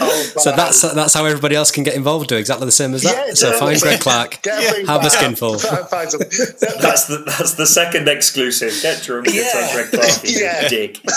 Oh, 0.00 0.22
So 0.38 0.52
that's 0.52 0.80
that's 0.82 1.14
how 1.14 1.24
everybody 1.24 1.54
else 1.56 1.70
can 1.70 1.84
get 1.84 1.94
involved. 1.94 2.28
Do 2.28 2.36
exactly 2.36 2.66
the 2.66 2.72
same 2.72 2.94
as 2.94 3.02
that. 3.02 3.28
Yeah, 3.28 3.34
so 3.34 3.52
totally. 3.52 3.72
find 3.76 3.82
Greg 3.82 4.00
Clarke, 4.00 4.42
Get 4.42 4.58
a 4.58 4.74
free 4.74 4.86
have 4.86 5.00
a 5.00 5.02
bar. 5.02 5.10
skinful. 5.10 5.52
That's 5.58 7.06
the 7.06 7.22
that's 7.26 7.54
the 7.54 7.66
second 7.66 8.08
exclusive. 8.08 8.72
Get 8.82 9.02
drunk, 9.02 9.26
get 9.26 9.34
Yeah. 9.34 9.66
on 9.66 9.72
Greg 9.74 9.90
Clarke, 9.90 10.24
you 10.24 10.38
Yeah. 10.40 10.68
dick. 10.68 11.00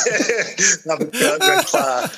A 0.90 0.98
go 1.06 1.38
Greg 1.40 1.66
Clarke. 1.66 2.12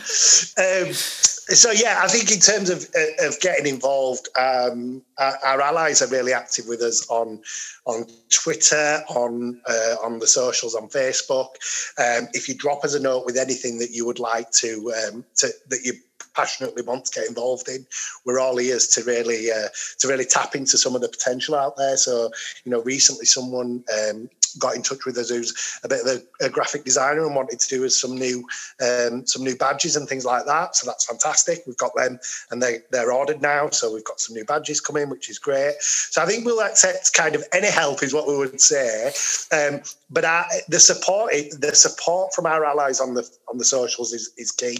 Um, 0.57 0.93
so 0.93 1.71
yeah, 1.71 1.99
I 2.01 2.07
think 2.07 2.31
in 2.31 2.39
terms 2.39 2.69
of 2.69 2.87
uh, 2.95 3.27
of 3.27 3.39
getting 3.41 3.67
involved, 3.67 4.29
um, 4.37 5.01
our, 5.17 5.37
our 5.45 5.61
allies 5.61 6.01
are 6.01 6.07
really 6.07 6.33
active 6.33 6.65
with 6.67 6.81
us 6.81 7.05
on 7.09 7.41
on 7.85 8.05
Twitter, 8.29 9.03
on 9.09 9.59
uh, 9.67 9.95
on 10.03 10.19
the 10.19 10.27
socials, 10.27 10.73
on 10.75 10.87
Facebook. 10.89 11.49
Um, 11.97 12.29
if 12.33 12.47
you 12.47 12.55
drop 12.55 12.83
us 12.85 12.93
a 12.95 12.99
note 12.99 13.25
with 13.25 13.37
anything 13.37 13.77
that 13.79 13.91
you 13.91 14.05
would 14.05 14.19
like 14.19 14.51
to 14.51 14.93
um, 15.11 15.25
to 15.37 15.49
that 15.69 15.81
you 15.83 15.93
passionately 16.35 16.83
want 16.83 17.05
to 17.05 17.19
get 17.19 17.27
involved 17.27 17.67
in, 17.69 17.85
we're 18.25 18.39
all 18.39 18.59
ears 18.59 18.87
to 18.87 19.03
really 19.03 19.51
uh, 19.51 19.69
to 19.99 20.07
really 20.07 20.25
tap 20.25 20.55
into 20.55 20.77
some 20.77 20.95
of 20.95 21.01
the 21.01 21.09
potential 21.09 21.55
out 21.55 21.77
there. 21.77 21.97
So 21.97 22.29
you 22.63 22.71
know, 22.71 22.81
recently 22.81 23.25
someone. 23.25 23.83
Um, 24.09 24.29
got 24.59 24.75
in 24.75 24.81
touch 24.81 25.05
with 25.05 25.17
us 25.17 25.29
who's 25.29 25.79
a 25.83 25.87
bit 25.87 26.01
of 26.01 26.07
a, 26.07 26.45
a 26.45 26.49
graphic 26.49 26.83
designer 26.83 27.25
and 27.25 27.35
wanted 27.35 27.59
to 27.59 27.69
do 27.69 27.85
us 27.85 27.95
some 27.95 28.15
new 28.15 28.47
um, 28.81 29.25
some 29.25 29.43
new 29.43 29.55
badges 29.55 29.95
and 29.95 30.07
things 30.07 30.25
like 30.25 30.45
that. 30.45 30.75
So 30.75 30.85
that's 30.85 31.05
fantastic. 31.05 31.63
We've 31.65 31.77
got 31.77 31.95
them 31.95 32.19
and 32.51 32.61
they 32.61 32.79
they're 32.91 33.11
ordered 33.11 33.41
now. 33.41 33.69
So 33.69 33.93
we've 33.93 34.03
got 34.03 34.19
some 34.19 34.35
new 34.35 34.45
badges 34.45 34.81
coming, 34.81 35.09
which 35.09 35.29
is 35.29 35.39
great. 35.39 35.75
So 35.79 36.21
I 36.21 36.25
think 36.25 36.45
we'll 36.45 36.61
accept 36.61 37.13
kind 37.13 37.35
of 37.35 37.43
any 37.53 37.69
help 37.69 38.03
is 38.03 38.13
what 38.13 38.27
we 38.27 38.37
would 38.37 38.61
say. 38.61 39.11
Um, 39.51 39.81
but 40.09 40.25
our, 40.25 40.45
the 40.69 40.79
support 40.79 41.33
the 41.59 41.71
support 41.73 42.33
from 42.33 42.45
our 42.45 42.65
allies 42.65 42.99
on 42.99 43.13
the 43.13 43.29
on 43.47 43.57
the 43.57 43.65
socials 43.65 44.13
is, 44.13 44.31
is 44.37 44.51
key, 44.51 44.77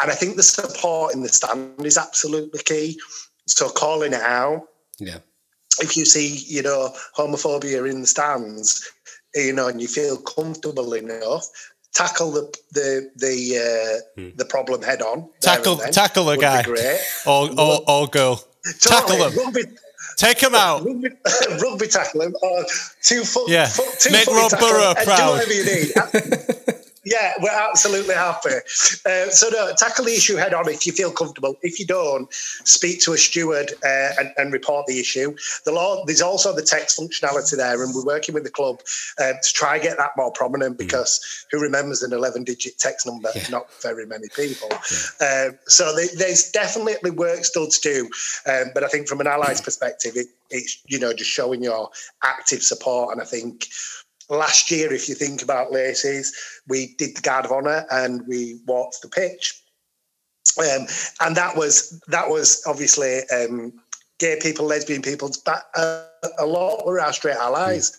and 0.00 0.10
I 0.10 0.14
think 0.14 0.36
the 0.36 0.42
support 0.42 1.14
in 1.14 1.22
the 1.22 1.28
stand 1.28 1.84
is 1.84 1.98
absolutely 1.98 2.60
key. 2.64 2.98
So 3.46 3.68
calling 3.68 4.12
it 4.12 4.22
out 4.22 4.68
Yeah. 4.98 5.18
if 5.80 5.96
you 5.96 6.04
see, 6.04 6.36
you 6.46 6.62
know, 6.62 6.94
homophobia 7.16 7.90
in 7.90 8.00
the 8.00 8.06
stands, 8.06 8.88
you 9.34 9.52
know, 9.52 9.68
and 9.68 9.80
you 9.80 9.88
feel 9.88 10.16
comfortable 10.18 10.92
enough, 10.94 11.46
tackle 11.92 12.30
the 12.32 12.52
the 12.72 13.10
the 13.16 14.02
uh, 14.18 14.30
the 14.36 14.44
problem 14.44 14.82
head 14.82 15.02
on. 15.02 15.28
there 15.40 15.56
tackle 15.56 15.72
and 15.74 15.82
then 15.82 15.92
tackle 15.92 16.30
a 16.30 16.36
guy 16.36 16.62
Great. 16.62 17.00
or, 17.26 17.50
or, 17.58 17.80
or 17.88 18.06
girl 18.08 18.36
tackle 18.80 19.16
Totally. 19.16 19.30
them 19.34 19.44
Rugby, 19.44 19.62
take 20.16 20.38
them 20.40 20.54
out 20.54 20.84
rugby, 20.84 21.08
rugby 21.62 21.86
tackle 21.88 22.22
him 22.22 22.34
or 22.42 22.64
two 23.02 23.24
foot. 23.24 23.48
Yeah. 23.50 23.66
foot 23.66 23.98
two 23.98 24.12
Make 24.12 24.26
Rob 24.28 24.50
Burrow 24.52 24.94
proud. 25.04 25.16
Do 25.16 25.32
whatever 25.32 25.52
you 25.52 25.64
need. 25.64 26.68
Yeah, 27.04 27.32
we're 27.40 27.50
absolutely 27.50 28.14
happy. 28.14 28.50
Uh, 29.04 29.28
so, 29.28 29.48
no, 29.50 29.72
tackle 29.76 30.04
the 30.04 30.12
issue 30.12 30.36
head 30.36 30.54
on 30.54 30.68
if 30.68 30.86
you 30.86 30.92
feel 30.92 31.10
comfortable. 31.10 31.56
If 31.62 31.80
you 31.80 31.86
don't, 31.86 32.32
speak 32.32 33.00
to 33.00 33.12
a 33.12 33.18
steward 33.18 33.72
uh, 33.84 34.10
and, 34.20 34.32
and, 34.36 34.52
report 34.52 34.86
the 34.86 35.00
issue. 35.00 35.34
The 35.64 35.72
law, 35.72 36.04
there's 36.06 36.22
also 36.22 36.54
the 36.54 36.62
text 36.62 37.00
functionality 37.00 37.56
there, 37.56 37.82
and 37.82 37.92
we're 37.92 38.04
working 38.04 38.34
with 38.34 38.44
the 38.44 38.50
club 38.50 38.80
uh, 39.18 39.32
to 39.42 39.52
try 39.52 39.74
and 39.74 39.82
get 39.82 39.98
that 39.98 40.10
more 40.16 40.30
prominent 40.30 40.78
because 40.78 41.18
mm. 41.18 41.46
who 41.50 41.60
remembers 41.60 42.02
an 42.02 42.12
11 42.12 42.44
digit 42.44 42.78
text 42.78 43.04
number? 43.04 43.30
Yeah. 43.34 43.48
Not 43.50 43.72
very 43.82 44.06
many 44.06 44.28
people. 44.36 44.68
Yeah. 45.20 45.46
Um, 45.48 45.58
so, 45.66 45.96
they, 45.96 46.06
there's 46.16 46.52
definitely 46.52 47.10
work 47.10 47.44
still 47.44 47.66
to 47.66 47.80
do. 47.80 48.08
Um, 48.46 48.70
but 48.74 48.84
I 48.84 48.88
think 48.88 49.08
from 49.08 49.20
an 49.20 49.26
allies 49.26 49.60
perspective, 49.60 50.12
it, 50.14 50.28
it's, 50.50 50.80
you 50.86 51.00
know, 51.00 51.12
just 51.12 51.30
showing 51.30 51.64
your 51.64 51.90
active 52.22 52.62
support. 52.62 53.12
And 53.12 53.20
I 53.20 53.24
think 53.24 53.66
last 54.32 54.70
year, 54.70 54.92
if 54.92 55.08
you 55.08 55.14
think 55.14 55.42
about 55.42 55.72
Laces, 55.72 56.34
we 56.68 56.94
did 56.98 57.16
the 57.16 57.20
guard 57.20 57.44
of 57.44 57.52
honour 57.52 57.86
and 57.90 58.26
we 58.26 58.60
walked 58.66 59.02
the 59.02 59.08
pitch. 59.08 59.62
Um, 60.58 60.86
and 61.20 61.36
that 61.36 61.56
was 61.56 62.00
that 62.08 62.28
was 62.28 62.62
obviously 62.66 63.20
um, 63.30 63.72
gay 64.18 64.38
people, 64.40 64.66
lesbian 64.66 65.00
people, 65.00 65.30
but 65.44 65.64
uh, 65.76 66.04
a 66.38 66.46
lot 66.46 66.84
were 66.84 67.00
our 67.00 67.12
straight 67.12 67.36
allies 67.36 67.92
mm. 67.92 67.96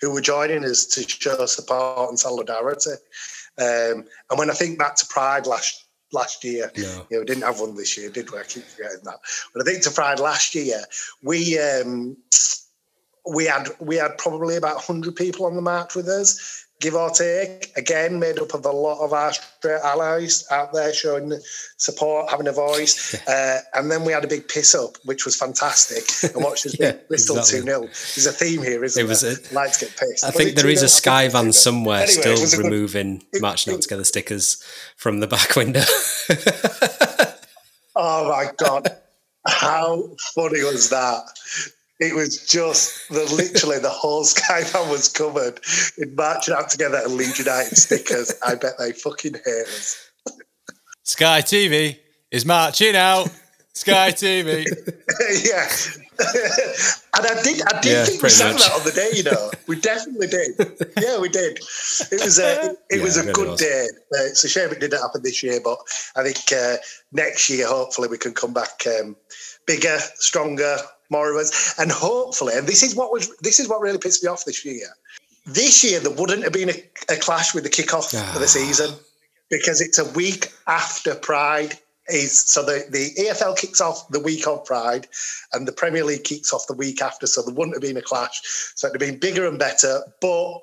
who 0.00 0.12
were 0.12 0.20
joining 0.20 0.64
us 0.64 0.86
to 0.86 1.08
show 1.08 1.44
support 1.46 2.08
and 2.08 2.18
solidarity. 2.18 2.92
Um, 3.58 4.04
and 4.30 4.38
when 4.38 4.50
I 4.50 4.54
think 4.54 4.78
back 4.78 4.96
to 4.96 5.06
Pride 5.06 5.46
last 5.46 5.84
last 6.12 6.44
year, 6.44 6.70
no. 6.76 6.82
you 6.82 7.16
know, 7.16 7.20
we 7.20 7.24
didn't 7.24 7.42
have 7.42 7.60
one 7.60 7.74
this 7.74 7.98
year, 7.98 8.08
did 8.08 8.30
we? 8.30 8.38
I 8.38 8.44
keep 8.44 8.64
forgetting 8.64 9.04
that. 9.04 9.18
But 9.52 9.62
I 9.62 9.64
think 9.70 9.82
to 9.82 9.90
Pride 9.90 10.20
last 10.20 10.54
year, 10.54 10.80
we 11.22 11.58
um, 11.58 12.16
we 13.32 13.46
had 13.46 13.68
we 13.80 13.96
had 13.96 14.16
probably 14.18 14.56
about 14.56 14.76
100 14.76 15.16
people 15.16 15.46
on 15.46 15.56
the 15.56 15.62
march 15.62 15.94
with 15.94 16.08
us 16.08 16.60
give 16.80 16.94
or 16.94 17.08
take. 17.10 17.72
Again 17.76 18.18
made 18.18 18.38
up 18.38 18.52
of 18.52 18.66
a 18.66 18.70
lot 18.70 19.02
of 19.02 19.12
our 19.12 19.32
straight 19.32 19.80
allies 19.82 20.44
out 20.50 20.72
there 20.72 20.92
showing 20.92 21.32
support 21.78 22.30
having 22.30 22.48
a 22.48 22.52
voice. 22.52 23.14
Uh, 23.26 23.60
and 23.74 23.90
then 23.90 24.04
we 24.04 24.12
had 24.12 24.24
a 24.24 24.28
big 24.28 24.48
piss 24.48 24.74
up 24.74 24.96
which 25.04 25.24
was 25.24 25.36
fantastic. 25.36 26.04
And 26.34 26.44
watched 26.44 26.66
us 26.66 26.76
yeah, 26.80 26.92
Bristol 27.08 27.38
exactly. 27.38 27.70
2-0 27.70 28.14
there's 28.14 28.26
a 28.26 28.32
theme 28.32 28.62
here 28.62 28.84
isn't 28.84 29.02
it 29.02 29.08
was 29.08 29.22
there? 29.22 29.36
A, 29.50 29.54
Lights 29.54 29.80
get 29.80 29.96
pissed. 29.96 30.24
I 30.24 30.30
think 30.30 30.56
there 30.56 30.68
is 30.68 30.82
a 30.82 30.88
sky 30.88 31.28
van 31.28 31.52
somewhere 31.52 32.02
anyway, 32.02 32.36
still 32.36 32.62
removing 32.62 33.22
good, 33.32 33.42
marching 33.42 33.72
it, 33.72 33.76
out 33.76 33.82
together 33.82 34.04
stickers 34.04 34.62
from 34.96 35.20
the 35.20 35.26
back 35.26 35.56
window. 35.56 35.84
Oh 37.96 38.28
my 38.28 38.50
god. 38.56 38.88
How 39.46 40.10
funny 40.34 40.64
was 40.64 40.90
that 40.90 41.22
it 42.04 42.14
was 42.14 42.46
just 42.46 43.08
the 43.08 43.24
literally 43.34 43.78
the 43.78 43.90
whole 43.90 44.24
skyline 44.24 44.90
was 44.90 45.08
covered 45.08 45.60
in 45.98 46.14
marching 46.14 46.54
out 46.54 46.70
together 46.70 47.00
and 47.04 47.14
Leeds 47.14 47.38
United 47.38 47.76
stickers. 47.76 48.34
I 48.46 48.54
bet 48.54 48.74
they 48.78 48.92
fucking 48.92 49.34
hate 49.44 49.66
us. 49.66 50.10
Sky 51.02 51.42
TV 51.42 51.98
is 52.30 52.46
marching 52.46 52.96
out. 52.96 53.28
Sky 53.72 54.12
TV. 54.12 54.64
yeah. 55.44 55.68
and 56.16 57.26
I 57.26 57.42
did 57.42 57.60
I 57.66 57.80
did 57.80 57.90
yeah, 57.90 58.04
think 58.04 58.22
we 58.22 58.28
sang 58.28 58.54
that 58.54 58.72
on 58.72 58.84
the 58.84 58.92
day, 58.92 59.10
you 59.14 59.24
know. 59.24 59.50
We 59.66 59.80
definitely 59.80 60.28
did. 60.28 60.54
Yeah, 61.00 61.18
we 61.18 61.28
did. 61.28 61.58
It 61.58 62.24
was 62.24 62.38
a 62.38 62.70
it 62.88 62.98
yeah, 62.98 63.02
was 63.02 63.16
a 63.16 63.32
good 63.32 63.48
was. 63.48 63.60
day. 63.60 63.88
Uh, 64.12 64.24
it's 64.26 64.44
a 64.44 64.48
shame 64.48 64.70
it 64.70 64.78
didn't 64.80 65.00
happen 65.00 65.22
this 65.22 65.42
year, 65.42 65.60
but 65.62 65.78
I 66.14 66.22
think 66.22 66.52
uh, 66.52 66.76
next 67.12 67.50
year 67.50 67.66
hopefully 67.66 68.08
we 68.08 68.18
can 68.18 68.32
come 68.32 68.52
back 68.52 68.86
um, 68.86 69.16
bigger, 69.66 69.98
stronger, 70.14 70.76
more 71.10 71.30
of 71.30 71.36
us, 71.36 71.78
and 71.78 71.90
hopefully, 71.90 72.54
and 72.56 72.66
this 72.66 72.82
is 72.82 72.94
what 72.94 73.12
was 73.12 73.34
this 73.38 73.60
is 73.60 73.68
what 73.68 73.80
really 73.80 73.98
pissed 73.98 74.22
me 74.22 74.28
off 74.28 74.44
this 74.44 74.64
year. 74.64 74.88
This 75.46 75.84
year 75.84 76.00
there 76.00 76.12
wouldn't 76.12 76.42
have 76.42 76.52
been 76.52 76.70
a, 76.70 77.12
a 77.12 77.16
clash 77.16 77.54
with 77.54 77.64
the 77.64 77.70
kickoff 77.70 78.14
of 78.14 78.40
the 78.40 78.44
ah. 78.44 78.46
season 78.46 78.94
because 79.50 79.80
it's 79.80 79.98
a 79.98 80.10
week 80.12 80.52
after 80.66 81.14
Pride 81.14 81.78
is 82.08 82.38
so 82.38 82.62
the, 82.62 82.84
the 82.90 83.10
EFL 83.22 83.56
kicks 83.56 83.80
off 83.80 84.08
the 84.08 84.20
week 84.20 84.46
of 84.46 84.64
Pride 84.64 85.06
and 85.52 85.66
the 85.66 85.72
Premier 85.72 86.04
League 86.04 86.24
kicks 86.24 86.52
off 86.52 86.66
the 86.66 86.74
week 86.74 87.00
after, 87.00 87.26
so 87.26 87.42
there 87.42 87.54
wouldn't 87.54 87.74
have 87.74 87.82
been 87.82 87.96
a 87.96 88.02
clash. 88.02 88.40
So 88.74 88.88
it'd 88.88 89.00
have 89.00 89.10
been 89.10 89.18
bigger 89.18 89.46
and 89.46 89.58
better, 89.58 90.00
but 90.20 90.56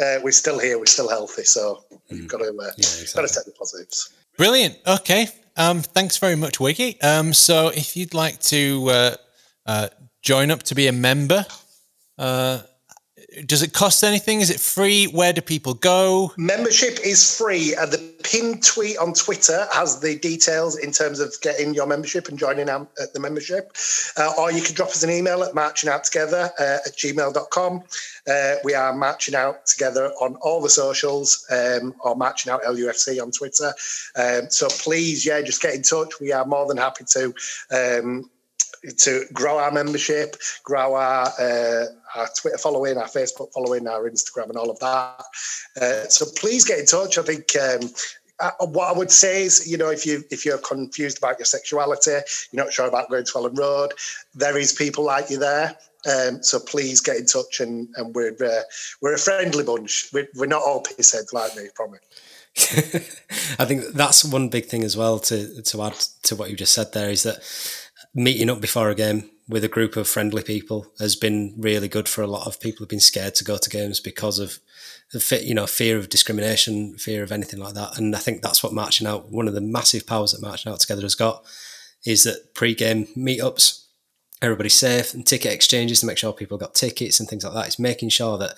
uh, 0.00 0.18
we're 0.22 0.32
still 0.32 0.58
here, 0.58 0.78
we're 0.78 0.86
still 0.86 1.08
healthy, 1.08 1.44
so 1.44 1.84
mm. 1.92 2.00
you've 2.10 2.28
got 2.28 2.38
to, 2.38 2.48
uh, 2.48 2.50
yeah, 2.50 2.70
exactly. 2.76 3.22
got 3.22 3.28
to 3.28 3.34
take 3.34 3.44
the 3.44 3.52
positives. 3.52 4.12
Brilliant. 4.36 4.76
Okay. 4.86 5.28
Um, 5.56 5.82
thanks 5.82 6.16
very 6.18 6.36
much, 6.36 6.60
Wiggy. 6.60 7.00
Um, 7.00 7.32
so 7.32 7.68
if 7.68 7.96
you'd 7.96 8.14
like 8.14 8.40
to 8.42 8.88
uh, 8.90 9.16
uh, 9.68 9.88
join 10.22 10.50
up 10.50 10.64
to 10.64 10.74
be 10.74 10.88
a 10.88 10.92
member. 10.92 11.46
Uh, 12.16 12.62
does 13.44 13.62
it 13.62 13.72
cost 13.72 14.02
anything? 14.02 14.40
Is 14.40 14.50
it 14.50 14.58
free? 14.58 15.04
Where 15.04 15.32
do 15.32 15.42
people 15.42 15.74
go? 15.74 16.32
Membership 16.38 16.98
is 17.04 17.36
free. 17.36 17.74
Uh, 17.76 17.86
the 17.86 17.98
pinned 18.24 18.64
tweet 18.64 18.96
on 18.96 19.12
Twitter 19.12 19.66
has 19.72 20.00
the 20.00 20.18
details 20.18 20.78
in 20.78 20.90
terms 20.90 21.20
of 21.20 21.34
getting 21.42 21.74
your 21.74 21.86
membership 21.86 22.28
and 22.28 22.38
joining 22.38 22.68
at 22.68 23.12
the 23.12 23.20
membership. 23.20 23.76
Uh, 24.16 24.32
or 24.38 24.50
you 24.50 24.62
can 24.62 24.74
drop 24.74 24.88
us 24.88 25.02
an 25.02 25.10
email 25.10 25.44
at 25.44 25.54
marchingouttogether 25.54 26.50
uh, 26.58 26.78
at 26.86 26.96
gmail.com. 26.96 27.82
Uh, 28.26 28.54
we 28.64 28.74
are 28.74 28.94
marching 28.94 29.34
out 29.34 29.66
together 29.66 30.06
on 30.20 30.36
all 30.36 30.62
the 30.62 30.70
socials 30.70 31.46
um, 31.50 31.94
or 32.00 32.16
marching 32.16 32.50
out 32.50 32.62
LUFC 32.62 33.22
on 33.22 33.30
Twitter. 33.30 33.72
Um, 34.16 34.50
so 34.50 34.68
please, 34.68 35.26
yeah, 35.26 35.42
just 35.42 35.60
get 35.60 35.74
in 35.74 35.82
touch. 35.82 36.18
We 36.20 36.32
are 36.32 36.46
more 36.46 36.66
than 36.66 36.78
happy 36.78 37.04
to. 37.10 37.34
Um, 37.70 38.30
to 38.98 39.24
grow 39.32 39.58
our 39.58 39.70
membership, 39.70 40.36
grow 40.62 40.94
our 40.94 41.28
uh, 41.38 41.86
our 42.16 42.28
Twitter 42.36 42.58
following, 42.58 42.96
our 42.98 43.08
Facebook 43.08 43.52
following, 43.52 43.86
our 43.86 44.08
Instagram, 44.08 44.48
and 44.48 44.56
all 44.56 44.70
of 44.70 44.78
that. 44.80 45.24
Uh, 45.80 46.08
so 46.08 46.26
please 46.36 46.64
get 46.64 46.78
in 46.78 46.86
touch. 46.86 47.18
I 47.18 47.22
think. 47.22 47.50
Um, 47.56 47.90
uh, 48.40 48.52
what 48.66 48.94
I 48.94 48.96
would 48.96 49.10
say 49.10 49.42
is, 49.42 49.68
you 49.68 49.76
know, 49.76 49.90
if 49.90 50.06
you 50.06 50.22
if 50.30 50.46
you're 50.46 50.58
confused 50.58 51.18
about 51.18 51.40
your 51.40 51.44
sexuality, 51.44 52.12
you're 52.52 52.64
not 52.64 52.72
sure 52.72 52.86
about 52.86 53.10
going 53.10 53.24
to 53.24 53.32
Elland 53.32 53.58
Road, 53.58 53.92
there 54.32 54.56
is 54.56 54.72
people 54.72 55.04
like 55.04 55.28
you 55.28 55.40
there. 55.40 55.76
Um, 56.08 56.42
so 56.42 56.60
please 56.60 57.00
get 57.00 57.16
in 57.16 57.26
touch, 57.26 57.58
and 57.60 57.88
and 57.96 58.14
we're 58.14 58.36
uh, 58.40 58.62
we're 59.02 59.14
a 59.14 59.18
friendly 59.18 59.64
bunch. 59.64 60.10
We're, 60.12 60.28
we're 60.36 60.46
not 60.46 60.62
all 60.62 60.84
pissheads 60.84 61.32
like 61.32 61.56
me, 61.56 61.64
promise. 61.74 62.00
I 63.58 63.64
think 63.64 63.84
that's 63.94 64.24
one 64.24 64.48
big 64.48 64.66
thing 64.66 64.84
as 64.84 64.96
well 64.96 65.18
to 65.20 65.62
to 65.62 65.82
add 65.82 65.94
to 66.24 66.36
what 66.36 66.50
you 66.50 66.56
just 66.56 66.74
said 66.74 66.92
there 66.92 67.10
is 67.10 67.24
that 67.24 67.38
meeting 68.14 68.50
up 68.50 68.60
before 68.60 68.90
a 68.90 68.94
game 68.94 69.30
with 69.48 69.64
a 69.64 69.68
group 69.68 69.96
of 69.96 70.06
friendly 70.06 70.42
people 70.42 70.92
has 70.98 71.16
been 71.16 71.54
really 71.56 71.88
good 71.88 72.08
for 72.08 72.22
a 72.22 72.26
lot 72.26 72.46
of 72.46 72.60
people 72.60 72.78
who've 72.78 72.88
been 72.88 73.00
scared 73.00 73.34
to 73.34 73.44
go 73.44 73.56
to 73.56 73.70
games 73.70 73.98
because 73.98 74.38
of 74.38 74.60
you 75.40 75.54
know 75.54 75.66
fear 75.66 75.96
of 75.96 76.10
discrimination, 76.10 76.96
fear 76.98 77.22
of 77.22 77.32
anything 77.32 77.58
like 77.58 77.74
that. 77.74 77.96
And 77.96 78.14
I 78.14 78.18
think 78.18 78.42
that's 78.42 78.62
what 78.62 78.74
marching 78.74 79.06
out. 79.06 79.30
One 79.30 79.48
of 79.48 79.54
the 79.54 79.60
massive 79.60 80.06
powers 80.06 80.32
that 80.32 80.42
marching 80.42 80.70
out 80.70 80.80
together 80.80 81.02
has 81.02 81.14
got 81.14 81.44
is 82.04 82.24
that 82.24 82.54
pre-game 82.54 83.06
meetups 83.16 83.86
everybody's 84.40 84.74
safe 84.74 85.14
and 85.14 85.26
ticket 85.26 85.52
exchanges 85.52 86.00
to 86.00 86.06
make 86.06 86.18
sure 86.18 86.32
people 86.32 86.58
got 86.58 86.74
tickets 86.74 87.18
and 87.20 87.28
things 87.28 87.44
like 87.44 87.54
that. 87.54 87.66
It's 87.66 87.78
making 87.78 88.10
sure 88.10 88.38
that 88.38 88.54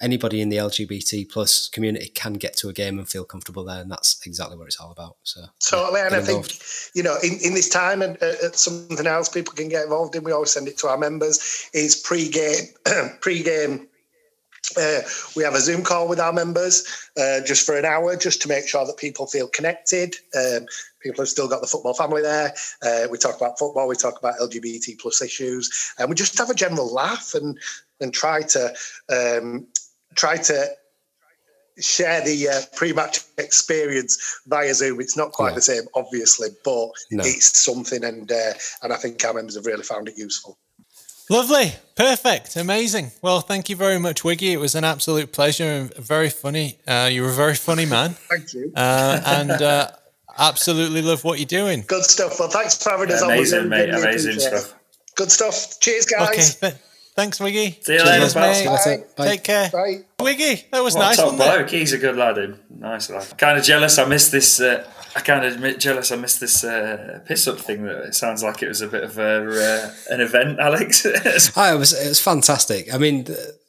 anybody 0.00 0.40
in 0.40 0.48
the 0.48 0.56
LGBT 0.56 1.30
plus 1.30 1.68
community 1.68 2.08
can 2.08 2.34
get 2.34 2.56
to 2.58 2.68
a 2.68 2.72
game 2.72 2.98
and 2.98 3.08
feel 3.08 3.24
comfortable 3.24 3.64
there, 3.64 3.80
and 3.80 3.90
that's 3.90 4.24
exactly 4.26 4.56
what 4.56 4.66
it's 4.66 4.80
all 4.80 4.92
about. 4.92 5.16
So 5.22 5.44
totally, 5.60 6.00
yeah, 6.00 6.06
and 6.06 6.16
I 6.16 6.20
think 6.20 6.46
you 6.94 7.02
know 7.02 7.16
in, 7.22 7.38
in 7.42 7.54
this 7.54 7.68
time 7.68 8.02
and 8.02 8.20
uh, 8.22 8.52
something 8.52 9.06
else 9.06 9.28
people 9.28 9.54
can 9.54 9.68
get 9.68 9.84
involved 9.84 10.14
in. 10.14 10.24
We 10.24 10.32
always 10.32 10.50
send 10.50 10.68
it 10.68 10.78
to 10.78 10.88
our 10.88 10.98
members 10.98 11.70
is 11.74 11.96
pre-game 11.96 12.68
pre-game 13.20 13.88
uh, 14.76 15.00
we 15.36 15.44
have 15.44 15.54
a 15.54 15.60
Zoom 15.60 15.82
call 15.82 16.08
with 16.08 16.18
our 16.18 16.32
members 16.32 17.10
uh, 17.16 17.40
just 17.44 17.66
for 17.66 17.76
an 17.76 17.84
hour, 17.84 18.16
just 18.16 18.42
to 18.42 18.48
make 18.48 18.66
sure 18.66 18.86
that 18.86 18.96
people 18.96 19.26
feel 19.26 19.48
connected. 19.48 20.16
Um, 20.34 20.66
people 21.04 21.22
have 21.22 21.28
still 21.28 21.46
got 21.46 21.60
the 21.60 21.66
football 21.66 21.94
family 21.94 22.22
there. 22.22 22.52
Uh, 22.82 23.06
we 23.10 23.18
talk 23.18 23.36
about 23.36 23.58
football, 23.58 23.86
we 23.86 23.94
talk 23.94 24.18
about 24.18 24.34
LGBT 24.40 24.98
plus 24.98 25.22
issues, 25.22 25.92
and 25.98 26.08
we 26.08 26.16
just 26.16 26.36
have 26.38 26.50
a 26.50 26.54
general 26.54 26.92
laugh 26.92 27.34
and 27.34 27.58
and 28.00 28.12
try 28.12 28.42
to 28.42 28.74
um, 29.10 29.66
try 30.16 30.36
to 30.36 30.66
share 31.78 32.24
the 32.24 32.48
uh, 32.48 32.60
pre-match 32.76 33.20
experience 33.38 34.40
via 34.46 34.72
Zoom. 34.74 35.00
It's 35.00 35.16
not 35.16 35.32
quite 35.32 35.50
yeah. 35.50 35.54
the 35.56 35.62
same, 35.62 35.82
obviously, 35.94 36.48
but 36.64 36.90
no. 37.10 37.22
it's 37.24 37.58
something, 37.58 38.02
and 38.02 38.30
uh, 38.32 38.52
and 38.82 38.92
I 38.92 38.96
think 38.96 39.24
our 39.24 39.34
members 39.34 39.56
have 39.56 39.66
really 39.66 39.84
found 39.84 40.08
it 40.08 40.16
useful. 40.16 40.58
Lovely, 41.30 41.72
perfect, 41.94 42.54
amazing. 42.56 43.10
Well, 43.22 43.40
thank 43.40 43.70
you 43.70 43.76
very 43.76 43.98
much, 43.98 44.24
Wiggy. 44.24 44.52
It 44.52 44.58
was 44.58 44.74
an 44.74 44.84
absolute 44.84 45.32
pleasure 45.32 45.64
and 45.64 45.94
very 45.94 46.28
funny. 46.28 46.78
Uh, 46.86 47.08
you 47.10 47.22
were 47.22 47.30
a 47.30 47.32
very 47.32 47.54
funny 47.54 47.86
man. 47.86 48.10
thank 48.28 48.52
you. 48.52 48.70
Uh, 48.76 49.22
and 49.24 49.50
uh, 49.50 49.88
absolutely 50.38 51.02
love 51.02 51.24
what 51.24 51.38
you're 51.38 51.46
doing. 51.46 51.84
Good 51.86 52.04
stuff. 52.04 52.38
Well, 52.38 52.48
thanks 52.48 52.82
for 52.82 52.90
having 52.90 53.10
us 53.10 53.22
amazing, 53.22 53.60
on. 53.60 53.66
Amazing, 53.66 53.90
mate. 53.90 54.02
Amazing 54.02 54.40
stuff. 54.40 54.74
Good 55.14 55.30
stuff. 55.30 55.80
Cheers, 55.80 56.06
guys. 56.06 56.62
Okay. 56.62 56.76
Thanks, 57.14 57.38
Wiggy. 57.38 57.78
See 57.80 57.94
you 57.94 58.04
later, 58.04 58.38
mate. 58.40 59.04
Bye. 59.16 59.24
Take 59.28 59.44
care. 59.44 59.70
Bye. 59.70 60.00
Wiggy, 60.18 60.64
that 60.72 60.82
was 60.82 60.94
what 60.94 61.02
nice. 61.02 61.16
Top 61.16 61.36
bloke. 61.36 61.70
He's 61.70 61.92
a 61.92 61.98
good 61.98 62.16
lad. 62.16 62.38
Him. 62.38 62.58
Nice 62.68 63.08
lad. 63.08 63.38
Kind 63.38 63.56
of 63.56 63.64
jealous. 63.64 63.98
I 63.98 64.04
missed 64.06 64.32
this. 64.32 64.60
Uh, 64.60 64.84
I 65.14 65.20
can't 65.20 65.44
admit 65.44 65.78
jealous. 65.78 66.10
I 66.10 66.16
missed 66.16 66.40
this 66.40 66.64
uh, 66.64 67.20
piss 67.24 67.46
up 67.46 67.60
thing. 67.60 67.84
That 67.84 68.06
it 68.06 68.14
sounds 68.16 68.42
like 68.42 68.64
it 68.64 68.68
was 68.68 68.80
a 68.80 68.88
bit 68.88 69.04
of 69.04 69.16
a, 69.18 69.22
uh, 69.22 69.94
an 70.12 70.20
event, 70.20 70.58
Alex. 70.60 71.06
Hi, 71.54 71.72
it 71.72 71.78
was 71.78 71.92
it 71.92 72.08
was 72.08 72.20
fantastic. 72.20 72.92
I 72.92 72.98
mean, 72.98 73.28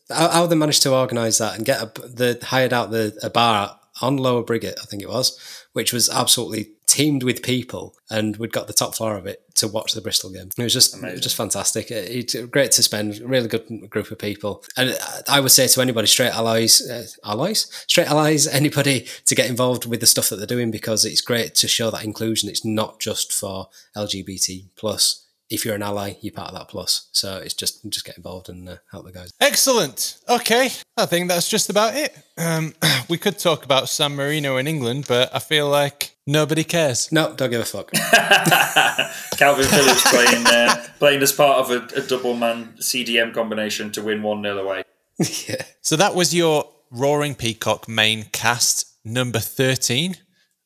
how, 0.10 0.30
how 0.30 0.48
they 0.48 0.56
managed 0.56 0.82
to 0.84 0.96
organise 0.96 1.38
that 1.38 1.56
and 1.56 1.66
get 1.66 1.84
a, 1.84 2.02
the 2.02 2.40
hired 2.42 2.74
out 2.74 2.90
the 2.90 3.16
a 3.22 3.30
bar 3.30 3.80
on 4.02 4.18
Lower 4.18 4.44
Briggate, 4.44 4.80
I 4.82 4.86
think 4.86 5.04
it 5.04 5.10
was, 5.10 5.65
which 5.76 5.92
was 5.92 6.10
absolutely 6.10 6.70
teamed 6.88 7.22
with 7.22 7.44
people, 7.44 7.94
and 8.10 8.38
we'd 8.38 8.54
got 8.54 8.68
the 8.68 8.74
top 8.74 8.96
floor 8.96 9.18
of 9.18 9.28
it 9.28 9.44
to 9.56 9.68
watch 9.68 9.92
the 9.92 10.00
Bristol 10.00 10.30
game. 10.30 10.48
It 10.58 10.64
was 10.64 10.72
just 10.72 10.96
it 10.96 11.12
was 11.12 11.20
just 11.20 11.36
fantastic. 11.36 11.92
It, 11.92 12.10
it's 12.10 12.36
great 12.46 12.72
to 12.72 12.84
spend. 12.84 13.20
Really 13.20 13.50
good 13.50 13.90
group 13.90 14.10
of 14.10 14.18
people, 14.18 14.64
and 14.78 14.98
I 15.28 15.42
would 15.42 15.52
say 15.52 15.68
to 15.68 15.82
anybody, 15.82 16.08
straight 16.08 16.34
allies, 16.34 16.82
uh, 16.90 17.06
allies, 17.26 17.70
straight 17.88 18.08
allies, 18.08 18.48
anybody 18.62 19.06
to 19.26 19.36
get 19.36 19.50
involved 19.50 19.86
with 19.86 20.00
the 20.00 20.06
stuff 20.06 20.30
that 20.30 20.38
they're 20.38 20.48
doing 20.48 20.72
because 20.72 21.04
it's 21.04 21.20
great 21.20 21.56
to 21.56 21.68
show 21.68 21.92
that 21.92 22.06
inclusion. 22.06 22.48
It's 22.48 22.64
not 22.64 23.02
just 23.02 23.34
for 23.34 23.68
LGBT 23.98 24.68
plus 24.78 25.25
if 25.50 25.64
you're 25.64 25.76
an 25.76 25.84
ally, 25.84 26.16
you're 26.22 26.34
part 26.34 26.50
of 26.50 26.56
that 26.56 26.68
plus. 26.70 27.10
So 27.12 27.38
it's 27.38 27.54
just 27.54 27.88
just 27.90 28.06
get 28.06 28.18
involved 28.18 28.50
and 28.50 28.68
uh, 28.68 28.76
help 28.92 29.06
the 29.06 29.12
guys. 29.12 29.32
Excellent. 29.40 30.18
Okay, 30.28 30.70
I 30.98 31.06
think 31.06 31.28
that's 31.30 31.50
just 31.50 31.70
about 31.70 31.96
it. 31.96 32.18
Um, 32.38 32.74
we 33.10 33.18
could 33.18 33.38
talk 33.38 33.64
about 33.66 33.90
San 33.90 34.16
Marino 34.16 34.58
in 34.58 34.68
England, 34.68 35.06
but 35.08 35.34
I 35.34 35.40
feel 35.40 35.70
like 35.70 36.16
nobody 36.26 36.64
cares. 36.64 37.12
No, 37.12 37.34
don't 37.36 37.52
give 37.52 37.62
a 37.62 37.66
fuck. 37.66 37.92
Kalvin 39.38 39.66
Phillips 39.66 40.10
playing 40.12 40.46
uh, 40.48 40.88
playing 41.00 41.22
as 41.22 41.32
part 41.32 41.60
of 41.60 41.72
a, 41.72 42.00
a 42.00 42.02
double 42.02 42.36
man 42.36 42.74
CDM 42.80 43.34
combination 43.34 43.92
to 43.94 44.04
win 44.04 44.24
one 44.24 44.42
0 44.42 44.58
away. 44.58 44.84
yeah. 45.48 45.64
So 45.82 45.96
that 45.96 46.16
was 46.16 46.34
your 46.34 46.70
Roaring 46.92 47.36
Peacock 47.36 47.88
main 47.88 48.26
cast 48.32 48.88
number 49.04 49.40
thirteen. 49.40 50.16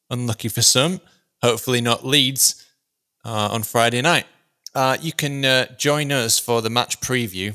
Unlucky 0.09 0.47
for 0.47 0.63
some, 0.63 1.01
hopefully 1.43 1.81
not 1.81 2.03
Leeds 2.03 2.65
uh, 3.23 3.49
on 3.51 3.61
Friday 3.61 4.01
night. 4.01 4.25
Uh, 4.79 4.95
you 5.01 5.11
can 5.11 5.43
uh, 5.43 5.65
join 5.77 6.09
us 6.09 6.39
for 6.39 6.61
the 6.61 6.69
match 6.69 7.01
preview, 7.01 7.53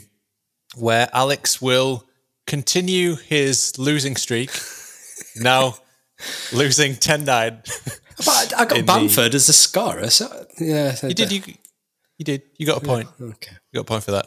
where 0.76 1.08
Alex 1.14 1.62
will 1.62 2.04
continue 2.46 3.16
his 3.16 3.78
losing 3.78 4.14
streak. 4.14 4.50
now 5.36 5.74
losing 6.52 6.94
10 6.94 7.24
9. 7.24 7.62
But 8.18 8.52
I 8.58 8.66
got 8.66 8.84
Bamford 8.86 9.34
as 9.34 9.48
a 9.48 9.54
scorer, 9.54 10.10
so 10.10 10.44
yeah. 10.58 10.94
You 11.02 11.14
did, 11.14 11.32
you, 11.32 11.40
you 12.18 12.24
did. 12.26 12.42
You 12.58 12.66
got 12.66 12.82
a 12.82 12.84
point. 12.84 13.08
Okay. 13.18 13.52
You 13.72 13.78
got 13.78 13.80
a 13.80 13.84
point 13.84 14.04
for 14.04 14.10
that. 14.10 14.26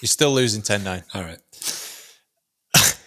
You're 0.00 0.08
still 0.08 0.32
losing 0.32 0.62
10 0.62 0.84
9. 0.84 1.02
All 1.14 1.22
right. 1.24 1.38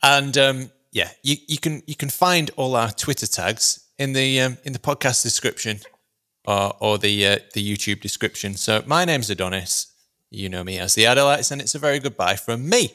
And 0.00 0.38
um, 0.38 0.70
yeah, 0.92 1.10
you, 1.24 1.36
you 1.48 1.58
can 1.58 1.82
you 1.88 1.96
can 1.96 2.08
find 2.08 2.52
all 2.56 2.76
our 2.76 2.92
Twitter 2.92 3.26
tags 3.26 3.84
in 3.98 4.12
the 4.12 4.40
um, 4.40 4.58
in 4.62 4.72
the 4.72 4.78
podcast 4.78 5.24
description 5.24 5.80
or, 6.44 6.74
or 6.80 6.98
the 6.98 7.26
uh, 7.26 7.38
the 7.54 7.62
YouTube 7.76 8.00
description. 8.00 8.54
So 8.54 8.82
my 8.86 9.04
name's 9.04 9.30
Adonis. 9.30 9.86
You 10.30 10.48
know 10.48 10.62
me 10.62 10.78
as 10.78 10.94
the 10.94 11.04
Adelites, 11.04 11.50
and 11.50 11.60
it's 11.60 11.74
a 11.74 11.78
very 11.78 11.98
goodbye 11.98 12.36
from 12.36 12.68
me. 12.68 12.92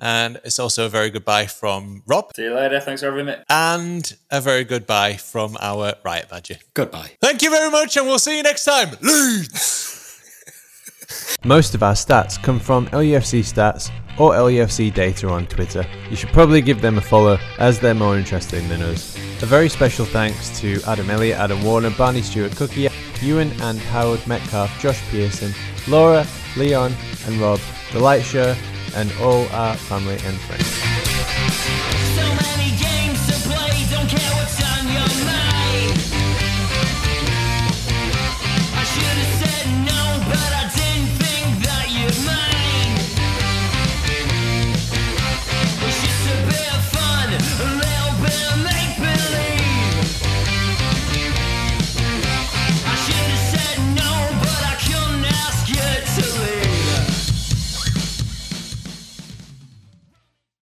And 0.00 0.40
it's 0.44 0.60
also 0.60 0.86
a 0.86 0.88
very 0.88 1.10
goodbye 1.10 1.46
from 1.46 2.04
Rob, 2.06 2.30
See 2.36 2.44
you 2.44 2.54
later. 2.54 2.78
Thanks 2.78 3.02
for 3.02 3.10
having 3.10 3.26
me. 3.26 3.34
and 3.48 4.16
a 4.30 4.40
very 4.40 4.62
goodbye 4.62 5.14
from 5.14 5.56
our 5.60 5.94
Riot 6.04 6.28
Badger. 6.30 6.58
Goodbye. 6.74 7.10
Thank 7.20 7.42
you 7.42 7.50
very 7.50 7.68
much, 7.68 7.96
and 7.96 8.06
we'll 8.06 8.20
see 8.20 8.36
you 8.36 8.44
next 8.44 8.64
time. 8.64 8.90
Leeds! 9.00 9.96
Most 11.44 11.74
of 11.74 11.82
our 11.82 11.94
stats 11.94 12.40
come 12.40 12.60
from 12.60 12.86
LUFC 12.88 13.40
Stats 13.40 13.90
or 14.18 14.32
LUFC 14.32 14.92
Data 14.92 15.28
on 15.28 15.46
Twitter. 15.46 15.86
You 16.10 16.16
should 16.16 16.30
probably 16.30 16.60
give 16.60 16.80
them 16.80 16.98
a 16.98 17.00
follow 17.00 17.38
as 17.58 17.78
they're 17.78 17.94
more 17.94 18.16
interesting 18.16 18.68
than 18.68 18.82
us. 18.82 19.16
A 19.42 19.46
very 19.46 19.68
special 19.68 20.04
thanks 20.04 20.58
to 20.60 20.80
Adam 20.86 21.10
Elliott, 21.10 21.38
Adam 21.38 21.62
Warner, 21.62 21.90
Barney 21.90 22.22
Stewart 22.22 22.54
Cookie, 22.56 22.88
Ewan 23.22 23.52
and 23.62 23.78
Howard 23.78 24.26
Metcalf, 24.26 24.80
Josh 24.80 25.00
Pearson, 25.10 25.52
Laura, 25.86 26.26
Leon 26.56 26.92
and 27.26 27.36
Rob, 27.36 27.60
The 27.92 28.00
Light 28.00 28.22
Show, 28.24 28.54
and 28.94 29.12
all 29.20 29.46
our 29.48 29.76
family 29.76 30.18
and 30.24 30.38
friends. 30.40 31.07